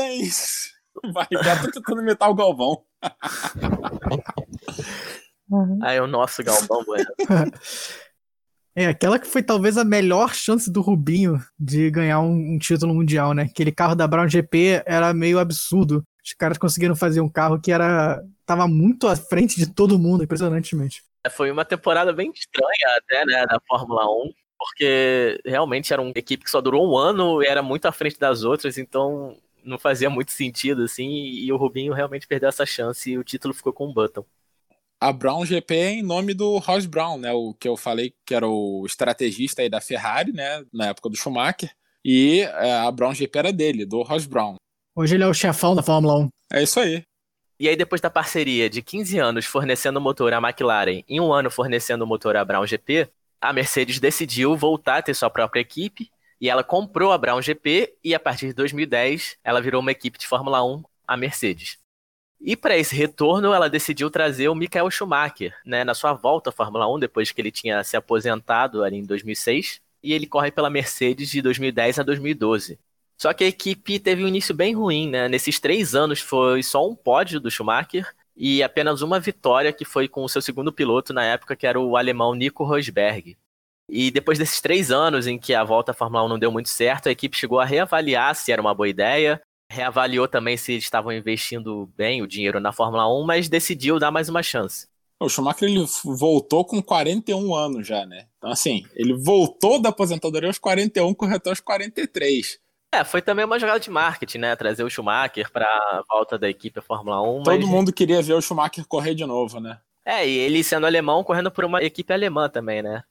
Vai, 1.14 1.28
já 1.32 1.62
tô 1.62 1.72
tentando 1.72 2.02
imitar 2.02 2.30
o 2.30 2.36
Galvão. 2.36 2.84
Aí 5.82 6.00
o 6.00 6.08
nosso 6.08 6.44
Galvão, 6.44 6.84
bueno. 6.84 7.06
É, 8.76 8.86
aquela 8.86 9.20
que 9.20 9.28
foi 9.28 9.44
talvez 9.44 9.78
a 9.78 9.84
melhor 9.84 10.34
chance 10.34 10.72
do 10.72 10.80
Rubinho 10.82 11.38
de 11.60 11.90
ganhar 11.90 12.22
um, 12.22 12.54
um, 12.54 12.58
título 12.58 12.94
mundial, 12.94 13.34
né? 13.34 13.44
Aquele 13.44 13.72
carro 13.72 13.96
da 13.96 14.08
Brown 14.08 14.28
GP 14.28 14.84
era 14.86 15.14
meio 15.14 15.40
absurdo. 15.40 16.06
Os 16.24 16.34
caras 16.34 16.58
conseguiram 16.58 16.96
fazer 16.96 17.20
um 17.20 17.30
carro 17.30 17.60
que 17.60 17.72
era 17.72 18.24
tava 18.46 18.68
muito 18.68 19.08
à 19.08 19.16
frente 19.16 19.58
de 19.58 19.74
todo 19.74 20.00
mundo, 20.00 20.24
impressionantemente. 20.24 21.04
É, 21.26 21.30
foi 21.30 21.52
uma 21.52 21.66
temporada 21.66 22.14
bem 22.14 22.32
estranha 22.32 22.98
até, 22.98 23.26
né, 23.26 23.46
da 23.48 23.60
Fórmula 23.68 24.06
1 24.06 24.32
porque 24.60 25.40
realmente 25.46 25.94
era 25.94 26.02
uma 26.02 26.12
equipe 26.14 26.44
que 26.44 26.52
só 26.52 26.60
durou 26.60 26.92
um 26.92 26.98
ano 26.98 27.42
e 27.42 27.48
era 27.48 27.64
muito 27.64 27.86
à 27.86 27.94
frente 27.94 28.20
das 28.20 28.44
outras, 28.44 28.78
então 28.78 29.38
não 29.70 29.78
fazia 29.78 30.10
muito 30.10 30.32
sentido, 30.32 30.84
assim, 30.84 31.10
e 31.10 31.52
o 31.52 31.58
Rubinho 31.58 31.94
realmente 31.94 32.28
perdeu 32.28 32.50
essa 32.50 32.66
chance 32.66 33.10
e 33.10 33.18
o 33.18 33.24
título 33.24 33.54
ficou 33.54 33.72
com 33.72 33.88
o 33.88 33.94
Button. 33.94 34.26
A 35.02 35.14
Brown 35.14 35.46
GP 35.46 35.76
é 35.76 35.92
em 35.92 36.04
nome 36.04 36.34
do 36.34 36.58
Ross 36.58 36.86
Brown, 36.86 37.18
né, 37.18 37.32
o 37.32 37.54
que 37.54 37.68
eu 37.68 37.78
falei 37.78 38.14
que 38.26 38.36
era 38.36 38.48
o 38.48 38.84
estrategista 38.86 39.62
aí 39.62 39.70
da 39.70 39.80
Ferrari, 39.80 40.34
né, 40.34 40.66
na 40.74 40.88
época 40.88 41.10
do 41.10 41.16
Schumacher, 41.16 41.72
e 42.04 42.42
é, 42.42 42.74
a 42.80 42.92
Brown 42.92 43.14
GP 43.14 43.40
era 43.40 43.54
dele, 43.54 43.86
do 43.86 44.02
Ross 44.02 44.26
Brown. 44.26 44.56
Hoje 44.96 45.16
ele 45.16 45.24
é 45.24 45.28
o 45.28 45.34
chefão 45.34 45.76
da 45.76 45.82
Fórmula 45.84 46.18
1. 46.18 46.30
É 46.52 46.64
isso 46.64 46.80
aí. 46.80 47.04
E 47.60 47.68
aí, 47.68 47.76
depois 47.76 48.00
da 48.00 48.10
parceria 48.10 48.70
de 48.70 48.82
15 48.82 49.20
anos 49.20 49.46
fornecendo 49.46 50.00
motor 50.00 50.34
à 50.34 50.38
McLaren 50.38 51.04
e 51.08 51.20
um 51.20 51.34
ano 51.34 51.52
fornecendo 51.52 52.08
motor 52.08 52.38
à 52.38 52.46
Brown 52.46 52.66
GP, 52.66 53.10
a 53.42 53.52
Mercedes 53.52 54.00
decidiu 54.00 54.56
voltar 54.56 54.98
a 54.98 55.02
ter 55.02 55.14
sua 55.14 55.30
própria 55.30 55.60
equipe 55.60 56.10
e 56.40 56.50
ela 56.50 56.64
comprou 56.64 57.12
a 57.12 57.18
Brown 57.18 57.42
GP 57.42 57.96
e 58.04 58.16
a 58.16 58.20
partir 58.20 58.48
de 58.48 58.54
2010 58.54 59.38
ela 59.44 59.62
virou 59.62 59.82
uma 59.82 59.92
equipe 59.92 60.18
de 60.18 60.28
Fórmula 60.28 60.64
1, 60.64 60.84
a 61.08 61.18
Mercedes. 61.18 61.78
E 62.42 62.56
para 62.56 62.78
esse 62.78 62.96
retorno, 62.96 63.54
ela 63.54 63.70
decidiu 63.70 64.10
trazer 64.10 64.48
o 64.48 64.56
Michael 64.56 64.90
Schumacher, 64.90 65.54
né, 65.66 65.84
na 65.84 65.94
sua 65.94 66.14
volta 66.14 66.50
à 66.50 66.54
Fórmula 66.54 66.88
1, 66.88 67.00
depois 67.00 67.32
que 67.32 67.42
ele 67.42 67.52
tinha 67.52 67.84
se 67.84 67.98
aposentado 67.98 68.82
ali 68.82 68.98
em 68.98 69.06
2006, 69.06 69.82
e 70.02 70.14
ele 70.14 70.26
corre 70.26 70.50
pela 70.50 70.70
Mercedes 70.70 71.30
de 71.30 71.42
2010 71.42 72.00
a 72.00 72.04
2012. 72.04 72.80
Só 73.18 73.34
que 73.34 73.44
a 73.44 73.48
equipe 73.48 74.00
teve 74.00 74.24
um 74.24 74.28
início 74.28 74.56
bem 74.56 74.74
ruim, 74.74 75.10
né? 75.10 75.28
Nesses 75.28 75.60
três 75.60 75.94
anos 75.94 76.22
foi 76.22 76.64
só 76.64 76.88
um 76.88 76.96
pódio 76.96 77.42
do 77.42 77.52
Schumacher, 77.52 78.08
e 78.34 78.64
apenas 78.64 79.02
uma 79.02 79.20
vitória 79.20 79.74
que 79.74 79.84
foi 79.84 80.08
com 80.08 80.24
o 80.24 80.30
seu 80.30 80.42
segundo 80.42 80.72
piloto 80.72 81.12
na 81.12 81.26
época, 81.26 81.58
que 81.58 81.68
era 81.68 81.78
o 81.78 81.98
alemão 81.98 82.34
Nico 82.34 82.64
Rosberg. 82.64 83.38
E 83.90 84.12
depois 84.12 84.38
desses 84.38 84.62
três 84.62 84.92
anos 84.92 85.28
em 85.28 85.38
que 85.38 85.54
a 85.54 85.64
volta 85.64 85.92
à 85.92 85.96
Fórmula 85.96 86.24
1 86.26 86.28
não 86.28 86.40
deu 86.40 86.52
muito 86.52 86.70
certo, 86.70 87.10
a 87.10 87.12
equipe 87.12 87.36
chegou 87.36 87.60
a 87.60 87.66
reavaliar 87.66 88.36
se 88.36 88.52
era 88.52 88.62
uma 88.62 88.74
boa 88.74 88.88
ideia, 88.88 89.42
reavaliou 89.70 90.28
também 90.28 90.58
se 90.58 90.74
eles 90.74 90.84
estavam 90.84 91.12
investindo 91.12 91.90
bem 91.98 92.22
o 92.22 92.28
dinheiro 92.28 92.60
na 92.60 92.72
Fórmula 92.72 93.08
1, 93.08 93.26
mas 93.26 93.50
decidiu 93.50 94.00
dar 94.00 94.12
mais 94.12 94.30
uma 94.30 94.44
chance. 94.44 94.88
O 95.20 95.28
Schumacher 95.28 95.68
ele 95.68 95.86
voltou 96.06 96.64
com 96.64 96.82
41 96.82 97.54
anos 97.54 97.86
já, 97.86 98.06
né? 98.06 98.28
Então, 98.38 98.50
assim, 98.50 98.86
ele 98.96 99.14
voltou 99.14 99.82
da 99.82 99.90
aposentadoria 99.90 100.48
aos 100.48 100.58
41, 100.58 101.14
corretor 101.14 101.50
aos 101.50 101.60
43. 101.60 102.58
É, 102.92 103.04
foi 103.04 103.22
também 103.22 103.46
uma 103.46 103.60
jogada 103.60 103.80
de 103.80 103.90
marketing, 103.90 104.40
né? 104.40 104.56
Trazer 104.56 104.84
o 104.84 104.90
Schumacher 104.90 105.52
para 105.52 105.66
a 105.66 106.04
volta 106.10 106.40
da 106.40 106.50
equipe 106.50 106.80
Fórmula 106.82 107.22
1. 107.22 107.44
Todo 107.44 107.60
mas... 107.60 107.70
mundo 107.70 107.94
queria 107.94 108.22
ver 108.22 108.34
o 108.34 108.42
Schumacher 108.42 108.86
correr 108.88 109.14
de 109.14 109.26
novo, 109.26 109.60
né? 109.60 109.80
É, 110.06 110.28
e 110.28 110.38
ele 110.38 110.64
sendo 110.64 110.88
alemão, 110.88 111.24
correndo 111.24 111.52
por 111.52 111.66
uma 111.66 111.84
equipe 111.84 112.12
alemã 112.12 112.50
também, 112.50 112.82
né? 112.82 113.04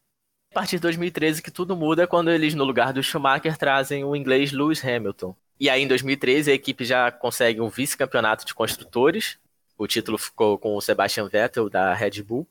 Partir 0.59 0.75
de 0.75 0.83
2013 0.83 1.40
que 1.40 1.53
tudo 1.53 1.77
muda 1.77 2.05
quando 2.05 2.33
eles, 2.33 2.53
no 2.53 2.64
lugar 2.64 2.92
do 2.92 3.01
Schumacher, 3.01 3.57
trazem 3.57 4.03
o 4.03 4.16
inglês 4.16 4.51
Lewis 4.51 4.85
Hamilton. 4.85 5.33
E 5.61 5.71
aí, 5.71 5.83
em 5.83 5.87
2013, 5.87 6.51
a 6.51 6.55
equipe 6.55 6.85
já 6.85 7.12
consegue 7.12 7.61
um 7.61 7.68
vice-campeonato 7.68 8.44
de 8.44 8.53
construtores. 8.53 9.38
O 9.79 9.87
título 9.87 10.18
ficou 10.18 10.59
com 10.59 10.75
o 10.75 10.81
Sebastian 10.81 11.29
Vettel, 11.29 11.71
da 11.71 11.94
Red 11.94 12.25
Bull. 12.25 12.44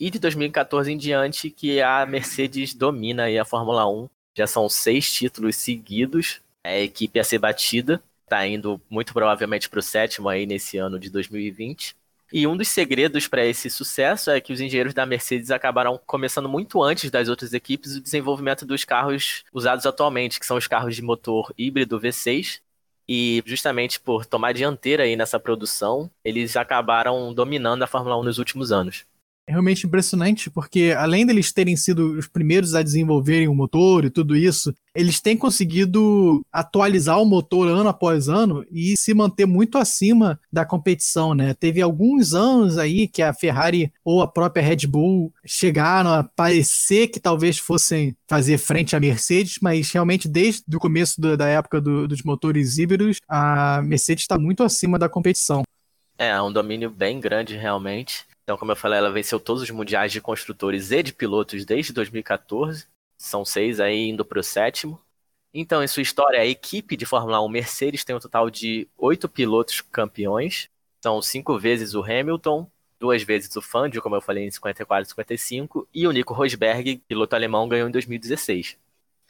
E 0.00 0.10
de 0.10 0.18
2014 0.18 0.90
em 0.90 0.96
diante, 0.96 1.50
que 1.50 1.80
a 1.80 2.04
Mercedes 2.04 2.74
domina 2.74 3.26
a 3.40 3.44
Fórmula 3.44 3.88
1. 3.88 4.08
Já 4.36 4.48
são 4.48 4.68
seis 4.68 5.12
títulos 5.12 5.54
seguidos. 5.54 6.40
A 6.64 6.76
equipe 6.80 7.20
a 7.20 7.24
ser 7.24 7.38
batida. 7.38 8.02
Está 8.24 8.44
indo 8.44 8.80
muito 8.90 9.12
provavelmente 9.12 9.68
para 9.68 9.78
o 9.78 9.82
sétimo 9.82 10.28
aí 10.28 10.46
nesse 10.46 10.78
ano 10.78 10.98
de 10.98 11.08
2020. 11.08 11.94
E 12.32 12.46
um 12.46 12.56
dos 12.56 12.68
segredos 12.68 13.28
para 13.28 13.44
esse 13.44 13.68
sucesso 13.68 14.30
é 14.30 14.40
que 14.40 14.52
os 14.54 14.60
engenheiros 14.60 14.94
da 14.94 15.04
Mercedes 15.04 15.50
acabaram 15.50 16.00
começando 16.06 16.48
muito 16.48 16.82
antes 16.82 17.10
das 17.10 17.28
outras 17.28 17.52
equipes 17.52 17.96
o 17.96 18.00
desenvolvimento 18.00 18.64
dos 18.64 18.84
carros 18.84 19.44
usados 19.52 19.84
atualmente, 19.84 20.40
que 20.40 20.46
são 20.46 20.56
os 20.56 20.66
carros 20.66 20.96
de 20.96 21.02
motor 21.02 21.52
híbrido 21.58 22.00
V6. 22.00 22.60
E 23.06 23.42
justamente 23.44 24.00
por 24.00 24.24
tomar 24.24 24.52
dianteira 24.54 25.02
aí 25.02 25.14
nessa 25.14 25.38
produção, 25.38 26.10
eles 26.24 26.56
acabaram 26.56 27.34
dominando 27.34 27.82
a 27.82 27.86
Fórmula 27.86 28.18
1 28.18 28.22
nos 28.22 28.38
últimos 28.38 28.72
anos. 28.72 29.04
É 29.44 29.50
realmente 29.50 29.86
impressionante, 29.86 30.48
porque 30.48 30.94
além 30.96 31.26
deles 31.26 31.52
terem 31.52 31.76
sido 31.76 32.12
os 32.12 32.28
primeiros 32.28 32.76
a 32.76 32.82
desenvolverem 32.82 33.48
o 33.48 33.54
motor 33.54 34.04
e 34.04 34.10
tudo 34.10 34.36
isso, 34.36 34.72
eles 34.94 35.20
têm 35.20 35.36
conseguido 35.36 36.46
atualizar 36.52 37.20
o 37.20 37.24
motor 37.24 37.66
ano 37.66 37.88
após 37.88 38.28
ano 38.28 38.64
e 38.70 38.96
se 38.96 39.12
manter 39.12 39.44
muito 39.46 39.78
acima 39.78 40.38
da 40.52 40.64
competição, 40.64 41.34
né? 41.34 41.54
Teve 41.54 41.82
alguns 41.82 42.34
anos 42.34 42.78
aí 42.78 43.08
que 43.08 43.20
a 43.20 43.34
Ferrari 43.34 43.92
ou 44.04 44.22
a 44.22 44.28
própria 44.28 44.62
Red 44.62 44.86
Bull 44.86 45.32
chegaram 45.44 46.10
a 46.10 46.22
parecer 46.22 47.08
que 47.08 47.18
talvez 47.18 47.58
fossem 47.58 48.16
fazer 48.28 48.58
frente 48.58 48.94
à 48.94 49.00
Mercedes, 49.00 49.56
mas 49.60 49.90
realmente 49.90 50.28
desde 50.28 50.64
o 50.72 50.78
começo 50.78 51.20
da 51.20 51.48
época 51.48 51.80
do, 51.80 52.06
dos 52.06 52.22
motores 52.22 52.78
híbridos, 52.78 53.16
a 53.28 53.82
Mercedes 53.82 54.22
está 54.22 54.38
muito 54.38 54.62
acima 54.62 55.00
da 55.00 55.08
competição. 55.08 55.64
É, 56.16 56.40
um 56.40 56.52
domínio 56.52 56.90
bem 56.90 57.18
grande 57.18 57.56
realmente. 57.56 58.24
Então, 58.42 58.56
como 58.56 58.72
eu 58.72 58.76
falei, 58.76 58.98
ela 58.98 59.10
venceu 59.10 59.38
todos 59.38 59.62
os 59.62 59.70
mundiais 59.70 60.12
de 60.12 60.20
construtores 60.20 60.90
e 60.90 61.02
de 61.02 61.12
pilotos 61.12 61.64
desde 61.64 61.92
2014. 61.92 62.86
São 63.16 63.44
seis 63.44 63.78
aí 63.80 64.08
indo 64.08 64.24
para 64.24 64.40
o 64.40 64.42
sétimo. 64.42 65.00
Então, 65.54 65.82
em 65.82 65.86
sua 65.86 66.02
história, 66.02 66.40
a 66.40 66.46
equipe 66.46 66.96
de 66.96 67.06
Fórmula 67.06 67.40
1 67.44 67.48
Mercedes 67.48 68.04
tem 68.04 68.16
um 68.16 68.20
total 68.20 68.50
de 68.50 68.88
oito 68.96 69.28
pilotos 69.28 69.80
campeões. 69.80 70.68
São 71.02 71.20
cinco 71.20 71.58
vezes 71.58 71.94
o 71.94 72.02
Hamilton, 72.02 72.66
duas 72.98 73.22
vezes 73.22 73.54
o 73.56 73.60
Fangio, 73.62 74.00
como 74.00 74.16
eu 74.16 74.20
falei, 74.20 74.46
em 74.46 74.50
54 74.50 75.06
e 75.06 75.10
55, 75.10 75.88
e 75.92 76.06
o 76.06 76.12
Nico 76.12 76.32
Rosberg, 76.32 76.98
piloto 77.06 77.34
alemão, 77.36 77.68
ganhou 77.68 77.88
em 77.88 77.92
2016. 77.92 78.78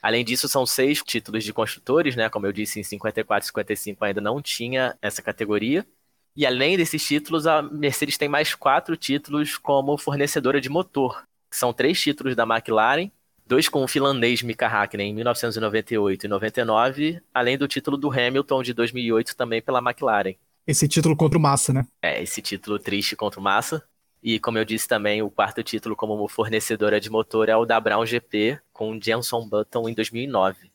Além 0.02 0.24
disso, 0.24 0.48
são 0.48 0.66
seis 0.66 1.02
títulos 1.02 1.44
de 1.44 1.52
construtores, 1.52 2.16
né? 2.16 2.28
Como 2.28 2.46
eu 2.46 2.52
disse, 2.52 2.80
em 2.80 2.82
54 2.82 3.44
e 3.44 3.48
55 3.48 4.04
ainda 4.04 4.20
não 4.20 4.42
tinha 4.42 4.96
essa 5.00 5.22
categoria. 5.22 5.86
E 6.34 6.46
além 6.46 6.76
desses 6.76 7.04
títulos, 7.04 7.46
a 7.46 7.60
Mercedes 7.62 8.16
tem 8.16 8.28
mais 8.28 8.54
quatro 8.54 8.96
títulos 8.96 9.58
como 9.58 9.98
fornecedora 9.98 10.60
de 10.60 10.68
motor. 10.70 11.24
São 11.50 11.72
três 11.72 12.00
títulos 12.00 12.34
da 12.34 12.44
McLaren, 12.44 13.10
dois 13.46 13.68
com 13.68 13.84
o 13.84 13.88
finlandês 13.88 14.42
Mika 14.42 14.66
Hakkinen 14.66 15.10
em 15.10 15.14
1998 15.14 16.24
e 16.24 16.28
99, 16.28 17.22
além 17.34 17.58
do 17.58 17.68
título 17.68 17.98
do 17.98 18.10
Hamilton 18.10 18.62
de 18.62 18.72
2008 18.72 19.36
também 19.36 19.60
pela 19.60 19.80
McLaren. 19.80 20.34
Esse 20.66 20.88
título 20.88 21.14
contra 21.14 21.38
o 21.38 21.42
Massa, 21.42 21.72
né? 21.72 21.86
É, 22.00 22.22
esse 22.22 22.40
título 22.40 22.78
triste 22.78 23.14
contra 23.14 23.38
o 23.38 23.42
Massa. 23.42 23.84
E 24.22 24.38
como 24.38 24.56
eu 24.56 24.64
disse 24.64 24.88
também, 24.88 25.20
o 25.20 25.28
quarto 25.28 25.62
título 25.62 25.96
como 25.96 26.28
fornecedora 26.28 27.00
de 27.00 27.10
motor 27.10 27.48
é 27.48 27.56
o 27.56 27.66
da 27.66 27.78
Brown 27.78 28.06
GP 28.06 28.58
com 28.72 28.98
Jenson 28.98 29.46
Button 29.46 29.88
em 29.88 29.94
2009. 29.94 30.71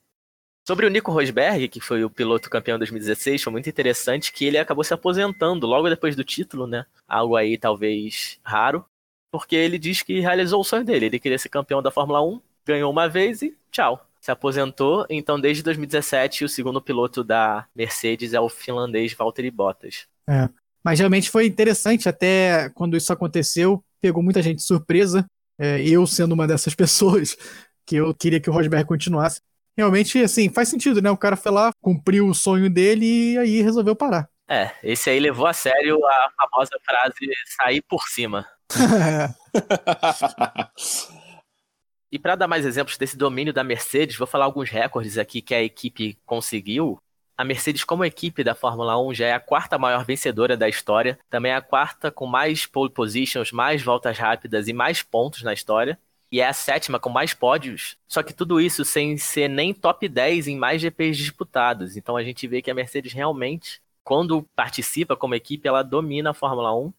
Sobre 0.67 0.85
o 0.85 0.89
Nico 0.89 1.13
Rosberg, 1.13 1.69
que 1.69 1.79
foi 1.79 2.03
o 2.03 2.09
piloto 2.09 2.49
campeão 2.49 2.75
em 2.75 2.79
2016, 2.79 3.41
foi 3.41 3.53
muito 3.53 3.69
interessante 3.69 4.33
que 4.33 4.43
ele 4.43 4.57
acabou 4.57 4.83
se 4.83 4.93
aposentando 4.93 5.65
logo 5.65 5.87
depois 5.87 6.13
do 6.13 6.25
título, 6.25 6.67
né? 6.67 6.85
Algo 7.07 7.37
aí 7.37 7.57
talvez 7.57 8.37
raro, 8.43 8.83
porque 9.31 9.55
ele 9.55 9.79
diz 9.79 10.01
que 10.01 10.19
realizou 10.19 10.59
o 10.59 10.65
sonho 10.65 10.83
dele. 10.83 11.05
Ele 11.05 11.19
queria 11.19 11.39
ser 11.39 11.47
campeão 11.47 11.81
da 11.81 11.89
Fórmula 11.89 12.21
1, 12.21 12.41
ganhou 12.65 12.91
uma 12.91 13.07
vez 13.07 13.41
e 13.41 13.55
tchau. 13.71 14.05
Se 14.19 14.29
aposentou, 14.29 15.05
então 15.09 15.39
desde 15.39 15.63
2017 15.63 16.43
o 16.43 16.49
segundo 16.49 16.81
piloto 16.81 17.23
da 17.23 17.65
Mercedes 17.73 18.33
é 18.33 18.39
o 18.41 18.49
finlandês 18.49 19.13
Valtteri 19.13 19.49
Bottas. 19.49 20.05
É, 20.29 20.49
mas 20.83 20.99
realmente 20.99 21.29
foi 21.31 21.45
interessante, 21.45 22.09
até 22.09 22.69
quando 22.71 22.97
isso 22.97 23.13
aconteceu, 23.13 23.81
pegou 24.01 24.21
muita 24.21 24.41
gente 24.41 24.57
de 24.57 24.63
surpresa. 24.63 25.25
É, 25.57 25.81
eu 25.81 26.05
sendo 26.05 26.33
uma 26.33 26.45
dessas 26.45 26.75
pessoas 26.75 27.37
que 27.85 27.95
eu 27.95 28.13
queria 28.13 28.41
que 28.41 28.49
o 28.49 28.53
Rosberg 28.53 28.85
continuasse 28.85 29.39
realmente, 29.77 30.23
assim, 30.23 30.49
faz 30.49 30.69
sentido, 30.69 31.01
né? 31.01 31.11
O 31.11 31.17
cara 31.17 31.35
foi 31.35 31.51
lá, 31.51 31.71
cumpriu 31.81 32.27
o 32.27 32.33
sonho 32.33 32.69
dele 32.69 33.05
e 33.05 33.37
aí 33.37 33.61
resolveu 33.61 33.95
parar. 33.95 34.29
É, 34.49 34.71
esse 34.81 35.09
aí 35.09 35.19
levou 35.19 35.45
a 35.45 35.53
sério 35.53 35.99
a 36.05 36.31
famosa 36.35 36.71
frase 36.83 37.29
sair 37.57 37.81
por 37.81 38.07
cima. 38.07 38.47
e 42.11 42.17
para 42.17 42.35
dar 42.35 42.47
mais 42.47 42.65
exemplos 42.65 42.97
desse 42.97 43.17
domínio 43.17 43.53
da 43.53 43.63
Mercedes, 43.63 44.17
vou 44.17 44.25
falar 44.25 44.45
alguns 44.45 44.69
recordes 44.69 45.17
aqui 45.17 45.41
que 45.41 45.53
a 45.53 45.61
equipe 45.61 46.17
conseguiu. 46.25 46.97
A 47.37 47.43
Mercedes, 47.43 47.83
como 47.83 48.03
equipe 48.03 48.43
da 48.43 48.55
Fórmula 48.55 48.99
1, 48.99 49.13
já 49.13 49.27
é 49.27 49.33
a 49.33 49.39
quarta 49.39 49.77
maior 49.77 50.03
vencedora 50.03 50.57
da 50.57 50.67
história, 50.67 51.19
também 51.29 51.51
é 51.51 51.55
a 51.55 51.61
quarta 51.61 52.09
com 52.09 52.25
mais 52.25 52.65
pole 52.65 52.89
positions, 52.89 53.51
mais 53.51 53.83
voltas 53.83 54.17
rápidas 54.17 54.67
e 54.67 54.73
mais 54.73 55.03
pontos 55.03 55.43
na 55.43 55.53
história 55.53 55.99
e 56.31 56.39
é 56.41 56.47
a 56.47 56.53
sétima 56.53 56.99
com 56.99 57.09
mais 57.09 57.33
pódios. 57.33 57.97
Só 58.07 58.21
que 58.21 58.33
tudo 58.33 58.59
isso 58.59 58.83
sem 58.83 59.17
ser 59.17 59.47
nem 59.47 59.73
top 59.73 60.07
10 60.07 60.47
em 60.47 60.57
mais 60.57 60.81
GPs 60.81 61.17
disputados. 61.17 61.97
Então 61.97 62.17
a 62.17 62.23
gente 62.23 62.47
vê 62.47 62.61
que 62.61 62.71
a 62.71 62.73
Mercedes 62.73 63.13
realmente, 63.13 63.81
quando 64.03 64.43
participa 64.55 65.15
como 65.15 65.35
equipe, 65.35 65.67
ela 65.67 65.83
domina 65.83 66.31
a 66.31 66.33
Fórmula 66.33 66.75
1. 66.75 66.93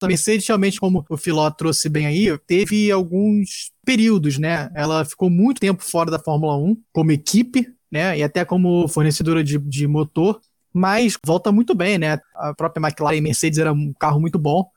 A 0.00 0.06
Mercedes, 0.06 0.46
realmente, 0.46 0.78
como 0.78 1.04
o 1.08 1.16
Filó 1.16 1.50
trouxe 1.50 1.88
bem 1.88 2.06
aí, 2.06 2.38
teve 2.46 2.90
alguns 2.90 3.72
períodos, 3.84 4.38
né? 4.38 4.70
Ela 4.74 5.04
ficou 5.04 5.28
muito 5.28 5.60
tempo 5.60 5.82
fora 5.82 6.10
da 6.10 6.20
Fórmula 6.20 6.56
1 6.56 6.80
como 6.92 7.10
equipe, 7.10 7.66
né? 7.90 8.16
E 8.16 8.22
até 8.22 8.44
como 8.44 8.86
fornecedora 8.86 9.42
de, 9.42 9.58
de 9.58 9.86
motor 9.88 10.40
mas 10.72 11.18
volta 11.24 11.50
muito 11.50 11.74
bem, 11.74 11.98
né? 11.98 12.20
A 12.34 12.54
própria 12.54 12.80
McLaren 12.80 13.16
e 13.16 13.20
Mercedes 13.20 13.58
era 13.58 13.72
um 13.72 13.92
carro 13.92 14.20
muito 14.20 14.38
bom. 14.38 14.70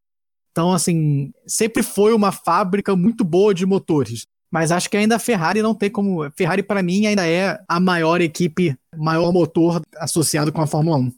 Então, 0.51 0.73
assim, 0.73 1.31
sempre 1.45 1.81
foi 1.81 2.13
uma 2.13 2.31
fábrica 2.31 2.95
muito 2.95 3.23
boa 3.23 3.53
de 3.53 3.65
motores. 3.65 4.25
Mas 4.51 4.69
acho 4.69 4.89
que 4.89 4.97
ainda 4.97 5.15
a 5.15 5.19
Ferrari 5.19 5.61
não 5.61 5.73
tem 5.73 5.89
como. 5.89 6.29
Ferrari, 6.31 6.61
para 6.61 6.83
mim, 6.83 7.05
ainda 7.05 7.25
é 7.25 7.57
a 7.67 7.79
maior 7.79 8.19
equipe, 8.19 8.77
maior 8.97 9.31
motor 9.31 9.81
associado 9.95 10.51
com 10.51 10.61
a 10.61 10.67
Fórmula 10.67 10.97
1. 10.97 11.11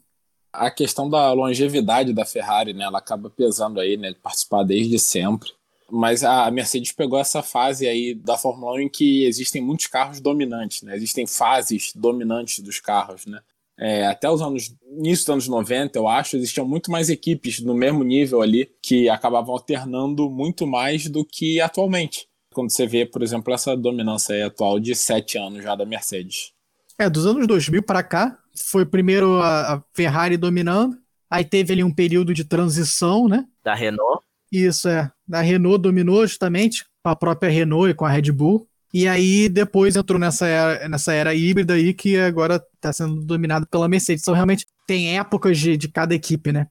A 0.52 0.70
questão 0.70 1.10
da 1.10 1.32
longevidade 1.32 2.12
da 2.12 2.24
Ferrari, 2.24 2.72
né? 2.72 2.84
Ela 2.84 2.98
acaba 2.98 3.28
pesando 3.28 3.80
aí, 3.80 3.96
né? 3.96 4.14
Participar 4.22 4.62
desde 4.62 5.00
sempre. 5.00 5.50
Mas 5.90 6.22
a 6.22 6.48
Mercedes 6.50 6.92
pegou 6.92 7.18
essa 7.18 7.42
fase 7.42 7.88
aí 7.88 8.14
da 8.14 8.38
Fórmula 8.38 8.74
1 8.76 8.80
em 8.80 8.88
que 8.88 9.24
existem 9.24 9.60
muitos 9.60 9.88
carros 9.88 10.20
dominantes, 10.20 10.82
né? 10.82 10.94
Existem 10.94 11.26
fases 11.26 11.92
dominantes 11.94 12.60
dos 12.60 12.78
carros, 12.78 13.26
né? 13.26 13.40
É, 13.78 14.06
até 14.06 14.30
os 14.30 14.40
anos 14.40 14.74
início 14.96 15.24
dos 15.24 15.32
anos 15.32 15.48
90, 15.48 15.98
eu 15.98 16.06
acho, 16.06 16.36
existiam 16.36 16.66
muito 16.66 16.90
mais 16.90 17.10
equipes 17.10 17.60
no 17.60 17.74
mesmo 17.74 18.04
nível 18.04 18.40
ali 18.40 18.70
que 18.82 19.08
acabavam 19.08 19.54
alternando 19.54 20.30
muito 20.30 20.66
mais 20.66 21.08
do 21.08 21.24
que 21.24 21.60
atualmente. 21.60 22.28
Quando 22.52 22.70
você 22.70 22.86
vê, 22.86 23.04
por 23.04 23.22
exemplo, 23.22 23.52
essa 23.52 23.76
dominância 23.76 24.46
atual 24.46 24.78
de 24.78 24.94
sete 24.94 25.36
anos 25.36 25.62
já 25.64 25.74
da 25.74 25.84
Mercedes. 25.84 26.52
É, 26.96 27.10
dos 27.10 27.26
anos 27.26 27.46
2000 27.48 27.82
para 27.82 28.02
cá, 28.04 28.38
foi 28.54 28.86
primeiro 28.86 29.40
a, 29.40 29.74
a 29.74 29.82
Ferrari 29.92 30.36
dominando, 30.36 30.96
aí 31.28 31.44
teve 31.44 31.72
ali 31.72 31.82
um 31.82 31.92
período 31.92 32.32
de 32.32 32.44
transição, 32.44 33.26
né? 33.28 33.44
Da 33.64 33.74
Renault. 33.74 34.22
Isso, 34.52 34.88
é. 34.88 35.10
Da 35.26 35.40
Renault 35.40 35.82
dominou 35.82 36.24
justamente 36.24 36.84
com 37.02 37.10
a 37.10 37.16
própria 37.16 37.50
Renault 37.50 37.90
e 37.90 37.94
com 37.94 38.04
a 38.04 38.10
Red 38.10 38.30
Bull. 38.30 38.68
E 38.94 39.08
aí 39.08 39.48
depois 39.48 39.96
entrou 39.96 40.20
nessa 40.20 40.46
era, 40.46 40.88
nessa 40.88 41.12
era 41.12 41.34
híbrida 41.34 41.74
aí 41.74 41.92
que 41.92 42.16
agora 42.16 42.64
está 42.76 42.92
sendo 42.92 43.24
dominado 43.24 43.66
pela 43.66 43.88
Mercedes. 43.88 44.22
Então 44.22 44.34
realmente 44.34 44.64
tem 44.86 45.18
épocas 45.18 45.58
de, 45.58 45.76
de 45.76 45.88
cada 45.88 46.14
equipe, 46.14 46.52
né? 46.52 46.68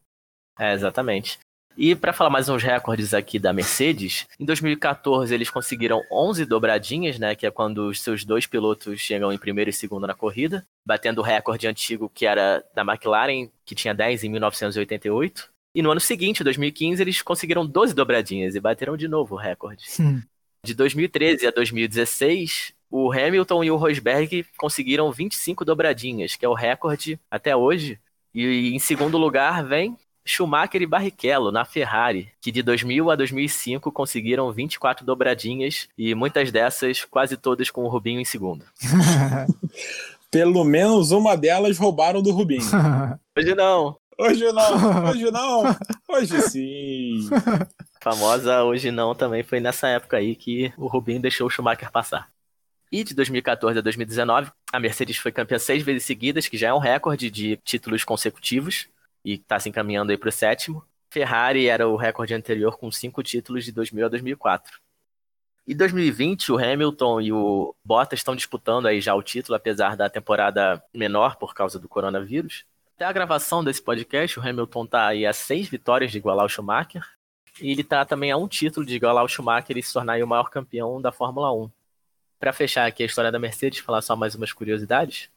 É, 0.58 0.74
exatamente. 0.74 1.38
E 1.76 1.94
para 1.96 2.14
falar 2.14 2.30
mais 2.30 2.48
uns 2.48 2.64
recordes 2.64 3.14
aqui 3.14 3.38
da 3.38 3.52
Mercedes, 3.52 4.26
em 4.40 4.46
2014 4.46 5.34
eles 5.34 5.50
conseguiram 5.50 6.02
11 6.10 6.46
dobradinhas, 6.46 7.20
né, 7.20 7.36
que 7.36 7.46
é 7.46 7.52
quando 7.52 7.90
os 7.90 8.00
seus 8.00 8.24
dois 8.24 8.46
pilotos 8.46 9.02
chegam 9.02 9.34
em 9.34 9.38
primeiro 9.38 9.70
e 9.70 9.74
segundo 9.74 10.08
na 10.08 10.14
corrida, 10.14 10.66
batendo 10.86 11.20
o 11.20 11.24
recorde 11.24 11.68
antigo 11.68 12.10
que 12.10 12.26
era 12.26 12.64
da 12.74 12.84
McLaren, 12.84 13.50
que 13.66 13.76
tinha 13.76 13.94
10 13.94 14.24
em 14.24 14.30
1988. 14.30 15.52
E 15.76 15.82
no 15.82 15.92
ano 15.92 16.00
seguinte, 16.00 16.44
2015, 16.44 17.02
eles 17.02 17.22
conseguiram 17.22 17.66
12 17.66 17.94
dobradinhas 17.94 18.56
e 18.56 18.62
bateram 18.62 18.96
de 18.96 19.08
novo 19.10 19.36
o 19.36 19.38
recorde. 19.38 19.84
Hum. 20.00 20.22
De 20.66 20.74
2013 20.74 21.46
a 21.46 21.52
2016, 21.52 22.74
o 22.90 23.12
Hamilton 23.12 23.66
e 23.66 23.72
o 23.72 23.76
Rosberg 23.76 24.46
conseguiram 24.56 25.12
25 25.12 25.66
dobradinhas, 25.66 26.38
que 26.38 26.46
é 26.46 26.48
o 26.48 26.54
recorde 26.54 27.20
até 27.30 27.54
hoje. 27.54 28.00
E 28.34 28.74
em 28.74 28.80
segundo 28.80 29.18
lugar 29.18 29.62
vem 29.66 29.98
Schumacher 30.26 30.82
e 30.82 30.86
Barrichello 30.86 31.52
na 31.52 31.66
Ferrari, 31.66 32.30
que 32.40 32.50
de 32.50 32.64
2000 32.64 33.12
a 33.12 33.16
2005 33.18 33.92
conseguiram 33.92 34.50
24 34.54 35.06
dobradinhas 35.06 35.90
e 35.98 36.16
muitas 36.16 36.50
dessas, 36.50 37.04
quase 37.04 37.36
todas 37.36 37.70
com 37.70 37.84
o 37.84 37.90
Rubinho 37.90 38.22
em 38.22 38.26
segundo. 38.26 38.64
Pelo 40.32 40.64
menos 40.64 41.12
uma 41.12 41.36
delas 41.36 41.78
roubaram 41.78 42.22
do 42.22 42.32
Rubinho. 42.32 42.64
Hoje 43.38 43.54
não. 43.54 43.98
Hoje 44.18 44.52
não, 44.52 45.10
hoje 45.10 45.32
não, 45.32 45.64
hoje 46.08 46.42
sim. 46.44 47.28
Famosa 48.04 48.64
hoje 48.64 48.92
não 48.92 49.16
também 49.16 49.42
foi 49.42 49.60
nessa 49.60 49.88
época 49.88 50.18
aí 50.18 50.36
que 50.36 50.74
o 50.78 50.88
Rubinho 50.88 51.22
deixou 51.22 51.48
o 51.48 51.50
Schumacher 51.50 51.92
passar. 51.92 52.30
E 52.92 53.04
de 53.04 53.16
2014 53.16 53.80
a 53.80 53.82
2019, 53.82 54.52
a 54.72 54.80
Mercedes 54.80 55.18
foi 55.18 55.32
campeã 55.32 55.58
seis 55.58 55.82
vezes 55.82 56.04
seguidas, 56.04 56.48
que 56.48 56.58
já 56.58 56.68
é 56.68 56.74
um 56.74 56.78
recorde 56.78 57.32
de 57.32 57.58
títulos 57.64 58.04
consecutivos, 58.04 58.88
e 59.26 59.34
está 59.34 59.60
se 59.60 59.70
encaminhando 59.70 60.12
aí 60.12 60.18
para 60.18 60.30
o 60.30 60.32
sétimo. 60.32 60.86
Ferrari 61.10 61.68
era 61.68 61.88
o 61.88 61.96
recorde 61.96 62.34
anterior 62.34 62.78
com 62.78 62.92
cinco 62.92 63.24
títulos 63.24 63.66
de 63.66 63.72
2000 63.72 64.06
a 64.06 64.10
2004. 64.10 64.80
E 65.66 65.74
2020, 65.74 66.52
o 66.52 66.58
Hamilton 66.58 67.22
e 67.22 67.32
o 67.32 67.74
Bottas 67.84 68.20
estão 68.20 68.36
disputando 68.36 68.86
aí 68.86 69.00
já 69.00 69.16
o 69.16 69.24
título, 69.24 69.56
apesar 69.56 69.96
da 69.96 70.10
temporada 70.10 70.84
menor 70.94 71.38
por 71.38 71.56
causa 71.56 71.80
do 71.80 71.88
coronavírus. 71.88 72.66
Até 72.96 73.06
a 73.06 73.14
gravação 73.14 73.64
desse 73.64 73.82
podcast, 73.82 74.38
o 74.40 74.48
Hamilton 74.48 74.84
está 74.84 75.08
aí 75.08 75.26
a 75.26 75.32
seis 75.32 75.70
vitórias 75.70 76.12
de 76.12 76.18
igualar 76.18 76.46
o 76.46 76.50
Schumacher. 76.50 77.04
E 77.62 77.72
ele 77.72 77.82
está 77.82 78.04
também 78.06 78.32
a 78.32 78.38
um 78.38 78.48
título 78.48 78.86
de 78.86 78.96
igualar 78.96 79.24
o 79.24 79.28
Schumacher 79.28 79.78
e 79.78 79.84
se 79.84 79.94
tornar 79.94 80.22
o 80.22 80.28
maior 80.28 80.50
campeão 80.50 81.02
da 81.02 81.12
Fórmula 81.12 81.52
1 81.54 81.70
para 82.40 82.52
fechar 82.52 82.86
aqui 82.86 83.04
a 83.04 83.06
história 83.06 83.32
da 83.32 83.40
Mercedes, 83.40 83.80
falar 83.80 84.02
só 84.02 84.18
mais 84.18 84.36
umas 84.36 84.52
curiosidades. 84.52 85.30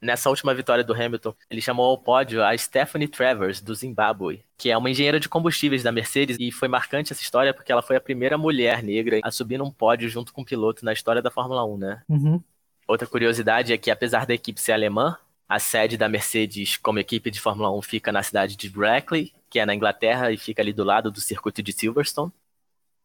Nessa 0.00 0.30
última 0.30 0.54
vitória 0.54 0.84
do 0.84 0.94
Hamilton, 0.94 1.34
ele 1.50 1.60
chamou 1.60 1.86
ao 1.86 1.98
pódio 1.98 2.42
a 2.42 2.56
Stephanie 2.56 3.08
Travers, 3.08 3.60
do 3.60 3.74
Zimbábue, 3.74 4.42
que 4.56 4.70
é 4.70 4.76
uma 4.76 4.88
engenheira 4.90 5.20
de 5.20 5.28
combustíveis 5.28 5.82
da 5.82 5.92
Mercedes, 5.92 6.36
e 6.38 6.50
foi 6.50 6.68
marcante 6.68 7.12
essa 7.12 7.20
história 7.20 7.52
porque 7.52 7.72
ela 7.72 7.82
foi 7.82 7.96
a 7.96 8.00
primeira 8.00 8.38
mulher 8.38 8.82
negra 8.82 9.20
a 9.22 9.30
subir 9.30 9.58
num 9.58 9.70
pódio 9.70 10.08
junto 10.08 10.32
com 10.32 10.42
um 10.42 10.44
piloto 10.44 10.84
na 10.84 10.92
história 10.92 11.20
da 11.20 11.30
Fórmula 11.30 11.64
1, 11.64 11.76
né? 11.76 12.02
Uhum. 12.08 12.42
Outra 12.86 13.06
curiosidade 13.06 13.72
é 13.72 13.76
que, 13.76 13.90
apesar 13.90 14.24
da 14.24 14.32
equipe 14.32 14.60
ser 14.60 14.72
alemã, 14.72 15.18
a 15.48 15.58
sede 15.58 15.96
da 15.96 16.08
Mercedes 16.08 16.76
como 16.76 16.98
equipe 16.98 17.30
de 17.30 17.40
Fórmula 17.40 17.70
1 17.76 17.82
fica 17.82 18.10
na 18.10 18.22
cidade 18.22 18.56
de 18.56 18.68
Brackley, 18.68 19.32
que 19.48 19.58
é 19.58 19.66
na 19.66 19.74
Inglaterra 19.74 20.32
e 20.32 20.36
fica 20.36 20.60
ali 20.60 20.72
do 20.72 20.84
lado 20.84 21.10
do 21.10 21.20
circuito 21.20 21.62
de 21.62 21.72
Silverstone. 21.72 22.32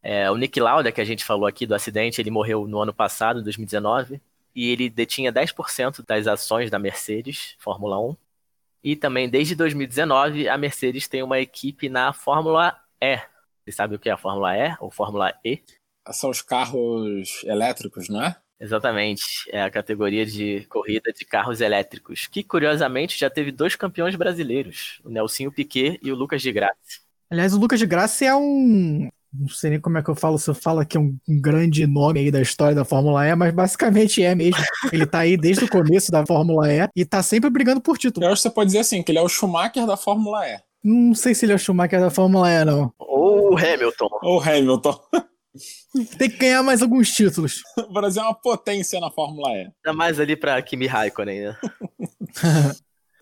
É, 0.02 0.32
o 0.32 0.36
Nick 0.36 0.60
Lauda, 0.60 0.92
que 0.92 1.00
a 1.00 1.06
gente 1.06 1.24
falou 1.24 1.46
aqui 1.46 1.68
do 1.68 1.76
acidente, 1.76 2.20
ele 2.20 2.32
morreu 2.32 2.68
no 2.68 2.82
ano 2.82 2.94
passado, 2.94 3.39
em 3.39 3.44
2019, 3.44 4.20
e 4.56 4.70
ele 4.70 4.89
detinha 4.89 5.32
10% 5.32 6.04
das 6.06 6.26
ações 6.26 6.72
da 6.72 6.80
Mercedes 6.80 7.56
Fórmula 7.60 8.00
1. 8.00 8.18
E 8.84 8.96
também, 8.96 9.30
desde 9.30 9.54
2019, 9.54 10.50
a 10.50 10.58
Mercedes 10.58 11.08
tem 11.08 11.22
uma 11.22 11.39
equipe 11.39 11.88
na 11.88 12.12
Fórmula 12.12 12.76
E. 13.00 13.18
Você 13.64 13.72
sabe 13.72 13.96
o 13.96 14.00
que 14.00 14.10
é 14.10 14.12
a 14.12 14.18
Fórmula 14.18 14.58
E 14.58 14.76
ou 14.80 14.89
Fórmula 14.89 15.32
E? 15.46 15.62
São 16.12 16.32
os 16.32 16.42
carros 16.42 17.44
elétricos, 17.44 18.10
não 18.10 18.24
é? 18.24 18.36
Exatamente, 18.62 19.49
é 19.51 19.64
a 19.64 19.72
categoria 19.72 20.24
de 20.24 20.68
corrida 20.70 21.12
de 21.12 21.26
carros 21.26 21.62
elétricos, 21.62 22.28
que 22.28 22.43
curiosamente 22.43 23.20
já 23.20 23.28
teve 23.28 23.51
dois 23.51 23.76
campeões 23.76 24.16
brasileiros, 24.16 25.01
o 25.03 25.09
Nelsinho 25.09 25.51
Piquet 25.51 25.99
e 26.03 26.12
o 26.12 26.16
Lucas 26.16 26.43
de 26.43 26.51
Graça. 26.51 26.76
Aliás, 27.28 27.55
o 27.55 27.59
Lucas 27.59 27.80
de 27.80 27.88
Graça 27.88 28.24
é 28.24 28.36
um 28.36 29.09
não 29.34 29.47
sei 29.47 29.70
nem 29.70 29.80
como 29.80 29.97
é 29.97 30.03
que 30.03 30.09
eu 30.09 30.16
falo, 30.16 30.38
se 30.38 30.49
eu 30.49 30.53
falo 30.53 30.86
que 30.86 30.97
é 30.97 30.99
um, 30.99 31.18
grande 31.28 31.88
nome 31.88 32.20
aí 32.20 32.30
da 32.30 32.41
história 32.41 32.76
da 32.76 32.84
Fórmula 32.84 33.26
E, 33.26 33.34
mas 33.34 33.53
basicamente 33.53 34.22
é 34.22 34.36
mesmo. 34.36 34.62
Ele 34.91 35.05
tá 35.05 35.20
aí 35.20 35.38
desde 35.38 35.64
o 35.64 35.70
começo 35.70 36.12
da 36.12 36.26
Fórmula 36.26 36.72
E 36.72 36.88
e 36.95 37.05
tá 37.05 37.24
sempre 37.24 37.49
brigando 37.49 37.80
por 37.80 37.97
título. 37.97 38.26
Eu 38.26 38.34
acho 38.34 38.41
que 38.41 38.49
você 38.49 38.53
pode 38.53 38.68
dizer 38.68 38.80
assim, 38.80 39.01
que 39.01 39.12
ele 39.12 39.20
é 39.20 39.22
o 39.22 39.30
Schumacher 39.30 39.88
da 39.88 39.95
Fórmula 39.95 40.45
E. 40.45 40.59
Não 40.84 41.16
sei 41.16 41.34
se 41.34 41.45
ele 41.45 41.53
é 41.53 41.55
o 41.55 41.59
Schumacher 41.59 42.01
da 42.01 42.09
Fórmula 42.09 42.49
E, 42.51 42.66
não. 42.66 42.91
Ou 42.99 43.57
Hamilton. 43.57 44.09
Ou 44.22 44.41
Hamilton. 44.41 44.99
Tem 46.18 46.30
que 46.30 46.38
ganhar 46.38 46.64
mais 46.64 46.82
alguns 46.82 47.12
títulos. 47.12 47.62
O 47.78 47.93
Brasil 47.93 48.22
é 48.22 48.26
uma 48.26 48.34
potência 48.34 48.99
na 48.99 49.12
Fórmula 49.12 49.49
E. 49.52 49.60
Ainda 49.60 49.93
mais 49.93 50.20
ali 50.20 50.36
pra 50.36 50.62
Kimi 50.62 50.88
Raikkonen, 50.88 51.41
né? 51.41 51.58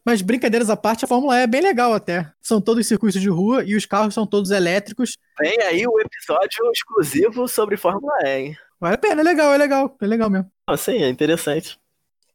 Mas 0.06 0.22
brincadeiras 0.22 0.70
à 0.70 0.78
parte, 0.78 1.06
a 1.06 1.08
Fórmula 1.08 1.38
E 1.38 1.44
é 1.44 1.48
bem 1.48 1.62
legal 1.62 1.94
até. 1.94 2.32
São 2.42 2.62
todos 2.62 2.88
circuitos 2.88 3.20
de 3.20 3.30
rua 3.30 3.64
e 3.64 3.76
os 3.76 3.86
carros 3.86 4.14
são 4.14 4.26
todos 4.26 4.52
elétricos. 4.52 5.18
Vem 5.40 5.62
aí 5.64 5.86
o 5.86 6.00
episódio 6.00 6.72
exclusivo 6.72 7.48
sobre 7.48 7.78
Fórmula 7.78 8.14
E, 8.24 8.40
hein? 8.40 8.58
Vale 8.80 8.96
a 8.96 8.98
pena, 8.98 9.22
é 9.22 9.24
legal, 9.24 9.54
é 9.54 9.58
legal, 9.58 9.98
é 10.02 10.08
legal 10.08 10.30
mesmo. 10.30 10.50
Ah, 10.66 10.78
sim, 10.78 11.04
é 11.04 11.10
interessante. 11.10 11.78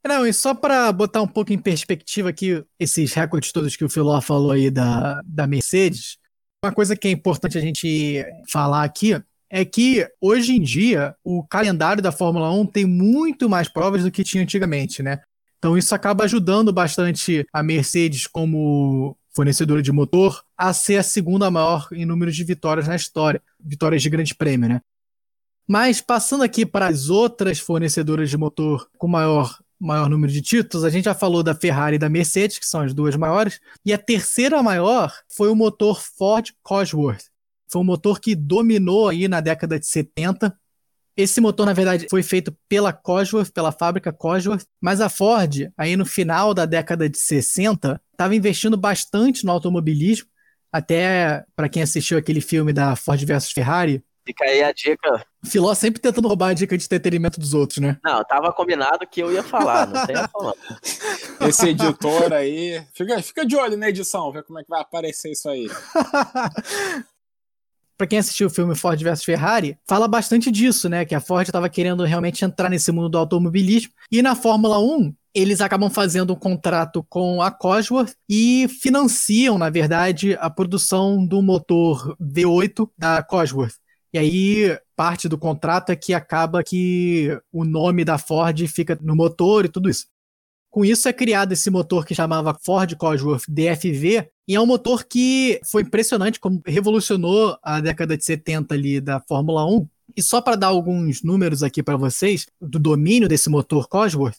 Não, 0.07 0.27
e 0.27 0.33
só 0.35 0.53
para 0.53 0.93
botar 0.93 1.23
um 1.23 1.27
pouco 1.27 1.53
em 1.53 1.59
perspectiva 1.59 2.29
aqui 2.29 2.63
esses 2.79 3.15
recordes 3.15 3.51
todos 3.51 3.75
que 3.75 3.85
o 3.85 3.89
Filó 3.89 4.21
falou 4.21 4.51
aí 4.51 4.71
da, 4.71 5.23
da 5.25 5.47
Mercedes, 5.47 6.19
uma 6.63 6.73
coisa 6.73 6.95
que 6.95 7.09
é 7.09 7.11
importante 7.11 7.57
a 7.57 7.61
gente 7.61 8.23
falar 8.51 8.85
aqui 8.85 9.15
é 9.57 9.65
que 9.65 10.05
hoje 10.21 10.53
em 10.53 10.61
dia 10.61 11.15
o 11.23 11.45
calendário 11.45 12.03
da 12.03 12.11
Fórmula 12.11 12.51
1 12.51 12.67
tem 12.67 12.85
muito 12.85 13.49
mais 13.49 13.69
provas 13.69 14.03
do 14.03 14.11
que 14.11 14.25
tinha 14.25 14.43
antigamente, 14.43 15.01
né? 15.01 15.21
Então 15.57 15.79
isso 15.79 15.95
acaba 15.95 16.25
ajudando 16.25 16.73
bastante 16.73 17.47
a 17.53 17.63
Mercedes 17.63 18.27
como 18.27 19.17
fornecedora 19.33 19.81
de 19.81 19.93
motor 19.93 20.43
a 20.59 20.73
ser 20.73 20.97
a 20.97 21.05
segunda 21.05 21.53
maior 21.53 21.87
em 21.93 22.05
número 22.05 22.33
de 22.33 22.43
vitórias 22.43 22.89
na 22.89 22.97
história, 22.97 23.41
vitórias 23.65 24.03
de 24.03 24.11
grande 24.11 24.35
prêmio, 24.35 24.69
né? 24.69 24.81
Mas 25.69 26.01
passando 26.01 26.43
aqui 26.43 26.67
para 26.67 26.89
as 26.89 27.09
outras 27.09 27.61
fornecedoras 27.61 28.29
de 28.29 28.37
motor 28.37 28.89
com 28.99 29.07
maior 29.07 29.57
maior 29.79 30.09
número 30.09 30.33
de 30.33 30.43
títulos, 30.43 30.85
a 30.85 30.91
gente 30.91 31.05
já 31.05 31.15
falou 31.15 31.45
da 31.45 31.55
Ferrari 31.55 31.95
e 31.95 31.99
da 31.99 32.09
Mercedes, 32.09 32.59
que 32.59 32.67
são 32.67 32.81
as 32.81 32.93
duas 32.93 33.15
maiores, 33.15 33.61
e 33.85 33.93
a 33.93 33.99
terceira 33.99 34.61
maior 34.65 35.13
foi 35.29 35.49
o 35.49 35.55
motor 35.55 36.01
Ford 36.01 36.51
Cosworth. 36.61 37.34
Foi 37.75 37.83
um 37.83 37.85
motor 37.85 38.21
que 38.21 38.37
dominou 38.37 39.09
aí 39.09 39.27
na 39.27 39.41
década 39.41 39.81
de 39.81 39.87
70 39.87 40.57
esse 41.17 41.41
motor, 41.41 41.65
na 41.65 41.73
verdade, 41.73 42.09
foi 42.11 42.23
feito 42.23 42.57
pela 42.69 42.93
Cosworth, 42.93 43.53
pela 43.53 43.71
fábrica 43.71 44.13
Cosworth, 44.13 44.65
mas 44.81 45.01
a 45.01 45.09
Ford, 45.09 45.71
aí 45.79 45.97
no 45.97 46.05
final 46.05 46.53
da 46.53 46.67
década 46.67 47.09
de 47.09 47.19
60, 47.19 48.01
estava 48.11 48.35
investindo 48.35 48.77
bastante 48.77 49.45
no 49.45 49.53
automobilismo, 49.53 50.29
até 50.73 51.45
para 51.55 51.69
quem 51.69 51.85
assistiu 51.85 52.19
aquele 52.19 52.41
filme 52.41 52.73
da 52.73 52.97
Ford 52.97 53.25
versus 53.25 53.53
Ferrari. 53.53 54.05
Fica 54.27 54.45
aí 54.45 54.63
a 54.65 54.73
dica. 54.73 55.25
Filó 55.45 55.73
sempre 55.75 56.01
tentando 56.01 56.27
roubar 56.27 56.49
a 56.49 56.55
dica 56.55 56.77
de 56.77 56.85
entretenimento 56.85 57.39
dos 57.39 57.55
outros, 57.55 57.79
né? 57.79 57.99
Não, 58.03 58.25
tava 58.25 58.53
combinado 58.53 59.07
que 59.07 59.21
eu 59.21 59.31
ia 59.31 59.43
falar, 59.43 59.87
não 59.87 60.07
tem 60.07 60.17
a 60.17 60.27
falar. 60.27 60.55
Esse 61.47 61.69
editor 61.69 62.33
aí. 62.33 62.85
Fica, 62.93 63.23
fica 63.23 63.47
de 63.47 63.55
olho 63.55 63.77
na 63.77 63.89
edição, 63.89 64.33
ver 64.33 64.43
como 64.43 64.59
é 64.59 64.65
que 64.65 64.71
vai 64.71 64.81
aparecer 64.81 65.31
isso 65.31 65.49
aí. 65.49 65.69
para 67.97 68.07
quem 68.07 68.19
assistiu 68.19 68.49
o 68.49 68.51
filme 68.51 68.75
Ford 68.75 69.01
vs 69.01 69.25
Ferrari, 69.25 69.79
fala 69.87 70.09
bastante 70.09 70.51
disso, 70.51 70.89
né? 70.89 71.05
Que 71.05 71.15
a 71.15 71.21
Ford 71.21 71.47
estava 71.47 71.69
querendo 71.69 72.05
realmente 72.05 72.45
entrar 72.45 72.69
nesse 72.69 72.91
mundo 72.91 73.09
do 73.09 73.19
automobilismo. 73.19 73.93
E 74.11 74.23
na 74.23 74.35
Fórmula 74.35 74.79
1, 74.79 75.15
eles 75.35 75.61
acabam 75.61 75.91
fazendo 75.91 76.33
um 76.33 76.37
contrato 76.37 77.05
com 77.09 77.43
a 77.43 77.51
Cosworth 77.51 78.15
e 78.29 78.69
financiam, 78.81 79.59
na 79.59 79.69
verdade, 79.69 80.37
a 80.41 80.49
produção 80.49 81.27
do 81.27 81.43
motor 81.43 82.17
V8 82.21 82.89
da 82.97 83.23
Cosworth. 83.23 83.75
E 84.13 84.19
aí, 84.19 84.79
parte 84.95 85.29
do 85.29 85.37
contrato 85.37 85.91
é 85.91 85.97
que 85.97 86.15
acaba 86.15 86.63
que 86.63 87.37
o 87.53 87.65
nome 87.65 88.05
da 88.05 88.17
Ford 88.17 88.65
fica 88.69 88.97
no 89.03 89.17
motor 89.17 89.65
e 89.65 89.69
tudo 89.69 89.91
isso. 89.91 90.07
Com 90.75 90.85
isso 90.85 91.09
é 91.09 91.13
criado 91.13 91.53
esse 91.53 91.71
motor 91.71 92.05
que 92.05 92.17
chamava 92.17 92.59
Ford 92.61 92.97
Cosworth 92.97 93.45
DFV, 93.49 94.29
e 94.49 94.57
é 94.57 94.61
um 94.61 94.67
motor 94.67 95.05
que 95.05 95.61
foi 95.65 95.83
impressionante, 95.83 96.41
como 96.41 96.61
revolucionou 96.67 97.57
a 97.63 97.81
década 97.81 98.17
de 98.17 98.25
70 98.25 98.75
ali 98.75 99.01
da 99.01 99.21
Fórmula 99.21 99.65
1. 99.65 99.87
E 100.17 100.21
só 100.21 100.41
para 100.41 100.57
dar 100.57 100.67
alguns 100.67 101.23
números 101.23 101.63
aqui 101.63 101.81
para 101.81 101.97
vocês 101.97 102.47
do 102.61 102.81
domínio 102.81 103.29
desse 103.29 103.49
motor 103.49 103.87
Cosworth, 103.87 104.35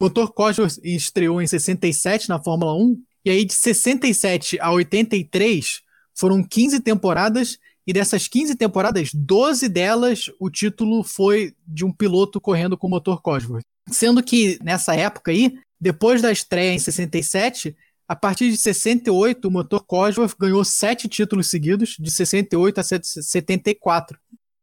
o 0.00 0.04
motor 0.04 0.32
Cosworth 0.32 0.78
estreou 0.82 1.42
em 1.42 1.46
67 1.46 2.30
na 2.30 2.42
Fórmula 2.42 2.74
1, 2.74 3.02
e 3.26 3.30
aí 3.30 3.44
de 3.44 3.52
67 3.52 4.58
a 4.60 4.72
83 4.72 5.82
foram 6.14 6.42
15 6.42 6.80
temporadas, 6.80 7.58
e 7.86 7.92
dessas 7.92 8.26
15 8.26 8.54
temporadas, 8.54 9.10
12 9.12 9.68
delas 9.68 10.30
o 10.40 10.48
título 10.48 11.04
foi 11.04 11.52
de 11.68 11.84
um 11.84 11.92
piloto 11.92 12.40
correndo 12.40 12.74
com 12.74 12.86
o 12.86 12.90
motor 12.90 13.20
Cosworth. 13.20 13.66
Sendo 13.90 14.22
que 14.22 14.58
nessa 14.62 14.94
época 14.94 15.30
aí, 15.30 15.58
depois 15.84 16.22
da 16.22 16.32
estreia 16.32 16.72
em 16.72 16.78
67, 16.78 17.76
a 18.08 18.16
partir 18.16 18.50
de 18.50 18.56
68, 18.56 19.46
o 19.46 19.50
motor 19.50 19.84
Cosworth 19.84 20.34
ganhou 20.40 20.64
sete 20.64 21.06
títulos 21.06 21.50
seguidos, 21.50 21.96
de 22.00 22.10
68 22.10 22.80
a 22.80 22.82
74. 22.82 24.18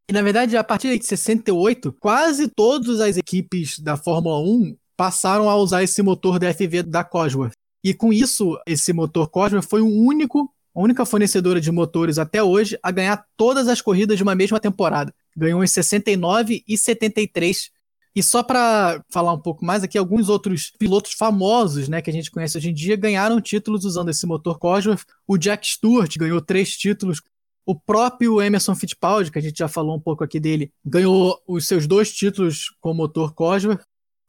E 0.10 0.14
na 0.14 0.24
verdade, 0.24 0.58
a 0.58 0.64
partir 0.64 0.98
de 0.98 1.06
68, 1.06 1.94
quase 2.00 2.48
todas 2.48 3.00
as 3.00 3.18
equipes 3.18 3.78
da 3.78 3.96
Fórmula 3.96 4.40
1 4.40 4.76
passaram 4.98 5.48
a 5.48 5.56
usar 5.56 5.84
esse 5.84 6.02
motor 6.02 6.40
DFV 6.40 6.82
da 6.82 7.04
Cosworth. 7.04 7.54
E 7.84 7.94
com 7.94 8.12
isso, 8.12 8.60
esse 8.66 8.92
motor 8.92 9.30
Cosworth 9.30 9.70
foi 9.70 9.82
o 9.82 9.88
único, 9.88 10.52
a 10.74 10.82
única 10.82 11.06
fornecedora 11.06 11.62
de 11.62 11.72
motores 11.72 12.18
até 12.18 12.42
hoje 12.42 12.80
a 12.82 12.90
ganhar 12.90 13.24
todas 13.38 13.68
as 13.68 13.80
corridas 13.80 14.18
de 14.18 14.24
uma 14.24 14.34
mesma 14.34 14.60
temporada. 14.60 15.14
Ganhou 15.38 15.64
em 15.64 15.68
69 15.68 16.64
e 16.68 16.76
73 16.76 17.70
E 18.16 18.22
só 18.22 18.44
para 18.44 19.02
falar 19.10 19.34
um 19.34 19.40
pouco 19.40 19.64
mais 19.64 19.84
aqui, 19.84 19.98
alguns 19.98 20.28
outros 20.28 20.72
pilotos 20.78 21.14
famosos, 21.14 21.88
né, 21.88 22.02
que 22.02 22.10
a 22.10 22.14
gente 22.14 22.30
conhece 22.30 22.58
hoje 22.58 22.70
em 22.70 22.74
dia, 22.74 22.98
ganharam 22.98 23.40
títulos 23.40 23.86
usando 23.86 24.10
esse 24.10 24.26
motor 24.26 24.60
Cosworth. 24.60 25.06
O 25.26 25.38
Jack 25.38 25.66
Stewart 25.66 26.18
ganhou 26.18 26.42
três 26.42 26.76
títulos. 26.76 27.22
O 27.66 27.74
próprio 27.74 28.42
Emerson 28.42 28.76
Fittipaldi, 28.76 29.32
que 29.32 29.40
a 29.40 29.42
gente 29.42 29.58
já 29.58 29.68
falou 29.68 29.96
um 29.96 30.00
pouco 30.00 30.24
aqui 30.24 30.40
dele, 30.40 30.74
ganhou 30.84 31.40
os 31.48 31.68
seus 31.68 31.88
dois 31.88 32.12
títulos 32.12 32.66
com 32.82 32.92
o 32.92 32.96
motor 32.96 33.34
Cosworth. 33.34 33.82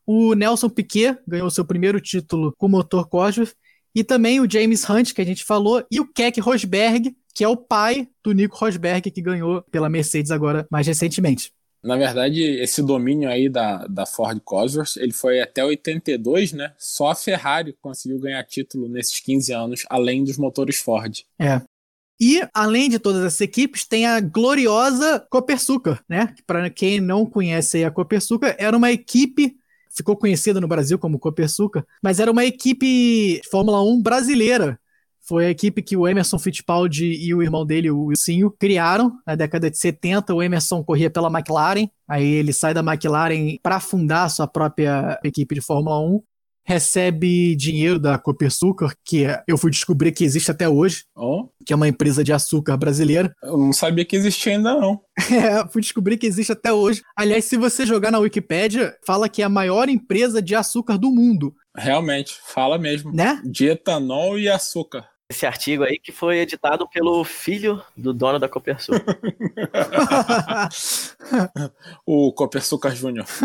O 0.07 0.35
Nelson 0.35 0.68
Piquet 0.68 1.18
ganhou 1.26 1.51
seu 1.51 1.64
primeiro 1.64 2.01
título 2.01 2.55
com 2.57 2.66
o 2.66 2.68
motor 2.68 3.09
Cosworth. 3.09 3.55
E 3.95 4.05
também 4.05 4.41
o 4.41 4.51
James 4.51 4.89
Hunt, 4.89 5.12
que 5.12 5.20
a 5.20 5.24
gente 5.24 5.45
falou, 5.45 5.85
e 5.91 6.01
o 6.01 6.07
Keck 6.07 6.41
Rosberg, 6.41 7.14
que 7.35 7.45
é 7.45 7.49
o 7.49 7.57
pai 7.57 8.09
do 8.22 8.33
Nico 8.33 8.57
Rosberg, 8.57 9.11
que 9.11 9.20
ganhou 9.20 9.62
pela 9.70 9.89
Mercedes 9.89 10.30
agora 10.30 10.66
mais 10.70 10.87
recentemente. 10.87 11.53
Na 11.83 11.97
verdade, 11.97 12.41
esse 12.43 12.83
domínio 12.83 13.28
aí 13.28 13.49
da, 13.49 13.87
da 13.89 14.07
Ford 14.07 14.41
Cosworth, 14.45 14.97
ele 14.97 15.12
foi 15.12 15.41
até 15.41 15.64
82, 15.64 16.53
né? 16.53 16.72
Só 16.78 17.11
a 17.11 17.14
Ferrari 17.14 17.76
conseguiu 17.80 18.20
ganhar 18.20 18.45
título 18.45 18.89
nesses 18.89 19.18
15 19.18 19.53
anos, 19.53 19.83
além 19.91 20.22
dos 20.22 20.39
motores 20.39 20.78
Ford. 20.78 21.24
É. 21.39 21.61
E, 22.20 22.41
além 22.55 22.89
de 22.89 23.01
todas 23.01 23.24
essas 23.24 23.41
equipes, 23.41 23.85
tem 23.85 24.07
a 24.07 24.20
gloriosa 24.20 25.26
Copersucar, 25.28 26.05
né? 26.09 26.33
Para 26.47 26.70
quem 26.70 27.01
não 27.01 27.26
conhece 27.26 27.83
a 27.83 27.91
Copersucar, 27.91 28.55
era 28.59 28.76
uma 28.76 28.93
equipe 28.93 29.57
ficou 29.95 30.16
conhecida 30.16 30.61
no 30.61 30.68
Brasil 30.68 30.99
como 30.99 31.18
Copersucar, 31.18 31.85
mas 32.03 32.18
era 32.18 32.30
uma 32.30 32.45
equipe 32.45 32.87
de 33.43 33.49
Fórmula 33.51 33.83
1 33.83 34.01
brasileira. 34.01 34.80
Foi 35.26 35.46
a 35.46 35.50
equipe 35.50 35.82
que 35.82 35.96
o 35.96 36.08
Emerson 36.08 36.38
Fittipaldi 36.38 37.06
e 37.06 37.34
o 37.34 37.42
irmão 37.42 37.64
dele, 37.64 37.90
o 37.90 38.06
Wilsinho, 38.06 38.50
criaram 38.50 39.12
na 39.26 39.34
década 39.34 39.70
de 39.70 39.78
70. 39.78 40.34
O 40.34 40.42
Emerson 40.42 40.82
corria 40.82 41.08
pela 41.10 41.28
McLaren, 41.28 41.88
aí 42.08 42.26
ele 42.26 42.52
sai 42.52 42.74
da 42.74 42.80
McLaren 42.80 43.56
para 43.62 43.78
fundar 43.78 44.28
sua 44.28 44.48
própria 44.48 45.18
equipe 45.24 45.54
de 45.54 45.60
Fórmula 45.60 46.00
1 46.00 46.20
recebe 46.64 47.56
dinheiro 47.56 47.98
da 47.98 48.18
Copersucar, 48.18 48.94
que 49.04 49.26
eu 49.46 49.58
fui 49.58 49.70
descobrir 49.70 50.12
que 50.12 50.24
existe 50.24 50.50
até 50.50 50.68
hoje, 50.68 51.04
oh. 51.16 51.48
que 51.66 51.72
é 51.72 51.76
uma 51.76 51.88
empresa 51.88 52.22
de 52.22 52.32
açúcar 52.32 52.76
brasileira. 52.76 53.34
Eu 53.42 53.58
não 53.58 53.72
sabia 53.72 54.04
que 54.04 54.16
existia 54.16 54.56
ainda 54.56 54.74
não. 54.74 55.00
é, 55.30 55.68
fui 55.68 55.82
descobrir 55.82 56.16
que 56.16 56.26
existe 56.26 56.52
até 56.52 56.72
hoje. 56.72 57.02
Aliás, 57.16 57.44
se 57.44 57.56
você 57.56 57.84
jogar 57.84 58.10
na 58.10 58.18
Wikipédia, 58.18 58.94
fala 59.04 59.28
que 59.28 59.42
é 59.42 59.44
a 59.44 59.50
maior 59.50 59.88
empresa 59.88 60.40
de 60.40 60.54
açúcar 60.54 60.96
do 60.96 61.10
mundo. 61.10 61.54
Realmente, 61.76 62.34
fala 62.46 62.78
mesmo. 62.78 63.12
Né? 63.12 63.40
De 63.44 63.66
etanol 63.66 64.38
e 64.38 64.48
açúcar. 64.48 65.08
Esse 65.30 65.46
artigo 65.46 65.84
aí 65.84 65.98
que 65.98 66.12
foi 66.12 66.38
editado 66.38 66.88
pelo 66.88 67.24
filho 67.24 67.82
do 67.96 68.12
dono 68.12 68.38
da 68.38 68.48
Copersucar. 68.48 69.18
o 72.04 72.32
Copersucar 72.32 72.94
Júnior. 72.94 73.26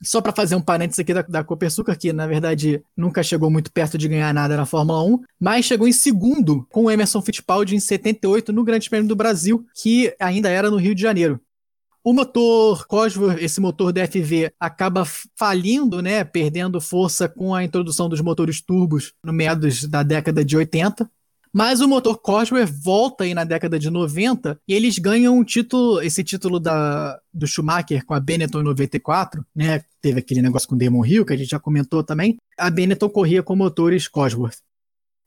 Só 0.00 0.20
para 0.20 0.32
fazer 0.32 0.54
um 0.54 0.60
parênteses 0.60 1.00
aqui 1.00 1.12
da, 1.12 1.22
da 1.22 1.44
Copersucar, 1.44 1.98
que 1.98 2.12
na 2.12 2.26
verdade 2.26 2.82
nunca 2.96 3.22
chegou 3.22 3.50
muito 3.50 3.72
perto 3.72 3.98
de 3.98 4.06
ganhar 4.06 4.32
nada 4.32 4.56
na 4.56 4.64
Fórmula 4.64 5.02
1, 5.02 5.20
mas 5.40 5.64
chegou 5.64 5.88
em 5.88 5.92
segundo 5.92 6.64
com 6.70 6.84
o 6.84 6.90
Emerson 6.90 7.20
Fittipaldi 7.20 7.74
em 7.74 7.80
78 7.80 8.52
no 8.52 8.62
Grande 8.62 8.88
Prêmio 8.88 9.08
do 9.08 9.16
Brasil, 9.16 9.66
que 9.74 10.14
ainda 10.20 10.48
era 10.48 10.70
no 10.70 10.76
Rio 10.76 10.94
de 10.94 11.02
Janeiro. 11.02 11.40
O 12.08 12.14
motor 12.14 12.86
Cosworth, 12.86 13.36
esse 13.38 13.60
motor 13.60 13.92
DFV, 13.92 14.50
acaba 14.58 15.04
falindo, 15.36 16.00
né, 16.00 16.24
perdendo 16.24 16.80
força 16.80 17.28
com 17.28 17.54
a 17.54 17.62
introdução 17.62 18.08
dos 18.08 18.22
motores 18.22 18.62
turbos 18.62 19.12
no 19.22 19.30
meados 19.30 19.84
da 19.84 20.02
década 20.02 20.42
de 20.42 20.56
80. 20.56 21.06
Mas 21.52 21.82
o 21.82 21.86
motor 21.86 22.16
Cosworth 22.16 22.70
volta 22.82 23.24
aí 23.24 23.34
na 23.34 23.44
década 23.44 23.78
de 23.78 23.90
90 23.90 24.58
e 24.66 24.72
eles 24.72 24.98
ganham 24.98 25.36
um 25.36 25.44
título, 25.44 26.00
esse 26.00 26.24
título 26.24 26.58
da, 26.58 27.20
do 27.30 27.46
Schumacher 27.46 28.02
com 28.06 28.14
a 28.14 28.20
Benetton 28.20 28.60
em 28.60 28.64
94, 28.64 29.44
né? 29.54 29.84
Teve 30.00 30.20
aquele 30.20 30.40
negócio 30.40 30.66
com 30.66 30.76
o 30.76 30.78
Damon 30.78 31.04
Hill, 31.04 31.26
que 31.26 31.34
a 31.34 31.36
gente 31.36 31.50
já 31.50 31.60
comentou 31.60 32.02
também. 32.02 32.38
A 32.56 32.70
Benetton 32.70 33.10
corria 33.10 33.42
com 33.42 33.54
motores 33.54 34.08
Cosworth. 34.08 34.56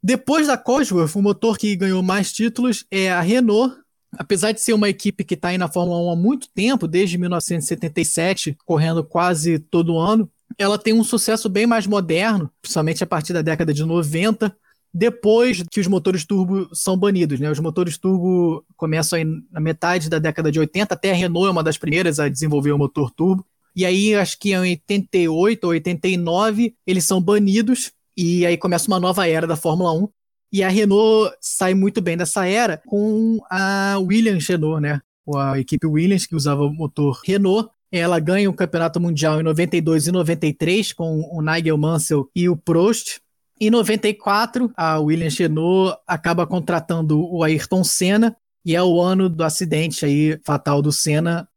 Depois 0.03 0.47
da 0.47 0.57
Cosworth, 0.57 1.15
o 1.15 1.21
motor 1.21 1.59
que 1.59 1.75
ganhou 1.75 2.01
mais 2.01 2.33
títulos 2.33 2.87
é 2.89 3.11
a 3.11 3.21
Renault. 3.21 3.80
Apesar 4.17 4.51
de 4.51 4.61
ser 4.61 4.73
uma 4.73 4.89
equipe 4.89 5.23
que 5.23 5.35
está 5.35 5.49
aí 5.49 5.57
na 5.57 5.69
Fórmula 5.69 6.01
1 6.01 6.11
há 6.11 6.15
muito 6.15 6.49
tempo, 6.53 6.87
desde 6.87 7.17
1977, 7.17 8.57
correndo 8.65 9.03
quase 9.03 9.57
todo 9.57 9.97
ano, 9.97 10.29
ela 10.57 10.77
tem 10.77 10.93
um 10.93 11.03
sucesso 11.03 11.47
bem 11.47 11.65
mais 11.65 11.87
moderno, 11.87 12.51
principalmente 12.61 13.03
a 13.03 13.07
partir 13.07 13.33
da 13.33 13.41
década 13.41 13.73
de 13.73 13.85
90 13.85 14.53
depois 14.93 15.63
que 15.71 15.79
os 15.79 15.87
motores 15.87 16.25
turbo 16.25 16.69
são 16.73 16.97
banidos. 16.97 17.39
Né? 17.39 17.49
Os 17.49 17.59
motores 17.59 17.97
turbo 17.97 18.65
começam 18.75 19.17
aí 19.17 19.25
na 19.51 19.59
metade 19.59 20.09
da 20.09 20.19
década 20.19 20.51
de 20.51 20.59
80, 20.59 20.93
até 20.93 21.11
a 21.11 21.15
Renault 21.15 21.47
é 21.47 21.51
uma 21.51 21.63
das 21.63 21.77
primeiras 21.77 22.19
a 22.19 22.27
desenvolver 22.27 22.71
o 22.71 22.77
motor 22.77 23.11
turbo. 23.11 23.45
E 23.73 23.85
aí, 23.85 24.13
acho 24.13 24.37
que 24.37 24.51
em 24.51 24.59
88 24.59 25.63
ou 25.63 25.69
89, 25.71 26.75
eles 26.85 27.05
são 27.05 27.21
banidos, 27.21 27.93
e 28.17 28.45
aí 28.45 28.57
começa 28.57 28.89
uma 28.89 28.99
nova 28.99 29.25
era 29.25 29.47
da 29.47 29.55
Fórmula 29.55 29.93
1. 29.93 30.09
E 30.51 30.63
a 30.63 30.69
Renault 30.69 31.33
sai 31.39 31.73
muito 31.73 32.01
bem 32.01 32.17
dessa 32.17 32.45
era 32.45 32.81
com 32.85 33.39
a 33.49 33.97
Williams 33.99 34.47
Renault, 34.47 34.81
né? 34.81 34.99
A 35.35 35.59
equipe 35.59 35.87
Williams, 35.87 36.25
que 36.25 36.35
usava 36.35 36.63
o 36.63 36.73
motor 36.73 37.21
Renault, 37.25 37.69
ela 37.91 38.19
ganha 38.19 38.49
o 38.49 38.53
campeonato 38.53 38.99
mundial 38.99 39.39
em 39.39 39.43
92 39.43 40.07
e 40.07 40.11
93 40.11 40.93
com 40.93 41.21
o 41.31 41.41
Nigel 41.41 41.77
Mansell 41.77 42.29
e 42.35 42.49
o 42.49 42.57
Prost. 42.57 43.19
Em 43.59 43.69
94, 43.69 44.71
a 44.75 44.99
Williams 44.99 45.37
Renault 45.37 45.97
acaba 46.07 46.47
contratando 46.47 47.21
o 47.21 47.43
Ayrton 47.43 47.83
Senna, 47.83 48.35
e 48.65 48.75
é 48.75 48.81
o 48.81 49.01
ano 49.01 49.29
do 49.29 49.43
acidente 49.43 50.05
aí 50.05 50.39
fatal 50.43 50.81
do 50.81 50.91
Senna. 50.91 51.47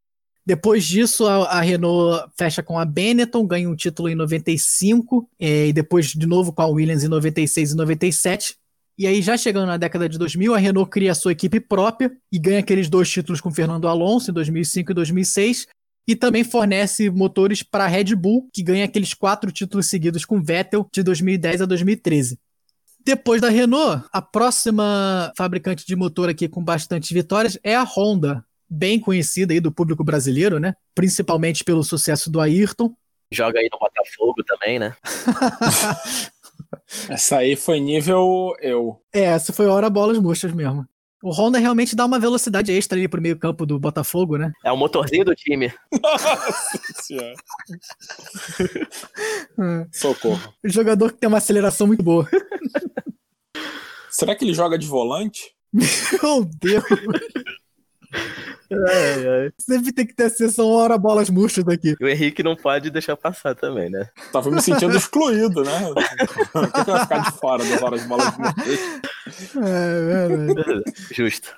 Depois 0.44 0.84
disso, 0.84 1.26
a, 1.26 1.60
Renault 1.60 2.30
fecha 2.36 2.62
com 2.62 2.78
a 2.78 2.84
Benetton, 2.84 3.46
ganha 3.46 3.68
um 3.68 3.74
título 3.74 4.10
em 4.10 4.14
95, 4.14 5.28
é, 5.40 5.68
e 5.68 5.72
depois 5.72 6.08
de 6.08 6.26
novo 6.26 6.52
com 6.52 6.60
a 6.60 6.66
Williams 6.66 7.02
em 7.02 7.08
96 7.08 7.72
e 7.72 7.76
97. 7.76 8.56
E 8.96 9.06
aí, 9.06 9.20
já 9.20 9.36
chegando 9.36 9.66
na 9.66 9.76
década 9.76 10.08
de 10.08 10.16
2000, 10.16 10.54
a 10.54 10.58
Renault 10.58 10.88
cria 10.88 11.12
a 11.12 11.14
sua 11.14 11.32
equipe 11.32 11.58
própria 11.58 12.12
e 12.30 12.38
ganha 12.38 12.60
aqueles 12.60 12.88
dois 12.88 13.10
títulos 13.10 13.40
com 13.40 13.50
Fernando 13.50 13.88
Alonso 13.88 14.30
em 14.30 14.34
2005 14.34 14.92
e 14.92 14.94
2006 14.94 15.66
e 16.06 16.14
também 16.14 16.44
fornece 16.44 17.10
motores 17.10 17.62
para 17.62 17.84
a 17.84 17.88
Red 17.88 18.14
Bull, 18.14 18.48
que 18.52 18.62
ganha 18.62 18.84
aqueles 18.84 19.14
quatro 19.14 19.50
títulos 19.50 19.86
seguidos 19.86 20.24
com 20.24 20.40
Vettel 20.42 20.88
de 20.92 21.02
2010 21.02 21.62
a 21.62 21.66
2013. 21.66 22.38
Depois 23.04 23.40
da 23.40 23.48
Renault, 23.48 24.06
a 24.12 24.22
próxima 24.22 25.32
fabricante 25.36 25.84
de 25.86 25.96
motor 25.96 26.28
aqui 26.28 26.48
com 26.48 26.62
bastante 26.62 27.12
vitórias 27.12 27.58
é 27.62 27.74
a 27.74 27.84
Honda, 27.84 28.44
bem 28.68 28.98
conhecida 28.98 29.52
aí 29.52 29.60
do 29.60 29.72
público 29.72 30.04
brasileiro, 30.04 30.58
né? 30.58 30.74
Principalmente 30.94 31.64
pelo 31.64 31.82
sucesso 31.82 32.30
do 32.30 32.40
Ayrton. 32.40 32.94
Joga 33.32 33.58
aí 33.58 33.68
no 33.70 33.78
Botafogo 33.78 34.42
também, 34.44 34.78
né? 34.78 34.94
Essa 37.08 37.38
aí 37.38 37.56
foi 37.56 37.80
nível 37.80 38.54
eu. 38.60 39.00
É, 39.12 39.24
essa 39.24 39.52
foi 39.52 39.66
hora 39.66 39.88
bolas 39.90 40.18
murchas 40.18 40.52
mesmo. 40.52 40.86
O 41.22 41.30
Honda 41.30 41.58
realmente 41.58 41.96
dá 41.96 42.04
uma 42.04 42.18
velocidade 42.18 42.70
extra 42.70 42.98
ali 42.98 43.08
pro 43.08 43.22
meio 43.22 43.38
campo 43.38 43.64
do 43.64 43.78
Botafogo, 43.78 44.36
né? 44.36 44.52
É 44.62 44.70
o 44.70 44.76
motorzinho 44.76 45.24
do 45.24 45.34
time. 45.34 45.72
Nossa 46.02 46.78
senhora. 47.02 47.34
Socorro. 49.90 50.52
O 50.62 50.68
jogador 50.68 51.12
que 51.12 51.18
tem 51.18 51.28
uma 51.28 51.38
aceleração 51.38 51.86
muito 51.86 52.02
boa. 52.02 52.28
Será 54.10 54.34
que 54.34 54.44
ele 54.44 54.52
joga 54.52 54.78
de 54.78 54.86
volante? 54.86 55.54
Meu 55.72 56.44
Deus. 56.44 56.84
Ai, 58.88 59.28
ai. 59.28 59.52
Sempre 59.58 59.92
tem 59.92 60.06
que 60.06 60.14
ter 60.14 60.24
a 60.24 60.30
sessão 60.30 60.68
hora 60.68 60.98
bolas 60.98 61.30
murchas 61.30 61.64
daqui. 61.64 61.94
O 62.00 62.08
Henrique 62.08 62.42
não 62.42 62.56
pode 62.56 62.90
deixar 62.90 63.16
passar 63.16 63.54
também, 63.54 63.90
né? 63.90 64.08
Tava 64.32 64.50
me 64.50 64.60
sentindo 64.60 64.94
excluído, 64.96 65.62
né? 65.62 65.92
Por 66.52 66.72
que 66.72 66.90
eu 66.90 66.94
ia 66.94 67.00
ficar 67.00 67.18
de 67.18 67.38
fora 67.38 67.64
das 67.64 67.82
horas 67.82 68.06
bolas 68.06 68.36
murchas? 68.36 68.80
É, 69.56 70.28
verdade. 70.28 70.82
Justo. 71.12 71.54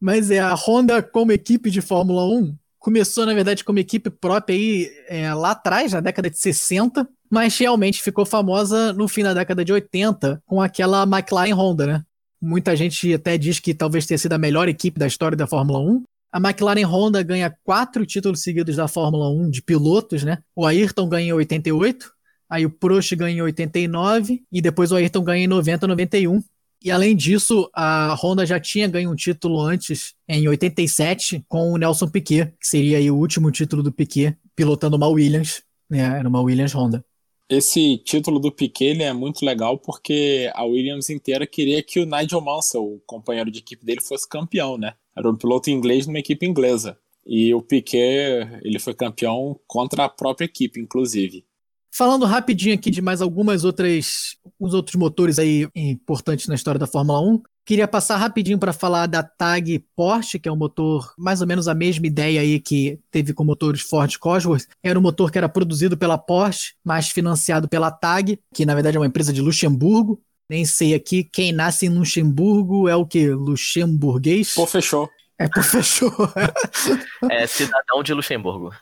Mas 0.00 0.30
é, 0.30 0.40
a 0.40 0.54
Honda 0.54 1.02
como 1.02 1.32
equipe 1.32 1.70
de 1.70 1.80
Fórmula 1.80 2.24
1 2.26 2.54
começou, 2.78 3.26
na 3.26 3.34
verdade, 3.34 3.64
como 3.64 3.78
equipe 3.78 4.10
própria 4.10 4.56
aí 4.56 4.90
é, 5.08 5.34
lá 5.34 5.52
atrás, 5.52 5.92
na 5.92 6.00
década 6.00 6.30
de 6.30 6.38
60, 6.38 7.08
mas 7.30 7.58
realmente 7.58 8.02
ficou 8.02 8.24
famosa 8.24 8.92
no 8.92 9.08
fim 9.08 9.22
da 9.22 9.34
década 9.34 9.64
de 9.64 9.72
80 9.72 10.42
com 10.46 10.62
aquela 10.62 11.02
McLaren 11.02 11.54
Honda, 11.54 11.86
né? 11.86 12.02
Muita 12.40 12.76
gente 12.76 13.12
até 13.12 13.36
diz 13.38 13.58
que 13.58 13.74
talvez 13.74 14.06
tenha 14.06 14.18
sido 14.18 14.34
a 14.34 14.38
melhor 14.38 14.68
equipe 14.68 14.98
da 14.98 15.06
história 15.06 15.36
da 15.36 15.46
Fórmula 15.46 15.80
1. 15.80 16.04
A 16.36 16.38
McLaren 16.38 16.84
Honda 16.84 17.22
ganha 17.22 17.50
quatro 17.64 18.04
títulos 18.04 18.42
seguidos 18.42 18.76
da 18.76 18.86
Fórmula 18.86 19.30
1 19.30 19.48
de 19.48 19.62
pilotos, 19.62 20.22
né? 20.22 20.36
O 20.54 20.66
Ayrton 20.66 21.08
ganha 21.08 21.28
em 21.28 21.32
88, 21.32 22.12
aí 22.46 22.66
o 22.66 22.70
Prost 22.70 23.10
ganha 23.16 23.38
em 23.38 23.40
89 23.40 24.42
e 24.52 24.60
depois 24.60 24.92
o 24.92 24.96
Ayrton 24.96 25.24
ganha 25.24 25.44
em 25.44 25.46
90, 25.46 25.86
91. 25.86 26.42
E 26.84 26.90
além 26.90 27.16
disso, 27.16 27.70
a 27.74 28.14
Honda 28.20 28.44
já 28.44 28.60
tinha 28.60 28.86
ganho 28.86 29.10
um 29.10 29.14
título 29.14 29.62
antes, 29.62 30.12
em 30.28 30.46
87, 30.46 31.42
com 31.48 31.72
o 31.72 31.78
Nelson 31.78 32.06
Piquet, 32.06 32.52
que 32.60 32.68
seria 32.68 33.10
o 33.10 33.16
último 33.16 33.50
título 33.50 33.82
do 33.82 33.90
Piquet, 33.90 34.36
pilotando 34.54 34.98
uma 34.98 35.08
Williams, 35.08 35.62
né? 35.88 36.00
Era 36.00 36.28
uma 36.28 36.42
Williams 36.42 36.74
Honda. 36.74 37.02
Esse 37.48 37.96
título 37.98 38.40
do 38.40 38.50
Piquet 38.50 39.00
é 39.00 39.12
muito 39.12 39.44
legal 39.44 39.78
porque 39.78 40.50
a 40.52 40.64
Williams 40.64 41.08
inteira 41.10 41.46
queria 41.46 41.80
que 41.80 42.00
o 42.00 42.04
Nigel 42.04 42.40
Mansell, 42.40 42.82
o 42.82 43.00
companheiro 43.06 43.52
de 43.52 43.60
equipe 43.60 43.86
dele, 43.86 44.00
fosse 44.00 44.28
campeão, 44.28 44.76
né? 44.76 44.94
Era 45.16 45.30
um 45.30 45.36
piloto 45.36 45.70
inglês 45.70 46.08
numa 46.08 46.18
equipe 46.18 46.44
inglesa. 46.44 46.98
E 47.24 47.54
o 47.54 47.62
Piquet, 47.62 48.60
ele 48.62 48.80
foi 48.80 48.94
campeão 48.94 49.58
contra 49.66 50.04
a 50.04 50.08
própria 50.08 50.44
equipe, 50.44 50.80
inclusive. 50.80 51.44
Falando 51.90 52.26
rapidinho 52.26 52.74
aqui 52.74 52.90
de 52.90 53.00
mais 53.00 53.22
algumas 53.22 53.64
outras, 53.64 54.36
os 54.58 54.74
outros 54.74 54.96
motores 54.96 55.38
aí 55.38 55.68
importantes 55.74 56.48
na 56.48 56.54
história 56.56 56.80
da 56.80 56.86
Fórmula 56.86 57.20
1, 57.20 57.42
queria 57.66 57.88
passar 57.88 58.16
rapidinho 58.16 58.58
para 58.58 58.72
falar 58.72 59.06
da 59.06 59.24
Tag 59.24 59.84
Porsche, 59.96 60.38
que 60.38 60.48
é 60.48 60.52
um 60.52 60.56
motor 60.56 61.12
mais 61.18 61.40
ou 61.40 61.46
menos 61.46 61.66
a 61.66 61.74
mesma 61.74 62.06
ideia 62.06 62.40
aí 62.40 62.60
que 62.60 62.98
teve 63.10 63.34
com 63.34 63.44
motores 63.44 63.82
Ford 63.82 64.16
Cosworth. 64.16 64.66
Era 64.82 64.98
um 64.98 65.02
motor 65.02 65.32
que 65.32 65.36
era 65.36 65.48
produzido 65.48 65.96
pela 65.96 66.16
Porsche, 66.16 66.74
mas 66.84 67.08
financiado 67.08 67.68
pela 67.68 67.90
Tag, 67.90 68.38
que 68.54 68.64
na 68.64 68.74
verdade 68.74 68.96
é 68.96 69.00
uma 69.00 69.06
empresa 69.06 69.32
de 69.32 69.42
Luxemburgo. 69.42 70.22
Nem 70.48 70.64
sei 70.64 70.94
aqui, 70.94 71.24
quem 71.24 71.52
nasce 71.52 71.86
em 71.86 71.88
Luxemburgo 71.88 72.88
é 72.88 72.94
o 72.94 73.04
que? 73.04 73.30
Luxemburguês? 73.30 74.54
Pô, 74.54 74.64
fechou. 74.64 75.10
É, 75.38 75.48
pô, 75.48 75.60
fechou. 75.62 76.10
É 77.28 77.46
cidadão 77.46 78.02
de 78.02 78.14
Luxemburgo. 78.14 78.72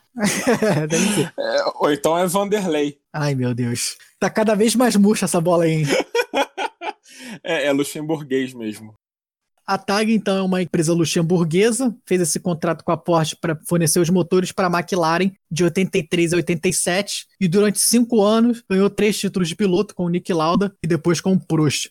É, 0.61 0.87
deve 0.87 1.15
ser. 1.15 1.33
É, 1.39 1.65
ou 1.77 1.91
então 1.91 2.19
é 2.19 2.27
Vanderlei. 2.27 2.99
Ai, 3.13 3.35
meu 3.35 3.55
Deus. 3.55 3.97
Tá 4.21 4.29
cada 4.29 4.55
vez 4.55 4.75
mais 4.75 4.95
murcha 4.95 5.25
essa 5.25 5.41
bola 5.41 5.65
aí, 5.65 5.73
hein? 5.73 5.87
É, 7.43 7.67
é 7.67 7.73
luxemburguês 7.73 8.53
mesmo. 8.55 8.95
A 9.67 9.79
TAG, 9.79 10.13
então, 10.13 10.37
é 10.37 10.43
uma 10.43 10.61
empresa 10.61 10.93
luxemburguesa, 10.93 11.97
fez 12.07 12.21
esse 12.21 12.39
contrato 12.39 12.85
com 12.85 12.93
a 12.93 12.99
Porsche 12.99 13.35
para 13.35 13.59
fornecer 13.67 13.99
os 13.99 14.11
motores 14.11 14.53
para 14.53 14.67
a 14.67 14.79
McLaren 14.79 15.33
de 15.51 15.65
83 15.65 16.35
a 16.35 16.37
87 16.37 17.27
e 17.41 17.49
durante 17.49 17.81
cinco 17.81 18.23
anos 18.23 18.63
ganhou 18.69 18.91
três 18.91 19.19
títulos 19.19 19.49
de 19.49 19.57
piloto 19.57 19.95
com 19.95 20.05
o 20.05 20.09
Nick 20.11 20.31
Lauda 20.35 20.77
e 20.83 20.87
depois 20.87 21.19
com 21.19 21.33
o 21.33 21.41
Prost. 21.41 21.91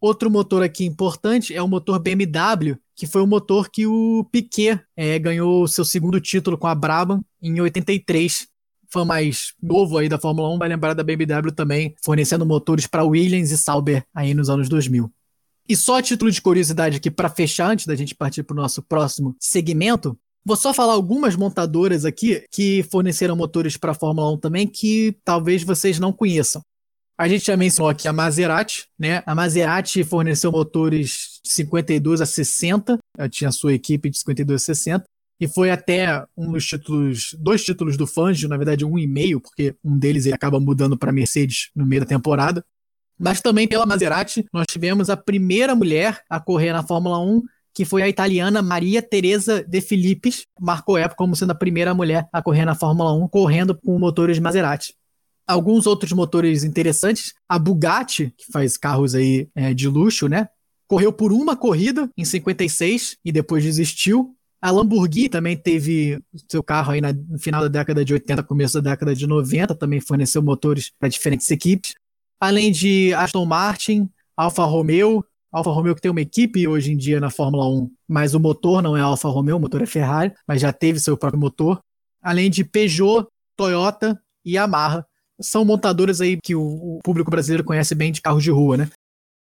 Outro 0.00 0.30
motor 0.30 0.62
aqui 0.62 0.86
importante 0.86 1.52
é 1.52 1.60
o 1.60 1.66
motor 1.66 1.98
BMW, 1.98 2.76
que 2.94 3.08
foi 3.08 3.22
o 3.22 3.26
motor 3.26 3.68
que 3.68 3.86
o 3.88 4.24
Piquet 4.30 4.80
é, 4.96 5.18
ganhou 5.18 5.66
seu 5.66 5.84
segundo 5.84 6.20
título 6.20 6.56
com 6.56 6.68
a 6.68 6.74
Brabham 6.76 7.22
em 7.42 7.60
83. 7.60 8.46
Fã 8.92 9.04
mais 9.04 9.54
novo 9.62 9.98
aí 9.98 10.08
da 10.08 10.18
Fórmula 10.18 10.52
1 10.54 10.58
vai 10.58 10.68
lembrar 10.68 10.94
da 10.94 11.04
BMW 11.04 11.52
também, 11.54 11.94
fornecendo 12.02 12.44
motores 12.44 12.86
para 12.86 13.04
Williams 13.04 13.50
e 13.50 13.58
Sauber 13.58 14.04
aí 14.14 14.34
nos 14.34 14.50
anos 14.50 14.68
2000. 14.68 15.10
E 15.68 15.76
só 15.76 15.98
a 15.98 16.02
título 16.02 16.30
de 16.30 16.42
curiosidade 16.42 16.96
aqui 16.96 17.10
para 17.10 17.28
fechar, 17.28 17.70
antes 17.70 17.86
da 17.86 17.94
gente 17.94 18.14
partir 18.14 18.42
para 18.42 18.54
o 18.54 18.56
nosso 18.56 18.82
próximo 18.82 19.36
segmento, 19.38 20.18
vou 20.44 20.56
só 20.56 20.74
falar 20.74 20.94
algumas 20.94 21.36
montadoras 21.36 22.04
aqui 22.04 22.44
que 22.50 22.82
forneceram 22.90 23.36
motores 23.36 23.76
para 23.76 23.92
a 23.92 23.94
Fórmula 23.94 24.32
1 24.32 24.38
também 24.38 24.66
que 24.66 25.16
talvez 25.24 25.62
vocês 25.62 26.00
não 26.00 26.12
conheçam. 26.12 26.60
A 27.16 27.28
gente 27.28 27.46
já 27.46 27.56
mencionou 27.56 27.90
aqui 27.90 28.08
a 28.08 28.12
Maserati, 28.12 28.86
né? 28.98 29.22
A 29.26 29.34
Maserati 29.34 30.02
forneceu 30.02 30.50
motores 30.50 31.38
de 31.44 31.52
52 31.52 32.20
a 32.22 32.26
60, 32.26 32.98
ela 33.16 33.28
tinha 33.28 33.50
a 33.50 33.52
sua 33.52 33.74
equipe 33.74 34.10
de 34.10 34.18
52 34.18 34.62
a 34.62 34.64
60, 34.64 35.04
e 35.40 35.48
foi 35.48 35.70
até 35.70 36.24
um 36.36 36.52
dos 36.52 36.66
títulos, 36.66 37.34
dois 37.38 37.64
títulos 37.64 37.96
do 37.96 38.06
Fangio, 38.06 38.48
na 38.48 38.56
verdade 38.56 38.84
um 38.84 38.98
e 38.98 39.06
meio, 39.06 39.40
porque 39.40 39.74
um 39.82 39.98
deles 39.98 40.26
ele 40.26 40.34
acaba 40.34 40.60
mudando 40.60 40.96
para 40.98 41.10
Mercedes 41.12 41.70
no 41.74 41.86
meio 41.86 42.02
da 42.02 42.06
temporada. 42.06 42.64
Mas 43.18 43.40
também 43.40 43.66
pela 43.66 43.86
Maserati, 43.86 44.44
nós 44.52 44.66
tivemos 44.70 45.10
a 45.10 45.16
primeira 45.16 45.74
mulher 45.74 46.22
a 46.28 46.38
correr 46.38 46.72
na 46.72 46.82
Fórmula 46.82 47.18
1, 47.18 47.42
que 47.74 47.84
foi 47.84 48.02
a 48.02 48.08
italiana 48.08 48.62
Maria 48.62 49.00
Teresa 49.00 49.62
De 49.62 49.80
Filippis, 49.80 50.44
marcou 50.58 50.98
época 50.98 51.16
como 51.16 51.36
sendo 51.36 51.52
a 51.52 51.54
primeira 51.54 51.94
mulher 51.94 52.28
a 52.32 52.42
correr 52.42 52.64
na 52.64 52.74
Fórmula 52.74 53.12
1, 53.12 53.28
correndo 53.28 53.74
com 53.74 53.98
motores 53.98 54.38
Maserati 54.38 54.94
alguns 55.50 55.86
outros 55.86 56.12
motores 56.12 56.64
interessantes. 56.64 57.34
A 57.48 57.58
Bugatti, 57.58 58.32
que 58.36 58.50
faz 58.52 58.76
carros 58.76 59.14
aí 59.14 59.48
é, 59.54 59.74
de 59.74 59.88
luxo, 59.88 60.28
né? 60.28 60.48
Correu 60.86 61.12
por 61.12 61.32
uma 61.32 61.56
corrida 61.56 62.08
em 62.16 62.24
56 62.24 63.16
e 63.24 63.32
depois 63.32 63.62
desistiu. 63.62 64.34
A 64.60 64.70
Lamborghini 64.70 65.28
também 65.28 65.56
teve 65.56 66.22
seu 66.48 66.62
carro 66.62 66.92
aí 66.92 67.00
no 67.00 67.38
final 67.38 67.62
da 67.62 67.68
década 67.68 68.04
de 68.04 68.12
80, 68.12 68.42
começo 68.42 68.80
da 68.80 68.90
década 68.90 69.14
de 69.14 69.26
90, 69.26 69.74
também 69.74 70.00
forneceu 70.00 70.42
motores 70.42 70.92
para 70.98 71.08
diferentes 71.08 71.50
equipes. 71.50 71.94
Além 72.38 72.70
de 72.70 73.14
Aston 73.14 73.46
Martin, 73.46 74.10
Alfa 74.36 74.64
Romeo, 74.64 75.24
Alfa 75.50 75.70
Romeo 75.70 75.94
que 75.94 76.02
tem 76.02 76.10
uma 76.10 76.20
equipe 76.20 76.68
hoje 76.68 76.92
em 76.92 76.96
dia 76.96 77.20
na 77.20 77.30
Fórmula 77.30 77.68
1, 77.68 77.90
mas 78.06 78.34
o 78.34 78.40
motor 78.40 78.82
não 78.82 78.96
é 78.96 79.00
Alfa 79.00 79.28
Romeo, 79.28 79.56
o 79.56 79.60
motor 79.60 79.82
é 79.82 79.86
Ferrari, 79.86 80.32
mas 80.46 80.60
já 80.60 80.72
teve 80.72 81.00
seu 81.00 81.16
próprio 81.16 81.40
motor. 81.40 81.80
Além 82.22 82.50
de 82.50 82.62
Peugeot, 82.62 83.26
Toyota 83.56 84.20
e 84.44 84.52
Yamaha, 84.52 85.06
são 85.40 85.64
montadoras 85.64 86.20
aí 86.20 86.38
que 86.42 86.54
o, 86.54 86.98
público 87.02 87.30
brasileiro 87.30 87.64
conhece 87.64 87.94
bem 87.94 88.12
de 88.12 88.20
carros 88.20 88.42
de 88.42 88.50
rua, 88.50 88.76
né? 88.76 88.90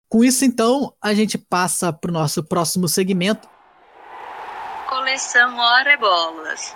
Com 0.10 0.24
isso, 0.24 0.46
então, 0.46 0.94
a 1.02 1.14
gente 1.14 1.38
passa 1.38 1.92
para 1.92 2.10
o 2.10 2.14
nosso 2.14 2.44
próximo 2.44 2.88
segmento. 2.88 3.48
Coleção 4.98 5.56
Hora 5.60 5.96
Bolas. 5.96 6.76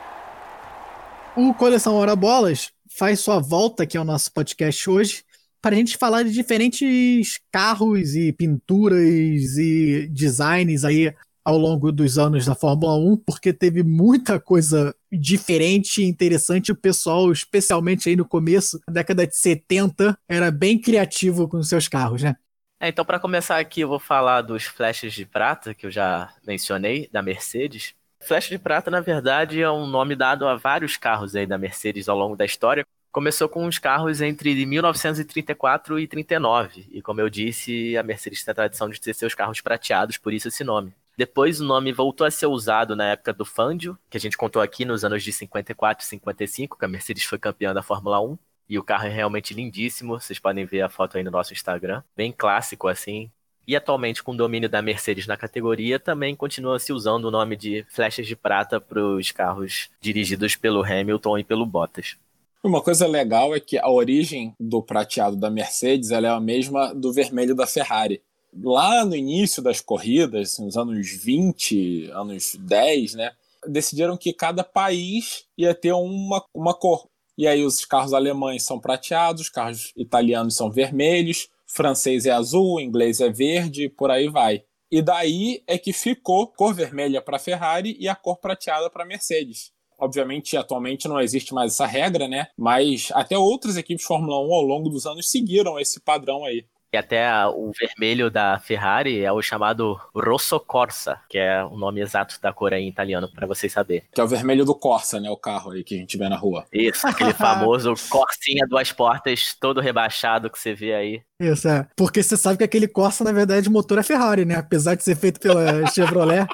O 1.36 1.56
Coleção 1.56 1.96
Hora 1.96 2.16
Bolas 2.16 2.72
faz 2.88 3.20
sua 3.20 3.40
volta 3.40 3.82
aqui 3.82 3.98
ao 3.98 4.06
nosso 4.06 4.32
podcast 4.32 4.88
hoje 4.88 5.24
para 5.60 5.76
a 5.76 5.80
gente 5.80 5.98
falar 5.98 6.22
de 6.22 6.32
diferentes 6.32 7.40
carros 7.52 8.16
e 8.16 8.32
pinturas 8.32 9.58
e 9.58 10.08
designs 10.12 10.86
aí 10.86 11.12
ao 11.44 11.58
longo 11.58 11.92
dos 11.92 12.20
anos 12.20 12.46
da 12.46 12.54
Fórmula 12.54 12.96
1, 12.96 13.18
porque 13.18 13.52
teve 13.52 13.82
muita 13.82 14.40
coisa 14.40 14.96
diferente 15.12 16.04
e 16.04 16.06
interessante. 16.06 16.72
O 16.72 16.76
pessoal, 16.76 17.32
especialmente 17.32 18.08
aí 18.08 18.16
no 18.16 18.24
começo, 18.24 18.80
da 18.88 18.94
década 18.94 19.26
de 19.26 19.36
70, 19.36 20.16
era 20.30 20.52
bem 20.52 20.80
criativo 20.80 21.48
com 21.48 21.64
seus 21.64 21.88
carros, 21.88 22.22
né? 22.22 22.36
É, 22.80 22.88
então, 22.90 23.04
para 23.04 23.20
começar 23.20 23.58
aqui, 23.58 23.82
eu 23.82 23.88
vou 23.88 24.00
falar 24.00 24.44
dos 24.44 24.66
flashes 24.66 25.12
de 25.12 25.26
prata, 25.26 25.74
que 25.74 25.88
eu 25.88 25.92
já 25.92 26.32
mencionei, 26.46 27.10
da 27.12 27.24
Mercedes. 27.24 27.96
Flash 28.22 28.50
de 28.50 28.60
prata, 28.60 28.92
na 28.92 29.02
verdade, 29.02 29.62
é 29.62 29.70
um 29.70 29.88
nome 29.88 30.16
dado 30.16 30.48
a 30.48 30.56
vários 30.56 30.96
carros 30.96 31.36
aí 31.36 31.46
da 31.46 31.58
Mercedes 31.58 32.08
ao 32.08 32.18
longo 32.18 32.36
da 32.36 32.46
história. 32.46 32.86
Começou 33.12 33.50
com 33.50 33.66
os 33.66 33.78
carros 33.78 34.22
entre 34.22 34.66
1934 34.66 36.00
e 36.00 36.08
39. 36.08 36.88
E 36.92 37.02
como 37.02 37.20
eu 37.20 37.30
disse, 37.30 37.98
a 37.98 38.04
Mercedes 38.04 38.44
tem 38.44 38.52
a 38.52 38.56
tradição 38.56 38.90
de 38.90 39.02
ter 39.02 39.14
seus 39.14 39.36
carros 39.36 39.60
prateados, 39.60 40.18
por 40.18 40.32
isso 40.32 40.48
esse 40.48 40.64
nome. 40.64 40.94
Depois 41.18 41.60
o 41.60 41.66
nome 41.66 41.92
voltou 41.92 42.26
a 42.26 42.32
ser 42.32 42.46
usado 42.46 42.96
na 42.96 43.10
época 43.10 43.34
do 43.34 43.44
Fangio, 43.44 43.98
que 44.10 44.18
a 44.18 44.20
gente 44.20 44.38
contou 44.38 44.62
aqui 44.62 44.86
nos 44.86 45.04
anos 45.04 45.24
de 45.24 45.34
54 45.34 46.06
e 46.06 46.08
55, 46.08 46.78
que 46.78 46.86
a 46.86 46.88
Mercedes 46.88 47.26
foi 47.26 47.38
campeã 47.38 47.74
da 47.74 47.84
Fórmula 47.84 48.22
1. 48.22 48.38
E 48.70 48.80
o 48.80 48.84
carro 48.84 49.06
é 49.06 49.10
realmente 49.10 49.54
lindíssimo, 49.54 50.18
vocês 50.18 50.40
podem 50.40 50.64
ver 50.64 50.82
a 50.82 50.90
foto 50.90 51.18
aí 51.18 51.24
no 51.24 51.32
nosso 51.32 51.52
Instagram. 51.52 52.02
Bem 52.16 52.32
clássico 52.32 52.88
assim. 52.88 53.30
E 53.68 53.76
atualmente, 53.76 54.24
com 54.24 54.32
o 54.32 54.38
domínio 54.38 54.70
da 54.70 54.82
Mercedes 54.82 55.28
na 55.28 55.38
categoria, 55.38 56.00
também 56.00 56.36
continua 56.36 56.80
se 56.80 56.92
usando 56.92 57.26
o 57.26 57.32
nome 57.32 57.56
de 57.56 57.86
flechas 57.90 58.28
de 58.28 58.36
prata 58.36 58.82
para 58.82 59.02
os 59.04 59.32
carros 59.32 59.90
dirigidos 60.02 60.56
pelo 60.56 60.84
Hamilton 60.84 61.38
e 61.38 61.44
pelo 61.44 61.66
Bottas. 61.66 62.18
Uma 62.64 62.82
coisa 62.82 63.08
legal 63.08 63.56
é 63.56 63.60
que 63.60 63.78
a 63.78 63.90
origem 63.90 64.54
do 64.60 64.84
prateado 64.84 65.36
da 65.36 65.50
Mercedes 65.50 66.12
é 66.12 66.28
a 66.28 66.40
mesma 66.40 66.94
do 66.94 67.12
vermelho 67.12 67.56
da 67.56 67.66
Ferrari 67.66 68.22
lá 68.64 69.06
no 69.06 69.16
início 69.16 69.62
das 69.62 69.80
corridas, 69.82 70.58
nos 70.60 70.76
anos 70.76 71.10
20, 71.10 72.10
anos 72.12 72.56
10, 72.60 73.16
né, 73.16 73.32
decidiram 73.68 74.18
que 74.18 74.34
cada 74.34 74.64
país 74.64 75.46
ia 75.58 75.74
ter 75.74 75.94
uma, 75.94 76.44
uma 76.54 76.74
cor. 76.74 77.08
E 77.38 77.48
aí 77.48 77.64
os 77.64 77.86
carros 77.86 78.14
alemães 78.14 78.64
são 78.64 78.80
prateados, 78.80 79.44
os 79.44 79.50
carros 79.50 79.94
italianos 79.96 80.56
são 80.56 80.70
vermelhos, 80.70 81.48
francês 81.74 82.26
é 82.26 82.32
azul, 82.32 82.80
inglês 82.80 83.20
é 83.20 83.30
verde, 83.30 83.90
por 83.90 84.12
aí 84.12 84.28
vai. 84.28 84.64
E 84.92 85.02
daí 85.02 85.64
é 85.66 85.78
que 85.78 85.94
ficou 85.94 86.48
cor 86.48 86.74
vermelha 86.74 87.22
para 87.22 87.40
Ferrari 87.40 87.96
e 88.00 88.10
a 88.10 88.16
cor 88.16 88.38
prateada 88.38 88.90
para 88.90 89.06
Mercedes. 89.06 89.72
Obviamente, 89.98 90.58
atualmente 90.58 91.08
não 91.08 91.22
existe 91.22 91.54
mais 91.54 91.74
essa 91.74 91.86
regra, 91.86 92.28
né? 92.28 92.48
Mas 92.58 93.10
até 93.14 93.38
outras 93.38 93.78
equipes 93.78 94.02
de 94.02 94.08
Fórmula 94.08 94.40
1 94.40 94.54
ao 94.54 94.62
longo 94.64 94.90
dos 94.90 95.06
anos 95.06 95.30
seguiram 95.30 95.80
esse 95.80 96.02
padrão 96.02 96.44
aí. 96.44 96.66
E 96.94 96.98
até 96.98 97.26
o 97.48 97.72
vermelho 97.72 98.30
da 98.30 98.60
Ferrari 98.60 99.24
é 99.24 99.32
o 99.32 99.42
chamado 99.42 99.98
Rosso 100.14 100.60
Corsa, 100.60 101.22
que 101.30 101.38
é 101.38 101.64
o 101.64 101.78
nome 101.78 102.02
exato 102.02 102.38
da 102.42 102.52
cor 102.52 102.74
aí 102.74 102.84
em 102.84 102.90
italiano, 102.90 103.32
para 103.34 103.48
vocês 103.48 103.72
saberem. 103.72 104.04
Que 104.12 104.20
é 104.20 104.24
o 104.24 104.28
vermelho 104.28 104.66
do 104.66 104.76
Corsa, 104.76 105.18
né? 105.18 105.30
O 105.30 105.38
carro 105.38 105.72
aí 105.72 105.86
que 105.86 105.96
a 105.96 105.98
gente 105.98 106.18
vê 106.18 106.28
na 106.28 106.36
rua. 106.36 106.66
Isso, 106.74 107.08
aquele 107.08 107.32
famoso 107.34 107.94
Corsinha 108.10 108.68
duas 108.68 108.92
portas, 108.92 109.56
todo 109.58 109.80
rebaixado 109.80 110.50
que 110.50 110.60
você 110.60 110.74
vê 110.74 110.94
aí. 110.94 111.22
Isso, 111.40 111.70
é. 111.70 111.88
Porque 111.96 112.22
você 112.22 112.36
sabe 112.36 112.58
que 112.58 112.66
aquele 112.66 112.90
Corsa, 112.90 113.24
na 113.24 113.32
verdade, 113.32 113.70
o 113.70 113.72
motor 113.72 113.98
é 113.98 114.04
Ferrari, 114.04 114.44
né? 114.44 114.56
Apesar 114.56 114.96
de 114.96 115.04
ser 115.04 115.16
feito 115.16 115.40
pela 115.40 115.88
Chevrolet. 115.88 116.46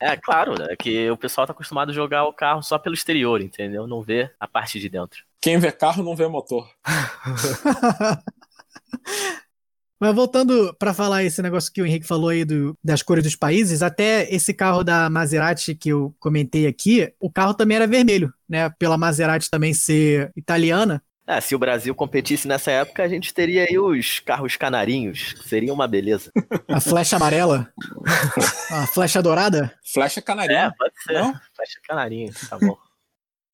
É, 0.00 0.16
claro, 0.16 0.54
é 0.68 0.74
que 0.74 1.08
o 1.08 1.16
pessoal 1.16 1.46
tá 1.46 1.52
acostumado 1.52 1.90
a 1.90 1.94
jogar 1.94 2.24
o 2.24 2.32
carro 2.32 2.62
só 2.62 2.80
pelo 2.80 2.96
exterior, 2.96 3.40
entendeu? 3.40 3.86
Não 3.86 4.02
vê 4.02 4.28
a 4.40 4.48
parte 4.48 4.80
de 4.80 4.88
dentro. 4.88 5.22
Quem 5.40 5.56
vê 5.58 5.70
carro 5.70 6.02
não 6.02 6.16
vê 6.16 6.26
motor. 6.26 6.68
Mas 10.02 10.16
voltando 10.16 10.74
para 10.80 10.92
falar 10.92 11.22
esse 11.22 11.40
negócio 11.40 11.72
que 11.72 11.80
o 11.80 11.86
Henrique 11.86 12.04
falou 12.04 12.30
aí 12.30 12.44
do, 12.44 12.76
das 12.82 13.02
cores 13.04 13.22
dos 13.22 13.36
países, 13.36 13.84
até 13.84 14.28
esse 14.34 14.52
carro 14.52 14.82
da 14.82 15.08
Maserati 15.08 15.76
que 15.76 15.90
eu 15.90 16.12
comentei 16.18 16.66
aqui, 16.66 17.14
o 17.20 17.30
carro 17.30 17.54
também 17.54 17.76
era 17.76 17.86
vermelho, 17.86 18.34
né? 18.48 18.68
Pela 18.80 18.98
Maserati 18.98 19.48
também 19.48 19.72
ser 19.72 20.32
italiana, 20.34 21.00
É, 21.24 21.40
se 21.40 21.54
o 21.54 21.58
Brasil 21.58 21.94
competisse 21.94 22.48
nessa 22.48 22.72
época, 22.72 23.04
a 23.04 23.08
gente 23.08 23.32
teria 23.32 23.62
aí 23.62 23.78
os 23.78 24.18
carros 24.18 24.56
canarinhos, 24.56 25.36
seria 25.44 25.72
uma 25.72 25.86
beleza. 25.86 26.32
A 26.66 26.80
flecha 26.80 27.14
amarela? 27.14 27.72
A 28.72 28.88
flecha 28.88 29.22
dourada? 29.22 29.72
Flecha 29.84 30.20
canarinho. 30.20 30.58
É, 30.58 30.72
pode 30.76 30.94
ser. 31.00 31.12
Não? 31.12 31.32
Flecha 31.54 31.78
canarinho, 31.86 32.32
tá 32.50 32.58
bom. 32.58 32.76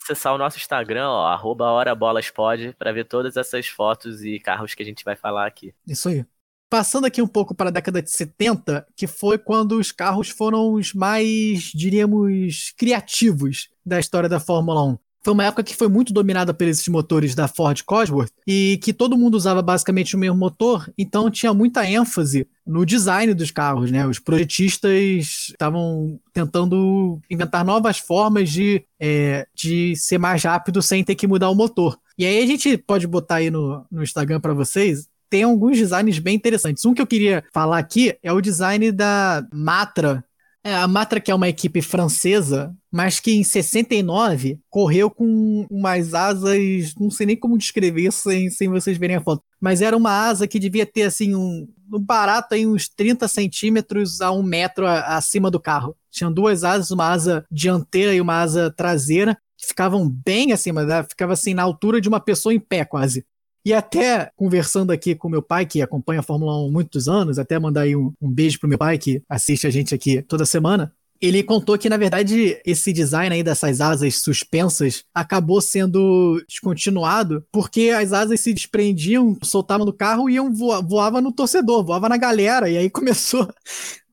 Acessar 0.03 0.35
o 0.35 0.39
nosso 0.39 0.57
Instagram, 0.57 1.11
ó, 1.11 1.27
arroba 1.27 1.71
horabolaspod, 1.71 2.75
pra 2.79 2.91
ver 2.91 3.05
todas 3.05 3.37
essas 3.37 3.69
fotos 3.69 4.25
e 4.25 4.41
carros 4.41 4.75
que 4.75 4.83
a 4.83 4.87
gente 4.87 5.05
vai 5.05 5.15
falar 5.15 5.47
aqui. 5.47 5.75
Isso 5.87 6.09
aí. 6.09 6.25
Passando 6.71 7.07
aqui 7.07 7.23
um 7.23 7.27
pouco 7.27 7.55
para 7.55 7.71
a 7.71 7.73
década 7.73 8.03
de 8.03 8.11
70, 8.11 8.87
que 8.95 9.07
foi 9.07 9.39
quando 9.39 9.79
os 9.79 9.91
carros 9.91 10.29
foram 10.29 10.75
os 10.75 10.93
mais, 10.93 11.73
diríamos, 11.75 12.75
criativos 12.77 13.69
da 13.85 13.99
história 13.99 14.29
da 14.29 14.39
Fórmula 14.39 14.85
1. 14.85 14.99
Foi 15.25 15.33
uma 15.33 15.45
época 15.45 15.63
que 15.65 15.75
foi 15.75 15.89
muito 15.89 16.13
dominada 16.13 16.55
por 16.55 16.67
esses 16.67 16.87
motores 16.89 17.35
da 17.35 17.49
Ford 17.49 17.83
Cosworth 17.83 18.33
e 18.47 18.79
que 18.83 18.93
todo 18.93 19.17
mundo 19.17 19.35
usava 19.35 19.61
basicamente 19.61 20.15
o 20.15 20.19
mesmo 20.19 20.37
motor, 20.37 20.91
então 20.97 21.31
tinha 21.31 21.53
muita 21.53 21.89
ênfase 21.89 22.47
no 22.67 22.87
design 22.87 23.35
dos 23.35 23.51
carros, 23.51 23.91
né? 23.91 24.07
Os 24.07 24.19
projetistas 24.19 25.49
estavam 25.51 26.21
tentando 26.33 27.19
inventar 27.31 27.65
novas 27.65 27.99
formas 27.99 28.51
de, 28.51 28.85
é, 29.01 29.47
de 29.55 29.97
ser 29.97 30.19
mais 30.19 30.43
rápido 30.45 30.81
sem 30.81 31.03
ter 31.03 31.15
que 31.15 31.27
mudar 31.27 31.51
o 31.51 31.55
motor. 31.55 31.99
E 32.17 32.25
aí 32.25 32.43
a 32.43 32.47
gente 32.47 32.77
pode 32.77 33.07
botar 33.07 33.37
aí 33.37 33.51
no, 33.51 33.85
no 33.91 34.03
Instagram 34.03 34.41
para 34.41 34.55
vocês 34.55 35.09
tem 35.31 35.43
alguns 35.43 35.77
designs 35.77 36.19
bem 36.19 36.35
interessantes. 36.35 36.85
Um 36.85 36.95
que 36.95 37.03
eu 37.03 37.07
queria 37.07 37.45
falar 37.53 37.79
aqui 37.79 38.17
é 38.23 38.33
o 38.33 38.41
design 38.41 38.91
da 38.93 39.47
Matra. 39.53 40.25
É, 40.65 40.75
a 40.75 40.89
Matra, 40.89 41.21
que 41.21 41.31
é 41.31 41.35
uma 41.35 41.49
equipe 41.49 41.81
francesa, 41.81 42.75
mas 42.91 43.21
que 43.21 43.33
em 43.33 43.45
69 43.45 44.59
correu 44.69 45.09
com 45.09 45.67
umas 45.71 46.15
asas, 46.15 46.95
não 46.99 47.11
sei 47.11 47.27
nem 47.27 47.37
como 47.37 47.57
descrever 47.57 48.11
sem, 48.13 48.51
sem 48.51 48.69
vocês 48.69 48.99
verem 48.99 49.17
a 49.17 49.21
foto, 49.21 49.43
mas 49.61 49.81
era 49.81 49.97
uma 49.97 50.11
asa 50.11 50.47
que 50.49 50.59
devia 50.59 50.85
ter 50.85 51.03
assim 51.03 51.35
um, 51.35 51.67
um 51.93 52.01
barato 52.01 52.55
aí 52.55 52.67
uns 52.67 52.89
30 52.89 53.29
centímetros 53.29 54.21
a 54.21 54.31
um 54.33 54.43
metro 54.43 54.87
a- 54.87 55.17
acima 55.17 55.51
do 55.51 55.61
carro. 55.61 55.97
Tinham 56.11 56.33
duas 56.33 56.65
asas, 56.65 56.91
uma 56.91 57.09
asa 57.09 57.45
dianteira 57.51 58.13
e 58.15 58.21
uma 58.21 58.41
asa 58.41 58.71
traseira, 58.71 59.39
que 59.57 59.67
ficavam 59.67 60.09
bem 60.09 60.53
acima, 60.53 60.85
né? 60.85 61.03
ficava 61.03 61.33
assim 61.33 61.55
na 61.55 61.63
altura 61.63 62.01
de 62.01 62.09
uma 62.09 62.21
pessoa 62.21 62.53
em 62.55 62.61
pé 62.61 62.85
quase. 62.85 63.25
E 63.69 63.75
até 63.75 64.31
conversando 64.35 64.93
aqui 64.93 65.15
com 65.15 65.29
meu 65.29 65.43
pai, 65.43 65.67
que 65.67 65.83
acompanha 65.83 66.21
a 66.21 66.23
Fórmula 66.23 66.59
1 66.59 66.69
há 66.69 66.71
muitos 66.71 67.07
anos, 67.07 67.39
até 67.39 67.59
mandar 67.59 67.83
aí 67.83 67.95
um, 67.95 68.15
um 68.19 68.33
beijo 68.33 68.59
pro 68.59 68.67
meu 68.67 68.79
pai, 68.79 68.97
que 68.97 69.23
assiste 69.29 69.67
a 69.67 69.71
gente 69.71 69.95
aqui 69.95 70.23
toda 70.23 70.47
semana. 70.47 70.91
Ele 71.21 71.43
contou 71.43 71.77
que, 71.77 71.87
na 71.87 71.99
verdade, 71.99 72.59
esse 72.65 72.95
design 72.95 73.35
aí 73.35 73.43
dessas 73.43 73.83
asas 73.83 74.23
suspensas 74.23 75.05
acabou 75.15 75.61
sendo 75.61 76.43
descontinuado 76.49 77.45
porque 77.53 77.91
as 77.91 78.15
asas 78.15 78.41
se 78.41 78.55
desprendiam, 78.55 79.37
soltavam 79.43 79.85
do 79.85 79.93
carro 79.93 80.31
e 80.31 80.37
iam 80.37 80.51
voa, 80.51 80.81
voava 80.81 81.21
no 81.21 81.31
torcedor, 81.31 81.85
voava 81.85 82.09
na 82.09 82.17
galera, 82.17 82.71
e 82.71 82.79
aí 82.79 82.89
começou 82.89 83.47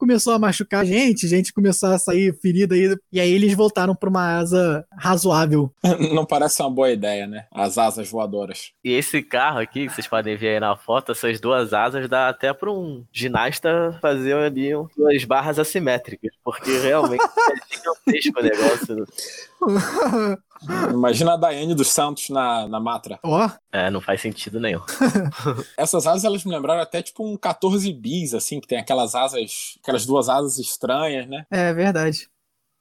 começou 0.06 0.34
a 0.34 0.40
machucar 0.40 0.82
a 0.82 0.86
gente, 0.86 1.28
gente 1.28 1.52
começou 1.52 1.90
a 1.90 1.98
sair 1.98 2.32
ferida 2.40 2.76
aí, 2.76 2.96
e 3.12 3.20
aí 3.20 3.32
eles 3.32 3.56
voltaram 3.56 3.96
para 3.96 4.08
uma 4.08 4.38
asa 4.38 4.86
razoável. 4.96 5.74
Não 6.14 6.24
parece 6.24 6.62
uma 6.62 6.70
boa 6.70 6.92
ideia, 6.92 7.26
né? 7.26 7.46
As 7.52 7.80
asas 7.80 8.08
voadoras. 8.08 8.72
E 8.84 8.92
esse 8.94 9.24
carro 9.24 9.58
aqui, 9.60 9.88
que 9.88 9.94
vocês 9.94 10.08
podem 10.08 10.38
ver 10.38 10.50
aí 10.50 10.60
na 10.60 10.78
foto, 10.78 11.12
essas 11.12 11.40
duas 11.40 11.74
asas 11.74 12.08
dá 12.08 12.30
até 12.30 12.54
para 12.54 12.72
um 12.72 13.04
ginasta 13.12 13.98
fazer 14.00 14.36
ali 14.36 14.76
um- 14.76 14.88
duas 14.96 15.24
barras 15.26 15.58
assimétricas, 15.58 16.32
porque 16.44 16.78
realmente 16.78 17.24
é 17.24 17.76
gigantesco 17.76 18.40
o 18.40 18.44
negócio. 18.44 19.08
Imagina 20.92 21.34
a 21.34 21.38
Daiane 21.38 21.76
dos 21.76 21.90
Santos 21.90 22.30
na, 22.30 22.68
na 22.68 22.80
Matra. 22.80 23.20
Ó, 23.24 23.50
É, 23.72 23.90
não 23.90 24.02
faz 24.02 24.22
sentido 24.22 24.60
nenhum. 24.60 24.82
Essas 25.78 26.08
asas, 26.08 26.24
elas 26.24 26.44
me 26.44 26.52
lembraram 26.52 26.82
até 26.82 27.02
tipo 27.02 27.26
um 27.26 27.38
14 27.38 27.92
bis, 27.94 28.34
assim, 28.34 28.60
que 28.60 28.68
tem 28.68 28.78
aquelas 28.78 29.16
asas, 29.16 29.78
aquelas 29.82 30.06
duas 30.06 30.30
asas 30.30 30.58
estranhas, 30.58 31.28
né? 31.28 31.46
é 31.52 31.74
verdade. 31.74 32.30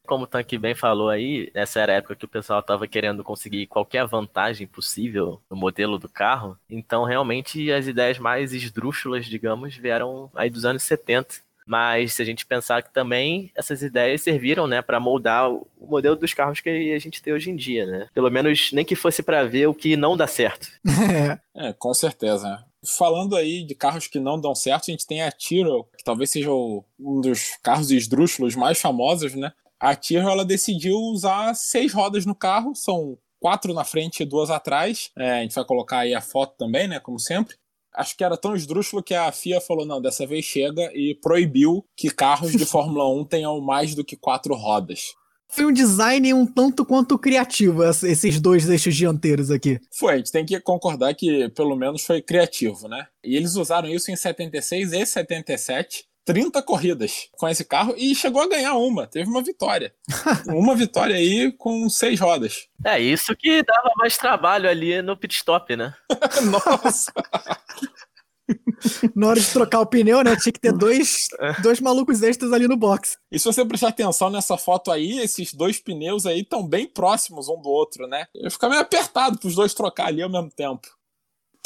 Como 0.06 0.24
o 0.24 0.26
Tanque 0.26 0.58
bem 0.58 0.74
falou 0.74 1.08
aí, 1.08 1.50
essa 1.54 1.80
era 1.80 1.92
a 1.92 1.96
época 1.96 2.14
que 2.14 2.26
o 2.26 2.28
pessoal 2.28 2.60
estava 2.60 2.86
querendo 2.86 3.24
conseguir 3.24 3.66
qualquer 3.66 4.06
vantagem 4.06 4.66
possível 4.66 5.40
no 5.48 5.56
modelo 5.56 5.98
do 5.98 6.10
carro. 6.10 6.58
Então, 6.68 7.04
realmente, 7.04 7.72
as 7.72 7.86
ideias 7.86 8.18
mais 8.18 8.52
esdrúxulas, 8.52 9.24
digamos, 9.24 9.74
vieram 9.74 10.30
aí 10.34 10.50
dos 10.50 10.66
anos 10.66 10.82
70. 10.82 11.36
Mas 11.66 12.12
se 12.14 12.22
a 12.22 12.24
gente 12.24 12.44
pensar 12.44 12.82
que 12.82 12.92
também 12.92 13.50
essas 13.54 13.82
ideias 13.82 14.20
serviram, 14.22 14.66
né, 14.66 14.82
para 14.82 15.00
moldar 15.00 15.50
o 15.50 15.66
modelo 15.80 16.16
dos 16.16 16.34
carros 16.34 16.60
que 16.60 16.68
a 16.68 16.98
gente 16.98 17.22
tem 17.22 17.32
hoje 17.32 17.50
em 17.50 17.56
dia, 17.56 17.86
né? 17.86 18.08
Pelo 18.14 18.30
menos 18.30 18.70
nem 18.72 18.84
que 18.84 18.94
fosse 18.94 19.22
para 19.22 19.44
ver 19.44 19.66
o 19.66 19.74
que 19.74 19.96
não 19.96 20.16
dá 20.16 20.26
certo. 20.26 20.68
É, 21.56 21.68
É, 21.68 21.72
com 21.72 21.94
certeza. 21.94 22.64
Falando 22.98 23.34
aí 23.36 23.64
de 23.64 23.74
carros 23.74 24.06
que 24.06 24.18
não 24.20 24.38
dão 24.40 24.54
certo, 24.54 24.84
a 24.88 24.90
gente 24.90 25.06
tem 25.06 25.22
a 25.22 25.32
Tyrrell, 25.32 25.88
que 25.96 26.04
talvez 26.04 26.30
seja 26.30 26.50
o- 26.52 26.84
um 26.98 27.20
dos 27.20 27.56
carros 27.62 27.90
esdrúxulos 27.90 28.54
mais 28.54 28.80
famosos, 28.80 29.34
né? 29.34 29.52
A 29.80 29.94
Tyrrell, 29.96 30.30
ela 30.30 30.44
decidiu 30.44 30.96
usar 30.96 31.54
seis 31.54 31.92
rodas 31.92 32.26
no 32.26 32.34
carro, 32.34 32.74
são 32.74 33.16
quatro 33.40 33.72
na 33.72 33.84
frente 33.84 34.22
e 34.22 34.26
duas 34.26 34.50
atrás. 34.50 35.10
É, 35.16 35.30
a 35.38 35.42
gente 35.42 35.54
vai 35.54 35.64
colocar 35.64 35.98
aí 36.00 36.14
a 36.14 36.20
foto 36.20 36.56
também, 36.58 36.88
né, 36.88 36.98
como 37.00 37.18
sempre. 37.18 37.56
Acho 37.94 38.16
que 38.16 38.24
era 38.24 38.36
tão 38.36 38.56
esdrúxulo 38.56 39.02
que 39.02 39.14
a 39.14 39.30
FIA 39.30 39.60
falou, 39.60 39.86
não, 39.86 40.00
dessa 40.00 40.26
vez 40.26 40.44
chega, 40.44 40.90
e 40.94 41.14
proibiu 41.22 41.84
que 41.96 42.10
carros 42.10 42.52
de 42.52 42.64
Fórmula 42.66 43.08
1 43.20 43.24
tenham 43.26 43.60
mais 43.60 43.94
do 43.94 44.04
que 44.04 44.16
quatro 44.16 44.54
rodas. 44.54 45.14
Foi 45.48 45.64
um 45.66 45.72
design 45.72 46.34
um 46.34 46.44
tanto 46.46 46.84
quanto 46.84 47.16
criativo, 47.16 47.84
ess- 47.84 48.02
esses 48.02 48.40
dois 48.40 48.68
eixos 48.68 48.96
dianteiros 48.96 49.50
aqui. 49.50 49.78
Foi, 49.96 50.14
a 50.14 50.16
gente 50.16 50.32
tem 50.32 50.44
que 50.44 50.58
concordar 50.58 51.14
que 51.14 51.48
pelo 51.50 51.76
menos 51.76 52.02
foi 52.02 52.20
criativo, 52.20 52.88
né? 52.88 53.06
E 53.22 53.36
eles 53.36 53.54
usaram 53.54 53.88
isso 53.88 54.10
em 54.10 54.16
76 54.16 54.92
e 54.92 55.06
77, 55.06 56.04
30 56.24 56.62
corridas 56.62 57.28
com 57.32 57.48
esse 57.48 57.64
carro 57.64 57.94
e 57.96 58.14
chegou 58.14 58.42
a 58.42 58.48
ganhar 58.48 58.74
uma, 58.74 59.06
teve 59.06 59.28
uma 59.28 59.42
vitória. 59.42 59.94
uma 60.48 60.74
vitória 60.74 61.16
aí 61.16 61.52
com 61.52 61.88
seis 61.88 62.18
rodas. 62.18 62.68
É 62.84 62.98
isso 62.98 63.36
que 63.36 63.62
dava 63.62 63.92
mais 63.96 64.16
trabalho 64.16 64.68
ali 64.68 65.02
no 65.02 65.16
pit 65.16 65.34
stop, 65.36 65.76
né? 65.76 65.94
Nossa! 66.50 67.12
Na 69.14 69.28
hora 69.28 69.40
de 69.40 69.50
trocar 69.50 69.80
o 69.80 69.86
pneu, 69.86 70.22
né? 70.22 70.36
Tinha 70.36 70.52
que 70.52 70.60
ter 70.60 70.72
dois, 70.72 71.28
dois 71.62 71.80
malucos 71.80 72.22
extras 72.22 72.52
ali 72.52 72.68
no 72.68 72.76
box. 72.76 73.16
E 73.30 73.38
se 73.38 73.44
você 73.44 73.64
prestar 73.64 73.88
atenção 73.88 74.28
nessa 74.28 74.58
foto 74.58 74.90
aí, 74.90 75.18
esses 75.20 75.54
dois 75.54 75.80
pneus 75.80 76.26
aí 76.26 76.40
estão 76.40 76.66
bem 76.66 76.86
próximos 76.86 77.48
um 77.48 77.60
do 77.60 77.68
outro, 77.68 78.06
né? 78.06 78.26
Fica 78.50 78.68
meio 78.68 78.82
apertado 78.82 79.38
para 79.38 79.48
os 79.48 79.54
dois 79.54 79.72
trocar 79.72 80.08
ali 80.08 80.22
ao 80.22 80.30
mesmo 80.30 80.50
tempo. 80.50 80.86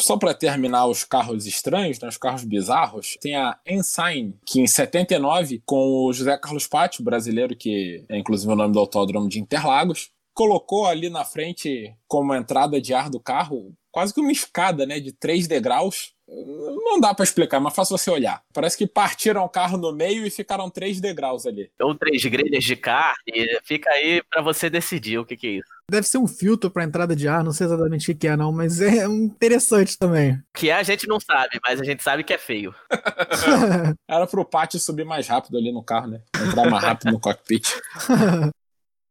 Só 0.01 0.17
para 0.17 0.33
terminar 0.33 0.87
os 0.87 1.03
carros 1.05 1.47
estranhos, 1.47 1.99
né, 1.99 2.09
os 2.09 2.17
carros 2.17 2.45
bizarros, 2.45 3.17
tem 3.21 3.35
a 3.35 3.59
Ensign, 3.67 4.35
que 4.47 4.61
em 4.61 4.67
79, 4.67 5.63
com 5.67 6.07
o 6.07 6.13
José 6.13 6.37
Carlos 6.39 6.67
Pátio, 6.67 7.05
brasileiro, 7.05 7.57
que 7.57 8.05
é 8.09 8.17
inclusive 8.17 8.53
o 8.53 8.57
nome 8.57 8.73
do 8.73 8.79
autódromo 8.79 9.29
de 9.29 9.41
Interlagos, 9.41 10.11
colocou 10.33 10.87
ali 10.87 11.11
na 11.11 11.25
frente, 11.25 11.93
como 12.07 12.33
entrada 12.33 12.81
de 12.81 12.95
ar 12.95 13.11
do 13.11 13.19
carro, 13.19 13.75
quase 13.91 14.13
que 14.15 14.21
uma 14.21 14.33
escada 14.33 14.87
né, 14.87 15.01
de 15.01 15.13
três 15.13 15.47
degraus. 15.47 16.15
Não 16.31 17.01
dá 17.01 17.15
para 17.15 17.25
explicar, 17.25 17.59
mas 17.59 17.75
fácil 17.75 17.97
você 17.97 18.11
olhar. 18.11 18.43
Parece 18.53 18.77
que 18.77 18.87
partiram 18.87 19.43
o 19.45 19.49
carro 19.49 19.79
no 19.79 19.95
meio 19.95 20.27
e 20.27 20.31
ficaram 20.31 20.69
três 20.69 21.01
degraus 21.01 21.47
ali. 21.47 21.71
Ou 21.81 21.95
três 21.95 22.23
grelhas 22.23 22.65
de 22.65 22.77
carne, 22.77 23.49
fica 23.65 23.89
aí 23.91 24.23
pra 24.29 24.43
você 24.43 24.69
decidir 24.69 25.19
o 25.19 25.25
que, 25.25 25.39
que 25.39 25.47
é 25.47 25.51
isso. 25.53 25.71
Deve 25.91 26.07
ser 26.07 26.19
um 26.19 26.27
filtro 26.27 26.71
para 26.71 26.85
entrada 26.85 27.17
de 27.17 27.27
ar, 27.27 27.43
não 27.43 27.53
sei 27.53 27.67
exatamente 27.67 28.03
o 28.03 28.15
que 28.15 28.21
que 28.21 28.29
é, 28.29 28.37
não, 28.37 28.53
mas 28.53 28.79
é 28.83 29.07
interessante 29.07 29.97
também. 29.97 30.39
Que 30.55 30.69
é, 30.69 30.75
a 30.75 30.83
gente 30.83 31.09
não 31.09 31.19
sabe, 31.19 31.59
mas 31.65 31.81
a 31.81 31.85
gente 31.85 32.03
sabe 32.03 32.23
que 32.23 32.35
é 32.35 32.39
feio. 32.39 32.75
Era 34.07 34.27
pro 34.27 34.45
Pátio 34.45 34.79
subir 34.79 35.07
mais 35.07 35.27
rápido 35.29 35.57
ali 35.57 35.73
no 35.73 35.83
carro, 35.83 36.09
né? 36.09 36.21
Entrar 36.47 36.69
mais 36.69 36.85
rápido 36.85 37.13
no 37.13 37.19
cockpit. 37.19 37.75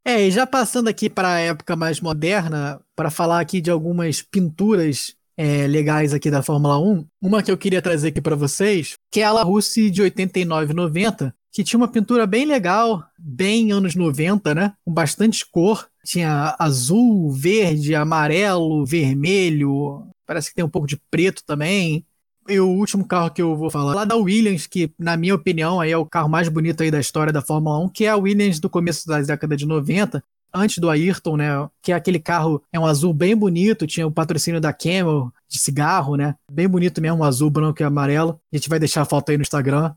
É, 0.09 0.25
e 0.25 0.31
já 0.31 0.47
passando 0.47 0.87
aqui 0.87 1.09
para 1.09 1.33
a 1.33 1.39
época 1.39 1.75
mais 1.75 1.99
moderna, 1.99 2.79
para 2.95 3.11
falar 3.11 3.41
aqui 3.41 3.59
de 3.59 3.69
algumas 3.69 4.21
pinturas 4.21 5.13
é, 5.35 5.67
legais 5.67 6.13
aqui 6.13 6.31
da 6.31 6.41
Fórmula 6.41 6.79
1, 6.79 7.05
uma 7.21 7.43
que 7.43 7.51
eu 7.51 7.57
queria 7.57 7.81
trazer 7.81 8.07
aqui 8.07 8.21
para 8.21 8.33
vocês, 8.33 8.93
que 9.11 9.19
é 9.19 9.25
a 9.25 9.33
La 9.33 9.43
Russe 9.43 9.91
de 9.91 10.01
89 10.01 10.71
e 10.71 10.73
90, 10.73 11.35
que 11.51 11.61
tinha 11.61 11.77
uma 11.77 11.89
pintura 11.89 12.25
bem 12.25 12.45
legal, 12.45 13.03
bem 13.19 13.73
anos 13.73 13.95
90, 13.95 14.55
né? 14.55 14.73
Com 14.85 14.93
bastante 14.93 15.45
cor. 15.45 15.89
Tinha 16.05 16.55
azul, 16.57 17.29
verde, 17.29 17.93
amarelo, 17.93 18.85
vermelho, 18.85 20.07
parece 20.25 20.47
que 20.51 20.55
tem 20.55 20.63
um 20.63 20.69
pouco 20.69 20.87
de 20.87 20.95
preto 21.11 21.43
também. 21.45 22.05
E 22.49 22.59
o 22.59 22.67
último 22.67 23.05
carro 23.05 23.29
que 23.29 23.41
eu 23.41 23.55
vou 23.55 23.69
falar, 23.69 23.93
lá 23.93 24.05
da 24.05 24.15
Williams, 24.15 24.67
que 24.67 24.91
na 24.97 25.17
minha 25.17 25.35
opinião 25.35 25.81
aí 25.81 25.91
é 25.91 25.97
o 25.97 26.05
carro 26.05 26.29
mais 26.29 26.47
bonito 26.47 26.81
aí 26.81 26.89
da 26.89 26.99
história 26.99 27.33
da 27.33 27.41
Fórmula 27.41 27.77
1, 27.79 27.89
que 27.89 28.05
é 28.05 28.09
a 28.09 28.15
Williams 28.15 28.59
do 28.59 28.69
começo 28.69 29.05
da 29.07 29.21
década 29.21 29.57
de 29.57 29.65
90, 29.65 30.23
antes 30.53 30.77
do 30.77 30.89
Ayrton, 30.89 31.37
né? 31.37 31.69
Que 31.81 31.91
é 31.91 31.95
aquele 31.95 32.19
carro, 32.19 32.63
é 32.71 32.79
um 32.79 32.85
azul 32.85 33.13
bem 33.13 33.35
bonito, 33.35 33.85
tinha 33.85 34.07
o 34.07 34.11
patrocínio 34.11 34.61
da 34.61 34.71
Camel 34.71 35.31
de 35.49 35.59
cigarro, 35.59 36.15
né? 36.15 36.35
Bem 36.49 36.67
bonito 36.67 37.01
mesmo, 37.01 37.23
azul, 37.23 37.49
branco 37.49 37.81
e 37.81 37.85
amarelo. 37.85 38.39
A 38.51 38.55
gente 38.55 38.69
vai 38.69 38.79
deixar 38.79 39.01
a 39.01 39.05
foto 39.05 39.29
aí 39.29 39.37
no 39.37 39.43
Instagram. 39.43 39.93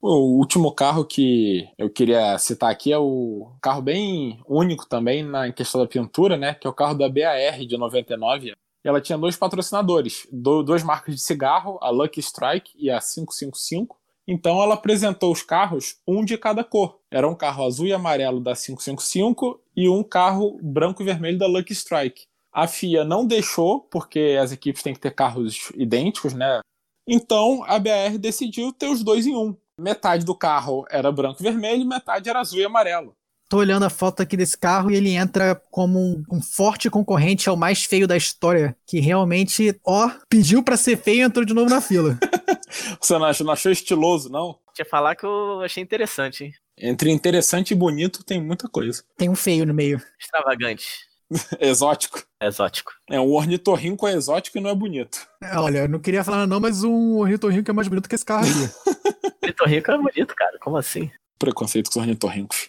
O 0.00 0.38
último 0.38 0.72
carro 0.72 1.04
que 1.04 1.68
eu 1.76 1.90
queria 1.90 2.38
citar 2.38 2.70
aqui 2.70 2.92
é 2.92 2.98
o 2.98 3.50
carro 3.60 3.82
bem 3.82 4.40
único 4.46 4.86
também 4.86 5.24
na 5.24 5.50
questão 5.52 5.80
da 5.80 5.88
pintura, 5.88 6.36
né? 6.36 6.54
Que 6.54 6.66
é 6.66 6.70
o 6.70 6.74
carro 6.74 6.94
da 6.94 7.08
BAR 7.08 7.58
de 7.66 7.76
99. 7.76 8.54
Ela 8.84 9.00
tinha 9.00 9.18
dois 9.18 9.36
patrocinadores, 9.36 10.26
do, 10.30 10.62
duas 10.62 10.82
marcas 10.82 11.14
de 11.14 11.20
cigarro, 11.20 11.78
a 11.80 11.90
Lucky 11.90 12.20
Strike 12.20 12.72
e 12.76 12.90
a 12.90 13.00
555. 13.00 13.98
Então 14.26 14.62
ela 14.62 14.74
apresentou 14.74 15.32
os 15.32 15.42
carros, 15.42 15.96
um 16.06 16.24
de 16.24 16.36
cada 16.36 16.62
cor. 16.62 17.00
Era 17.10 17.26
um 17.26 17.34
carro 17.34 17.64
azul 17.64 17.86
e 17.86 17.92
amarelo 17.92 18.40
da 18.40 18.54
555 18.54 19.60
e 19.74 19.88
um 19.88 20.02
carro 20.02 20.58
branco 20.62 21.02
e 21.02 21.04
vermelho 21.04 21.38
da 21.38 21.46
Lucky 21.46 21.72
Strike. 21.72 22.26
A 22.52 22.66
FIA 22.66 23.04
não 23.04 23.26
deixou, 23.26 23.80
porque 23.80 24.38
as 24.40 24.52
equipes 24.52 24.82
têm 24.82 24.92
que 24.92 25.00
ter 25.00 25.14
carros 25.14 25.70
idênticos, 25.74 26.34
né? 26.34 26.60
Então 27.06 27.64
a 27.64 27.78
BR 27.78 28.18
decidiu 28.18 28.72
ter 28.72 28.88
os 28.88 29.02
dois 29.02 29.26
em 29.26 29.34
um. 29.34 29.56
Metade 29.80 30.24
do 30.24 30.34
carro 30.34 30.84
era 30.90 31.10
branco 31.10 31.40
e 31.40 31.44
vermelho, 31.44 31.86
metade 31.86 32.28
era 32.28 32.40
azul 32.40 32.58
e 32.58 32.64
amarelo. 32.64 33.16
Tô 33.48 33.56
olhando 33.56 33.84
a 33.84 33.90
foto 33.90 34.20
aqui 34.20 34.36
desse 34.36 34.58
carro 34.58 34.90
e 34.90 34.96
ele 34.96 35.14
entra 35.14 35.54
como 35.70 35.98
um, 35.98 36.22
um 36.30 36.42
forte 36.42 36.90
concorrente 36.90 37.48
ao 37.48 37.56
mais 37.56 37.82
feio 37.84 38.06
da 38.06 38.14
história, 38.14 38.76
que 38.86 39.00
realmente, 39.00 39.74
ó, 39.86 40.10
pediu 40.28 40.62
para 40.62 40.76
ser 40.76 40.98
feio 40.98 41.20
e 41.20 41.22
entrou 41.22 41.46
de 41.46 41.54
novo 41.54 41.70
na 41.70 41.80
fila. 41.80 42.18
Você 43.00 43.14
não 43.14 43.24
achou, 43.24 43.46
não 43.46 43.54
achou 43.54 43.72
estiloso, 43.72 44.28
não? 44.28 44.58
Deixa 44.66 44.82
eu 44.82 44.90
falar 44.90 45.16
que 45.16 45.24
eu 45.24 45.62
achei 45.62 45.82
interessante, 45.82 46.44
hein? 46.44 46.52
Entre 46.76 47.10
interessante 47.10 47.70
e 47.70 47.74
bonito 47.74 48.22
tem 48.22 48.38
muita 48.38 48.68
coisa. 48.68 49.02
Tem 49.16 49.30
um 49.30 49.34
feio 49.34 49.64
no 49.64 49.72
meio. 49.72 49.98
Extravagante. 50.20 50.86
exótico. 51.58 52.22
Exótico. 52.42 52.92
É, 53.10 53.18
um 53.18 53.32
ornitorrinco 53.32 54.06
é 54.06 54.12
exótico 54.12 54.58
e 54.58 54.60
não 54.60 54.68
é 54.68 54.74
bonito. 54.74 55.26
É, 55.42 55.58
olha, 55.58 55.78
eu 55.78 55.88
não 55.88 55.98
queria 55.98 56.22
falar 56.22 56.46
não, 56.46 56.60
mas 56.60 56.84
um 56.84 57.16
ornitorrinco 57.16 57.70
é 57.70 57.74
mais 57.74 57.88
bonito 57.88 58.10
que 58.10 58.14
esse 58.14 58.24
carro 58.26 58.44
aqui. 58.44 58.98
ornitorrinco 59.42 59.90
é 59.90 59.96
bonito, 59.96 60.34
cara. 60.36 60.58
Como 60.60 60.76
assim? 60.76 61.10
Preconceito 61.38 61.90
com 61.90 61.98
os 61.98 62.04
ornitorrincos. 62.04 62.68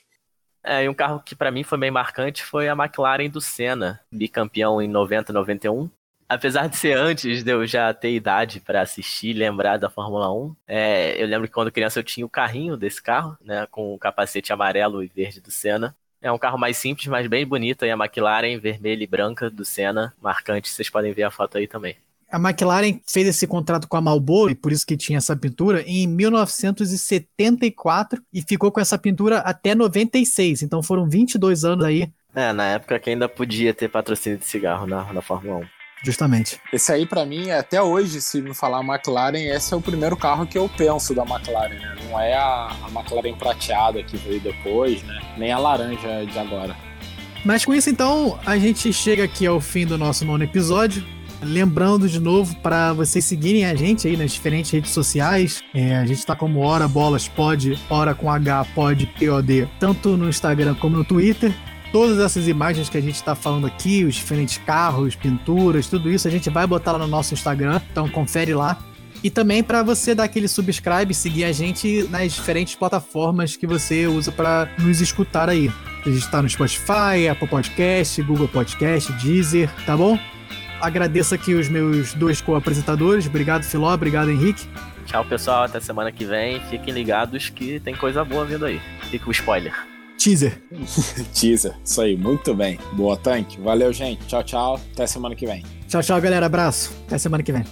É, 0.63 0.83
e 0.83 0.89
um 0.89 0.93
carro 0.93 1.21
que 1.21 1.35
para 1.35 1.51
mim 1.51 1.63
foi 1.63 1.77
bem 1.77 1.91
marcante 1.91 2.43
foi 2.43 2.67
a 2.67 2.73
McLaren 2.73 3.29
do 3.29 3.39
Senna, 3.39 3.99
bicampeão 4.11 4.81
em 4.81 4.87
90 4.87 5.31
91. 5.33 5.89
Apesar 6.27 6.67
de 6.67 6.77
ser 6.77 6.95
antes 6.95 7.43
de 7.43 7.51
eu 7.51 7.65
já 7.65 7.91
ter 7.91 8.13
idade 8.13 8.59
para 8.59 8.81
assistir 8.81 9.29
e 9.29 9.33
lembrar 9.33 9.77
da 9.77 9.89
Fórmula 9.89 10.31
1, 10.31 10.55
é, 10.67 11.21
eu 11.21 11.25
lembro 11.25 11.47
que 11.47 11.53
quando 11.53 11.71
criança 11.71 11.99
eu 11.99 12.03
tinha 12.03 12.23
o 12.23 12.29
carrinho 12.29 12.77
desse 12.77 13.01
carro, 13.01 13.35
né, 13.41 13.65
com 13.71 13.95
o 13.95 13.97
capacete 13.97 14.53
amarelo 14.53 15.03
e 15.03 15.07
verde 15.07 15.41
do 15.41 15.49
Senna. 15.49 15.95
É 16.21 16.31
um 16.31 16.37
carro 16.37 16.57
mais 16.59 16.77
simples, 16.77 17.07
mas 17.07 17.25
bem 17.25 17.47
bonito, 17.47 17.83
e 17.83 17.89
a 17.89 17.95
McLaren 17.95 18.59
vermelha 18.59 19.03
e 19.03 19.07
branca 19.07 19.49
do 19.49 19.65
Senna, 19.65 20.13
marcante, 20.21 20.69
vocês 20.69 20.89
podem 20.89 21.13
ver 21.13 21.23
a 21.23 21.31
foto 21.31 21.57
aí 21.57 21.65
também. 21.67 21.97
A 22.31 22.37
McLaren 22.37 22.99
fez 23.07 23.27
esse 23.27 23.47
contrato 23.47 23.87
com 23.87 23.97
a 23.97 24.01
Marlboro, 24.01 24.51
e 24.51 24.55
por 24.55 24.71
isso 24.71 24.85
que 24.85 24.95
tinha 24.95 25.17
essa 25.17 25.35
pintura, 25.35 25.81
em 25.87 26.05
1974 26.07 28.21
e 28.31 28.39
ficou 28.41 28.71
com 28.71 28.79
essa 28.79 28.99
pintura 28.99 29.39
até 29.39 29.73
96. 29.73 30.61
Então 30.61 30.83
foram 30.83 31.09
22 31.09 31.65
anos 31.65 31.85
aí. 31.85 32.07
É, 32.35 32.53
na 32.53 32.65
época 32.65 32.99
que 32.99 33.09
ainda 33.09 33.27
podia 33.27 33.73
ter 33.73 33.89
patrocínio 33.89 34.37
de 34.37 34.45
cigarro 34.45 34.85
na, 34.85 35.11
na 35.11 35.21
Fórmula 35.21 35.57
1. 35.57 35.79
Justamente. 36.03 36.59
Esse 36.71 36.93
aí, 36.93 37.05
para 37.05 37.25
mim, 37.25 37.51
até 37.51 37.81
hoje, 37.81 38.21
se 38.21 38.41
me 38.41 38.53
falar 38.53 38.81
McLaren, 38.81 39.39
esse 39.39 39.73
é 39.73 39.77
o 39.77 39.81
primeiro 39.81 40.15
carro 40.15 40.47
que 40.47 40.57
eu 40.57 40.69
penso 40.69 41.13
da 41.13 41.23
McLaren, 41.23 41.73
né? 41.73 41.95
Não 42.05 42.19
é 42.19 42.35
a, 42.35 42.73
a 42.83 42.89
McLaren 42.89 43.35
prateada 43.35 44.01
que 44.01 44.15
veio 44.15 44.39
depois, 44.39 45.03
né? 45.03 45.19
Nem 45.37 45.51
a 45.51 45.57
laranja 45.57 46.25
de 46.25 46.39
agora. 46.39 46.75
Mas 47.43 47.65
com 47.65 47.73
isso, 47.73 47.89
então, 47.89 48.39
a 48.45 48.57
gente 48.57 48.93
chega 48.93 49.23
aqui 49.23 49.45
ao 49.45 49.59
fim 49.59 49.85
do 49.85 49.97
nosso 49.97 50.23
nono 50.23 50.43
episódio. 50.43 51.05
Lembrando 51.41 52.07
de 52.09 52.19
novo 52.19 52.55
para 52.57 52.91
vocês 52.91 53.23
seguirem 53.23 53.65
a 53.65 53.73
gente 53.73 54.07
aí 54.07 54.17
nas 54.17 54.31
diferentes 54.31 54.71
redes 54.71 54.91
sociais. 54.91 55.61
É, 55.73 55.95
a 55.95 56.05
gente 56.05 56.25
tá 56.25 56.35
como 56.35 56.59
Hora 56.59 56.87
Bolas 56.87 57.27
Pod, 57.27 57.79
Hora 57.89 58.13
com 58.13 58.29
H 58.29 58.65
Pod 58.75 59.05
POD, 59.17 59.69
tanto 59.79 60.17
no 60.17 60.27
Instagram 60.27 60.75
como 60.75 60.97
no 60.97 61.05
Twitter. 61.05 61.53
Todas 61.91 62.19
essas 62.19 62.47
imagens 62.47 62.89
que 62.89 62.97
a 62.97 63.01
gente 63.01 63.15
está 63.15 63.33
falando 63.35 63.65
aqui, 63.65 64.03
os 64.03 64.15
diferentes 64.15 64.57
carros, 64.57 65.15
pinturas, 65.15 65.87
tudo 65.87 66.11
isso 66.11 66.27
a 66.27 66.31
gente 66.31 66.49
vai 66.49 66.67
botar 66.67 66.91
lá 66.91 66.99
no 66.99 67.07
nosso 67.07 67.33
Instagram, 67.33 67.81
então 67.91 68.07
confere 68.09 68.53
lá. 68.53 68.77
E 69.23 69.29
também 69.29 69.63
para 69.63 69.81
você 69.81 70.13
dar 70.13 70.25
aquele 70.25 70.47
subscribe, 70.47 71.13
seguir 71.13 71.45
a 71.45 71.51
gente 71.51 72.07
nas 72.09 72.33
diferentes 72.33 72.75
plataformas 72.75 73.55
que 73.55 73.65
você 73.65 74.07
usa 74.07 74.31
para 74.31 74.69
nos 74.77 75.01
escutar 75.01 75.49
aí. 75.49 75.71
A 76.05 76.09
gente 76.09 76.19
está 76.19 76.41
no 76.41 76.49
Spotify, 76.49 77.27
Apple 77.29 77.47
Podcast, 77.47 78.21
Google 78.21 78.47
Podcast, 78.47 79.11
Deezer, 79.13 79.69
tá 79.85 79.97
bom? 79.97 80.17
Agradeço 80.81 81.35
aqui 81.35 81.53
os 81.53 81.67
meus 81.67 82.13
dois 82.13 82.41
co-apresentadores. 82.41 83.27
Obrigado, 83.27 83.63
Filó. 83.63 83.93
Obrigado, 83.93 84.29
Henrique. 84.29 84.67
Tchau, 85.05 85.25
pessoal. 85.25 85.63
Até 85.63 85.79
semana 85.79 86.11
que 86.11 86.25
vem. 86.25 86.59
Fiquem 86.69 86.93
ligados 86.93 87.49
que 87.49 87.79
tem 87.79 87.95
coisa 87.95 88.23
boa 88.23 88.45
vindo 88.45 88.65
aí. 88.65 88.79
Fica 89.09 89.27
o 89.27 89.31
spoiler. 89.31 89.73
Teaser. 90.17 90.61
Teaser. 91.33 91.73
Isso 91.83 92.01
aí. 92.01 92.15
Muito 92.15 92.53
bem. 92.53 92.79
Boa, 92.93 93.17
Tanque. 93.17 93.59
Valeu, 93.59 93.91
gente. 93.91 94.25
Tchau, 94.27 94.43
tchau. 94.43 94.81
Até 94.93 95.07
semana 95.07 95.35
que 95.35 95.45
vem. 95.45 95.63
Tchau, 95.87 96.01
tchau, 96.01 96.21
galera. 96.21 96.45
Abraço. 96.45 96.93
Até 97.07 97.17
semana 97.17 97.41
que 97.41 97.51
vem. 97.51 97.63